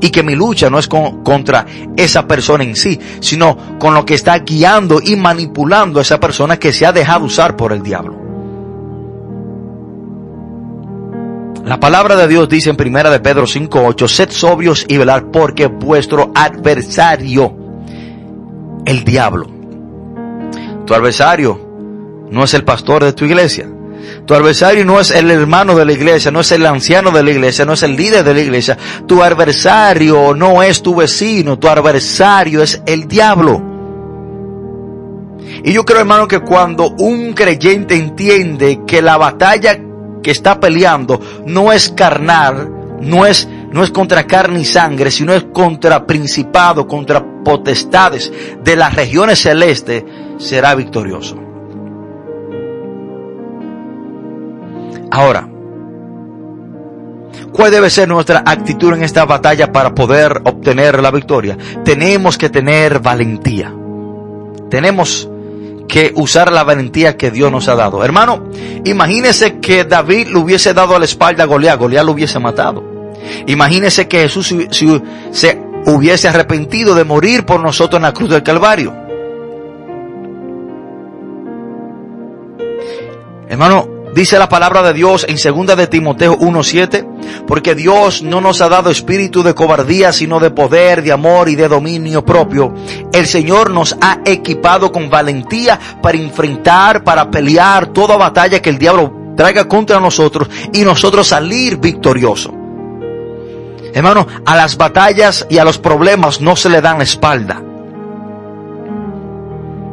Y 0.00 0.10
que 0.10 0.22
mi 0.22 0.34
lucha 0.34 0.68
no 0.68 0.78
es 0.78 0.88
contra 0.88 1.64
esa 1.96 2.26
persona 2.26 2.64
en 2.64 2.76
sí, 2.76 3.00
sino 3.20 3.78
con 3.78 3.94
lo 3.94 4.04
que 4.04 4.14
está 4.14 4.38
guiando 4.40 5.00
y 5.02 5.16
manipulando 5.16 5.98
a 5.98 6.02
esa 6.02 6.20
persona 6.20 6.58
que 6.58 6.72
se 6.72 6.84
ha 6.84 6.92
dejado 6.92 7.24
usar 7.24 7.56
por 7.56 7.72
el 7.72 7.82
diablo. 7.82 8.25
La 11.66 11.80
palabra 11.80 12.14
de 12.14 12.28
Dios 12.28 12.48
dice 12.48 12.70
en 12.70 12.76
primera 12.76 13.10
de 13.10 13.18
Pedro 13.18 13.44
5:8, 13.44 14.06
sed 14.06 14.30
sobrios 14.30 14.86
y 14.86 14.98
velar 14.98 15.32
porque 15.32 15.66
vuestro 15.66 16.30
adversario, 16.32 17.56
el 18.84 19.02
diablo, 19.02 19.48
tu 20.86 20.94
adversario 20.94 21.60
no 22.30 22.44
es 22.44 22.54
el 22.54 22.62
pastor 22.62 23.02
de 23.02 23.12
tu 23.14 23.24
iglesia. 23.24 23.68
Tu 24.26 24.34
adversario 24.34 24.84
no 24.84 25.00
es 25.00 25.10
el 25.10 25.28
hermano 25.28 25.74
de 25.74 25.84
la 25.84 25.92
iglesia, 25.92 26.30
no 26.30 26.38
es 26.38 26.52
el 26.52 26.64
anciano 26.64 27.10
de 27.10 27.24
la 27.24 27.32
iglesia, 27.32 27.64
no 27.64 27.72
es 27.72 27.82
el 27.82 27.96
líder 27.96 28.22
de 28.22 28.34
la 28.34 28.40
iglesia. 28.40 28.78
Tu 29.08 29.20
adversario 29.20 30.36
no 30.36 30.62
es 30.62 30.80
tu 30.82 30.94
vecino, 30.94 31.58
tu 31.58 31.66
adversario 31.66 32.62
es 32.62 32.80
el 32.86 33.08
diablo. 33.08 33.60
Y 35.64 35.72
yo 35.72 35.84
creo, 35.84 35.98
hermano, 35.98 36.28
que 36.28 36.38
cuando 36.38 36.90
un 36.90 37.32
creyente 37.32 37.96
entiende 37.96 38.82
que 38.86 39.02
la 39.02 39.16
batalla 39.16 39.80
que 40.26 40.32
está 40.32 40.58
peleando 40.58 41.20
no 41.46 41.70
es 41.70 41.90
carnal, 41.90 42.98
no 43.00 43.26
es, 43.26 43.48
no 43.70 43.84
es 43.84 43.92
contra 43.92 44.26
carne 44.26 44.58
y 44.58 44.64
sangre, 44.64 45.12
sino 45.12 45.32
es 45.32 45.44
contra 45.52 46.04
principado, 46.04 46.88
contra 46.88 47.24
potestades 47.44 48.32
de 48.60 48.74
las 48.74 48.92
regiones 48.96 49.40
celestes, 49.40 50.02
será 50.38 50.74
victorioso. 50.74 51.36
Ahora, 55.12 55.48
¿cuál 57.52 57.70
debe 57.70 57.88
ser 57.88 58.08
nuestra 58.08 58.42
actitud 58.44 58.94
en 58.94 59.04
esta 59.04 59.26
batalla 59.26 59.70
para 59.70 59.94
poder 59.94 60.42
obtener 60.42 61.00
la 61.00 61.12
victoria? 61.12 61.56
Tenemos 61.84 62.36
que 62.36 62.50
tener 62.50 62.98
valentía. 62.98 63.72
Tenemos 64.70 65.30
que 65.88 66.12
usar 66.14 66.52
la 66.52 66.64
valentía 66.64 67.16
que 67.16 67.30
Dios 67.30 67.50
nos 67.50 67.68
ha 67.68 67.74
dado. 67.74 68.04
Hermano, 68.04 68.48
imagínese 68.84 69.58
que 69.58 69.84
David 69.84 70.28
le 70.28 70.38
hubiese 70.38 70.74
dado 70.74 70.96
a 70.96 70.98
la 70.98 71.04
espalda 71.04 71.44
a 71.44 71.46
Goliat, 71.46 71.78
Goliat 71.78 72.04
lo 72.04 72.12
hubiese 72.12 72.38
matado. 72.38 72.82
Imagínese 73.46 74.08
que 74.08 74.20
Jesús 74.20 74.54
se 75.30 75.62
hubiese 75.86 76.28
arrepentido 76.28 76.94
de 76.94 77.04
morir 77.04 77.44
por 77.44 77.60
nosotros 77.60 77.98
en 77.98 78.02
la 78.02 78.12
cruz 78.12 78.30
del 78.30 78.42
Calvario. 78.42 78.94
Hermano, 83.48 83.95
Dice 84.16 84.38
la 84.38 84.48
palabra 84.48 84.82
de 84.82 84.94
Dios 84.94 85.26
en 85.28 85.36
segunda 85.36 85.76
de 85.76 85.88
Timoteo 85.88 86.38
1.7, 86.38 87.44
porque 87.46 87.74
Dios 87.74 88.22
no 88.22 88.40
nos 88.40 88.62
ha 88.62 88.70
dado 88.70 88.88
espíritu 88.88 89.42
de 89.42 89.54
cobardía, 89.54 90.10
sino 90.10 90.40
de 90.40 90.50
poder, 90.50 91.02
de 91.02 91.12
amor 91.12 91.50
y 91.50 91.54
de 91.54 91.68
dominio 91.68 92.24
propio. 92.24 92.72
El 93.12 93.26
Señor 93.26 93.70
nos 93.70 93.94
ha 94.00 94.20
equipado 94.24 94.90
con 94.90 95.10
valentía 95.10 95.78
para 96.00 96.16
enfrentar, 96.16 97.04
para 97.04 97.30
pelear 97.30 97.88
toda 97.88 98.16
batalla 98.16 98.62
que 98.62 98.70
el 98.70 98.78
diablo 98.78 99.34
traiga 99.36 99.68
contra 99.68 100.00
nosotros 100.00 100.48
y 100.72 100.80
nosotros 100.80 101.28
salir 101.28 101.76
victoriosos. 101.76 102.54
Hermano, 103.92 104.26
a 104.46 104.56
las 104.56 104.78
batallas 104.78 105.46
y 105.50 105.58
a 105.58 105.64
los 105.64 105.76
problemas 105.76 106.40
no 106.40 106.56
se 106.56 106.70
le 106.70 106.80
dan 106.80 106.96
la 106.96 107.04
espalda. 107.04 107.62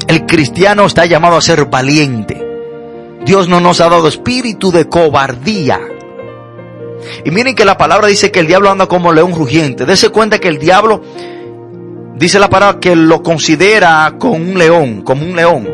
El 0.08 0.26
cristiano 0.26 0.86
está 0.86 1.06
llamado 1.06 1.36
a 1.36 1.42
ser 1.42 1.66
valiente. 1.66 2.53
Dios 3.26 3.48
no 3.48 3.62
nos 3.62 3.80
ha 3.80 3.90
dado 3.90 4.08
espíritu 4.08 4.72
de 4.72 4.90
cobardía. 4.90 5.80
Y 7.24 7.32
miren 7.32 7.56
que 7.56 7.66
la 7.66 7.78
palabra 7.78 8.08
dice 8.08 8.32
que 8.32 8.40
el 8.40 8.48
diablo 8.48 8.70
anda 8.70 8.88
como 8.88 9.14
león 9.14 9.34
rugiente. 9.34 9.86
Dese 9.86 10.10
cuenta 10.10 10.40
que 10.40 10.50
el 10.50 10.60
diablo, 10.60 11.02
dice 12.16 12.40
la 12.40 12.50
palabra, 12.50 12.80
que 12.80 12.96
lo 12.96 13.24
considera 13.24 14.16
como 14.20 14.36
un 14.36 14.58
león, 14.58 15.02
como 15.04 15.26
un 15.26 15.36
león. 15.36 15.70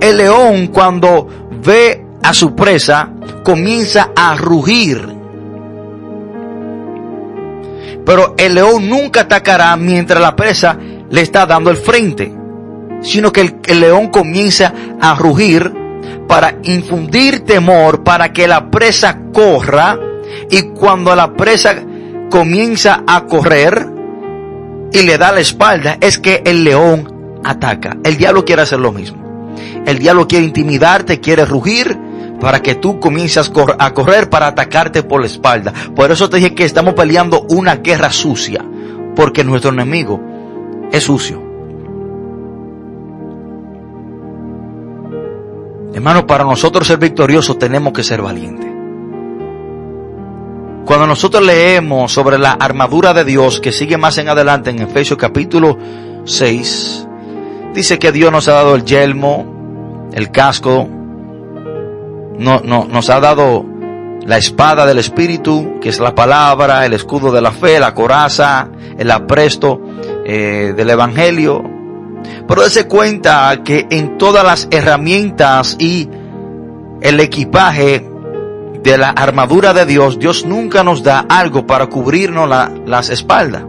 El 0.00 0.16
león 0.16 0.68
cuando 0.68 1.28
ve 1.64 2.06
a 2.22 2.32
su 2.32 2.54
presa 2.54 3.10
comienza 3.44 4.10
a 4.16 4.34
rugir. 4.36 5.08
Pero 8.04 8.34
el 8.36 8.54
león 8.54 8.88
nunca 8.88 9.22
atacará 9.22 9.76
mientras 9.76 10.20
la 10.20 10.34
presa 10.34 10.78
le 11.10 11.20
está 11.20 11.46
dando 11.46 11.70
el 11.70 11.76
frente, 11.76 12.32
sino 13.02 13.30
que 13.30 13.42
el, 13.42 13.56
el 13.66 13.80
león 13.80 14.08
comienza 14.08 14.72
a 15.00 15.14
rugir 15.14 15.81
para 16.32 16.56
infundir 16.62 17.40
temor, 17.40 18.02
para 18.02 18.32
que 18.32 18.48
la 18.48 18.70
presa 18.70 19.18
corra 19.34 20.00
y 20.48 20.62
cuando 20.62 21.14
la 21.14 21.34
presa 21.34 21.74
comienza 22.30 23.04
a 23.06 23.26
correr 23.26 23.86
y 24.94 25.02
le 25.02 25.18
da 25.18 25.30
la 25.30 25.40
espalda, 25.40 25.98
es 26.00 26.18
que 26.18 26.40
el 26.46 26.64
león 26.64 27.40
ataca. 27.44 27.98
El 28.02 28.16
diablo 28.16 28.46
quiere 28.46 28.62
hacer 28.62 28.80
lo 28.80 28.92
mismo. 28.92 29.52
El 29.84 29.98
diablo 29.98 30.26
quiere 30.26 30.46
intimidarte, 30.46 31.20
quiere 31.20 31.44
rugir 31.44 31.98
para 32.40 32.62
que 32.62 32.76
tú 32.76 32.98
comiences 32.98 33.52
a 33.78 33.92
correr 33.92 34.30
para 34.30 34.46
atacarte 34.46 35.02
por 35.02 35.20
la 35.20 35.26
espalda. 35.26 35.74
Por 35.94 36.10
eso 36.12 36.30
te 36.30 36.38
dije 36.38 36.54
que 36.54 36.64
estamos 36.64 36.94
peleando 36.94 37.44
una 37.50 37.76
guerra 37.76 38.10
sucia, 38.10 38.64
porque 39.14 39.44
nuestro 39.44 39.70
enemigo 39.70 40.18
es 40.92 41.04
sucio. 41.04 41.41
Hermano, 45.94 46.26
para 46.26 46.44
nosotros 46.44 46.86
ser 46.86 46.98
victoriosos 46.98 47.58
tenemos 47.58 47.92
que 47.92 48.02
ser 48.02 48.22
valientes. 48.22 48.70
Cuando 50.84 51.06
nosotros 51.06 51.44
leemos 51.44 52.12
sobre 52.12 52.38
la 52.38 52.52
armadura 52.52 53.14
de 53.14 53.24
Dios, 53.24 53.60
que 53.60 53.72
sigue 53.72 53.96
más 53.96 54.18
en 54.18 54.28
adelante 54.28 54.70
en 54.70 54.80
Efesios 54.80 55.18
capítulo 55.18 55.78
6, 56.24 57.06
dice 57.74 57.98
que 57.98 58.10
Dios 58.10 58.32
nos 58.32 58.48
ha 58.48 58.52
dado 58.52 58.74
el 58.74 58.84
yelmo, 58.84 60.08
el 60.12 60.30
casco, 60.30 60.88
no, 62.38 62.60
no, 62.64 62.86
nos 62.90 63.10
ha 63.10 63.20
dado 63.20 63.64
la 64.26 64.38
espada 64.38 64.86
del 64.86 64.98
Espíritu, 64.98 65.78
que 65.80 65.88
es 65.88 66.00
la 66.00 66.14
palabra, 66.14 66.84
el 66.86 66.94
escudo 66.94 67.32
de 67.32 67.40
la 67.40 67.52
fe, 67.52 67.78
la 67.78 67.94
coraza, 67.94 68.68
el 68.98 69.10
apresto 69.10 69.80
eh, 70.24 70.74
del 70.76 70.90
Evangelio, 70.90 71.62
pero 72.46 72.62
dése 72.62 72.86
cuenta 72.86 73.62
que 73.64 73.86
en 73.90 74.18
todas 74.18 74.44
las 74.44 74.68
herramientas 74.70 75.76
y 75.78 76.08
el 77.00 77.20
equipaje 77.20 78.08
de 78.82 78.98
la 78.98 79.10
armadura 79.10 79.72
de 79.72 79.86
Dios, 79.86 80.18
Dios 80.18 80.44
nunca 80.44 80.82
nos 80.82 81.02
da 81.02 81.20
algo 81.28 81.66
para 81.66 81.86
cubrirnos 81.86 82.48
las 82.86 83.10
espaldas. 83.10 83.64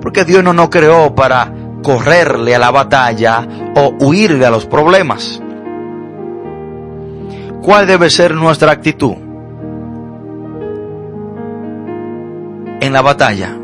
Porque 0.00 0.24
Dios 0.24 0.42
no 0.42 0.52
nos 0.52 0.68
creó 0.68 1.14
para 1.14 1.52
correrle 1.82 2.54
a 2.54 2.58
la 2.58 2.70
batalla 2.70 3.46
o 3.76 3.94
huirle 4.00 4.46
a 4.46 4.50
los 4.50 4.66
problemas. 4.66 5.40
¿Cuál 7.62 7.86
debe 7.86 8.10
ser 8.10 8.34
nuestra 8.34 8.72
actitud 8.72 9.14
en 12.80 12.92
la 12.92 13.02
batalla? 13.02 13.61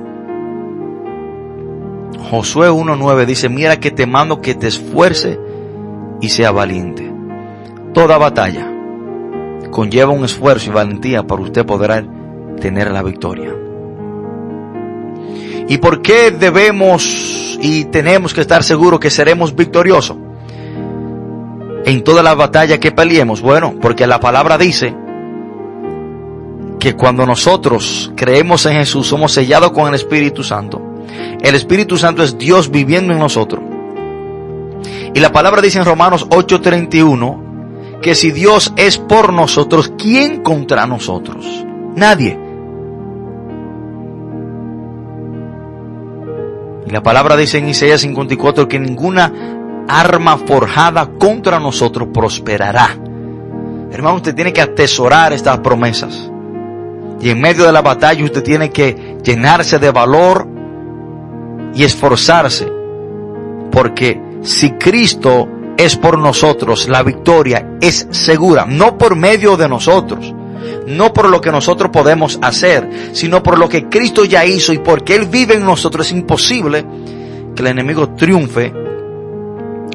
Josué 2.31 2.71
1.9 2.71 3.27
dice, 3.27 3.49
mira 3.49 3.81
que 3.81 3.91
te 3.91 4.07
mando 4.07 4.41
que 4.41 4.55
te 4.55 4.69
esfuerce 4.69 5.39
y 6.21 6.29
sea 6.29 6.51
valiente. 6.51 7.13
Toda 7.95 8.19
batalla 8.19 8.71
conlleva 9.71 10.13
un 10.13 10.25
esfuerzo 10.25 10.71
y 10.71 10.75
valentía 10.75 11.27
para 11.27 11.43
usted 11.43 11.65
poder 11.65 12.07
tener 12.61 12.91
la 12.91 13.03
victoria. 13.03 13.55
¿Y 15.69 15.79
por 15.79 16.01
qué 16.01 16.31
debemos 16.31 17.59
y 17.61 17.85
tenemos 17.87 18.33
que 18.33 18.41
estar 18.41 18.63
seguros 18.65 19.01
que 19.01 19.11
seremos 19.11 19.55
victoriosos? 19.55 20.17
En 21.85 22.03
toda 22.03 22.23
la 22.23 22.35
batalla 22.35 22.79
que 22.79 22.93
peleemos. 22.93 23.41
Bueno, 23.41 23.75
porque 23.81 24.07
la 24.07 24.19
palabra 24.19 24.59
dice 24.59 24.95
que 26.79 26.95
cuando 26.95 27.27
nosotros 27.27 28.13
creemos 28.17 28.65
en 28.67 28.75
Jesús 28.75 29.07
somos 29.07 29.33
sellados 29.33 29.73
con 29.73 29.89
el 29.89 29.95
Espíritu 29.95 30.43
Santo. 30.43 30.88
El 31.41 31.55
Espíritu 31.55 31.97
Santo 31.97 32.23
es 32.23 32.37
Dios 32.39 32.71
viviendo 32.71 33.13
en 33.13 33.19
nosotros. 33.19 33.63
Y 35.15 35.21
la 35.21 35.33
palabra 35.33 35.63
dice 35.63 35.79
en 35.79 35.85
Romanos 35.85 36.27
8:31 36.31 38.01
que 38.03 38.15
si 38.15 38.31
Dios 38.31 38.73
es 38.77 38.99
por 38.99 39.33
nosotros, 39.33 39.93
¿quién 39.99 40.43
contra 40.43 40.87
nosotros? 40.87 41.45
Nadie. 41.97 42.39
Y 46.87 46.91
la 46.91 47.03
palabra 47.03 47.37
dice 47.37 47.59
en 47.59 47.69
Isaías 47.69 48.01
54 48.01 48.69
que 48.69 48.79
ninguna 48.79 49.33
arma 49.89 50.39
forjada 50.39 51.11
contra 51.19 51.59
nosotros 51.59 52.09
prosperará. 52.13 52.97
Hermano, 53.91 54.17
usted 54.17 54.35
tiene 54.35 54.53
que 54.53 54.61
atesorar 54.61 55.33
estas 55.33 55.59
promesas. 55.59 56.31
Y 57.21 57.31
en 57.31 57.41
medio 57.41 57.65
de 57.65 57.73
la 57.73 57.83
batalla 57.83 58.25
usted 58.25 58.43
tiene 58.43 58.71
que 58.71 59.17
llenarse 59.25 59.79
de 59.79 59.91
valor 59.91 60.47
y 61.79 61.85
esforzarse. 61.85 62.71
Porque 63.71 64.21
si 64.43 64.73
Cristo 64.73 65.49
es 65.77 65.97
por 65.97 66.19
nosotros, 66.19 66.89
la 66.89 67.05
victoria 67.05 67.77
es 67.81 68.09
segura, 68.11 68.67
no 68.67 68.99
por 68.99 69.15
medio 69.15 69.57
de 69.57 69.69
nosotros, 69.69 70.35
no 70.89 71.13
por 71.13 71.31
lo 71.31 71.41
que 71.41 71.53
nosotros 71.53 71.91
podemos 71.93 72.41
hacer, 72.43 73.11
sino 73.13 73.45
por 73.45 73.61
lo 73.61 73.69
que 73.69 73.89
Cristo 73.89 74.25
ya 74.25 74.45
hizo 74.45 74.73
y 74.73 74.79
porque 74.79 75.15
Él 75.15 75.27
vive 75.27 75.55
en 75.55 75.65
nosotros. 75.65 76.07
Es 76.07 76.13
imposible 76.13 76.85
que 77.55 77.63
el 77.63 77.69
enemigo 77.69 78.11
triunfe 78.11 78.73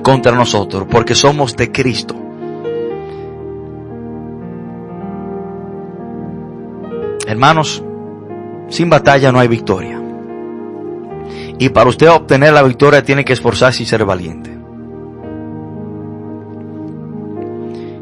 contra 0.01 0.31
nosotros, 0.31 0.87
porque 0.89 1.15
somos 1.15 1.53
de 1.57 1.69
Cristo. 1.69 2.15
Hermanos, 7.27 7.83
sin 8.69 8.89
batalla 8.89 9.33
no 9.33 9.39
hay 9.39 9.49
victoria. 9.49 10.02
Y 11.59 11.69
para 11.69 11.89
usted 11.89 12.09
obtener 12.09 12.53
la 12.53 12.63
victoria 12.63 13.03
tiene 13.03 13.23
que 13.23 13.33
esforzarse 13.33 13.83
y 13.83 13.85
ser 13.85 14.05
valiente. 14.05 14.57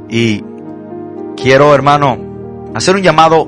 Y 0.09 0.43
quiero, 1.35 1.73
hermano, 1.73 2.17
hacer 2.73 2.95
un 2.95 3.01
llamado 3.01 3.47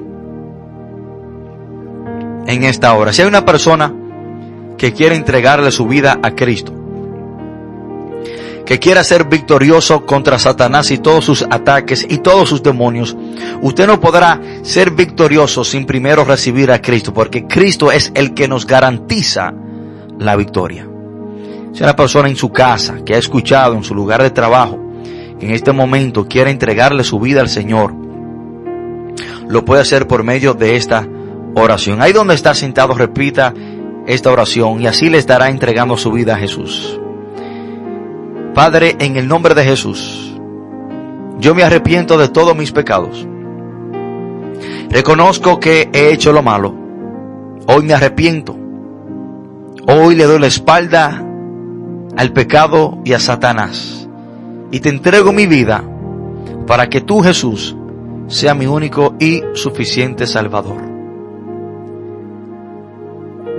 en 2.47 2.64
esta 2.64 2.93
hora. 2.93 3.14
Si 3.14 3.22
hay 3.22 3.28
una 3.28 3.45
persona 3.45 3.93
que 4.78 4.93
quiere 4.93 5.16
entregarle 5.16 5.72
su 5.72 5.88
vida 5.88 6.20
a 6.22 6.32
Cristo, 6.32 6.74
que 8.66 8.80
quiera 8.80 9.04
ser 9.04 9.26
victorioso 9.26 10.06
contra 10.06 10.39
Satanás 10.39 10.91
y 10.91 10.97
todos 10.97 11.26
sus 11.26 11.43
ataques 11.49 12.06
y 12.10 12.20
todos 12.20 12.49
sus 12.49 12.64
demonios, 12.64 13.16
usted 13.62 13.88
no 13.88 13.99
podrá 13.99 14.39
ser 14.62 14.91
victorioso 14.91 15.64
sin 15.64 15.86
primero 15.86 16.24
recibir 16.24 16.72
a 16.72 16.82
Cristo, 16.82 17.14
porque 17.14 17.45
Cristo 17.45 17.91
es 17.91 18.12
el 18.16 18.34
que 18.34 18.47
nos 18.47 18.66
garantiza 18.66 19.54
la 20.24 20.36
victoria. 20.36 20.88
Si 21.74 21.84
una 21.84 21.95
persona 21.95 22.30
en 22.30 22.36
su 22.36 22.51
casa 22.51 23.03
que 23.05 23.15
ha 23.15 23.17
escuchado 23.17 23.76
en 23.76 23.84
su 23.84 23.95
lugar 23.95 24.21
de 24.21 24.30
trabajo, 24.30 24.80
en 25.39 25.51
este 25.51 25.71
momento 25.71 26.28
quiere 26.28 26.51
entregarle 26.51 27.03
su 27.03 27.19
vida 27.19 27.41
al 27.41 27.49
Señor, 27.49 27.93
lo 29.47 29.65
puede 29.65 29.82
hacer 29.82 30.07
por 30.07 30.24
medio 30.24 30.53
de 30.53 30.76
esta 30.76 31.07
oración. 31.55 32.01
Ahí 32.01 32.13
donde 32.13 32.36
está 32.36 32.53
sentado, 32.53 32.93
repita 32.93 33.53
esta 34.07 34.32
oración 34.32 34.82
y 34.82 34.88
así 34.88 35.09
le 35.09 35.17
estará 35.17 35.49
entregando 35.49 35.97
su 35.97 36.11
vida 36.11 36.36
a 36.36 36.38
Jesús. 36.38 36.99
Padre, 38.53 38.95
en 38.99 39.17
el 39.17 39.28
nombre 39.28 39.55
de 39.55 39.63
Jesús, 39.63 40.39
yo 41.39 41.55
me 41.55 41.63
arrepiento 41.63 42.17
de 42.17 42.30
todos 42.30 42.55
mis 42.55 42.71
pecados. 42.71 43.28
Reconozco 44.89 45.59
que 45.59 45.89
he 45.91 46.13
hecho 46.13 46.32
lo 46.32 46.43
malo. 46.43 46.76
Hoy 47.65 47.84
me 47.84 47.93
arrepiento. 47.93 48.62
Hoy 49.88 50.16
le 50.16 50.24
doy 50.24 50.40
la 50.40 50.48
espalda 50.48 51.24
al 52.16 52.32
pecado 52.32 53.00
y 53.04 53.14
a 53.14 53.20
Satanás. 53.20 54.08
Y 54.72 54.80
te 54.80 54.90
entrego 54.90 55.34
mi 55.34 55.46
vida 55.46 55.84
para 56.66 56.88
que 56.88 57.02
tú, 57.02 57.22
Jesús, 57.22 57.76
sea 58.28 58.54
mi 58.54 58.66
único 58.66 59.16
y 59.20 59.44
suficiente 59.54 60.26
Salvador. 60.26 60.82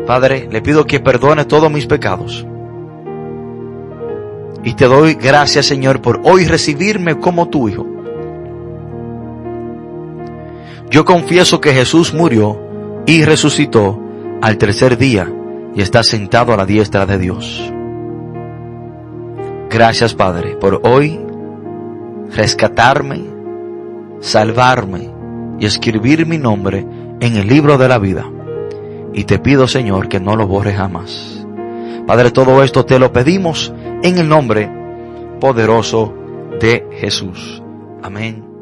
Padre, 0.06 0.48
le 0.50 0.62
pido 0.62 0.86
que 0.86 1.00
perdone 1.00 1.44
todos 1.44 1.70
mis 1.70 1.86
pecados 1.86 2.46
y 4.64 4.72
te 4.72 4.86
doy 4.86 5.14
gracias, 5.14 5.66
Señor, 5.66 6.00
por 6.00 6.22
hoy 6.24 6.46
recibirme 6.46 7.18
como 7.18 7.48
tu 7.48 7.68
Hijo. 7.68 7.86
Yo 10.90 11.04
confieso 11.04 11.60
que 11.60 11.74
Jesús 11.74 12.14
murió 12.14 12.58
y 13.06 13.24
resucitó 13.24 14.00
al 14.40 14.56
tercer 14.56 14.96
día 14.96 15.30
y 15.74 15.82
está 15.82 16.02
sentado 16.02 16.52
a 16.52 16.56
la 16.56 16.66
diestra 16.66 17.06
de 17.06 17.18
Dios. 17.18 17.72
Gracias, 19.70 20.14
Padre, 20.14 20.56
por 20.56 20.80
hoy 20.84 21.18
rescatarme, 22.30 23.24
salvarme 24.20 25.10
y 25.58 25.66
escribir 25.66 26.26
mi 26.26 26.38
nombre 26.38 26.86
en 27.20 27.36
el 27.36 27.48
libro 27.48 27.76
de 27.78 27.88
la 27.88 27.98
vida. 27.98 28.30
Y 29.12 29.24
te 29.24 29.38
pido, 29.38 29.66
Señor, 29.68 30.08
que 30.08 30.20
no 30.20 30.36
lo 30.36 30.46
borres 30.46 30.76
jamás. 30.76 31.46
Padre, 32.06 32.30
todo 32.30 32.62
esto 32.62 32.84
te 32.84 32.98
lo 32.98 33.12
pedimos 33.12 33.72
en 34.02 34.18
el 34.18 34.28
nombre 34.28 34.70
poderoso 35.40 36.14
de 36.60 36.86
Jesús. 37.00 37.62
Amén. 38.02 38.53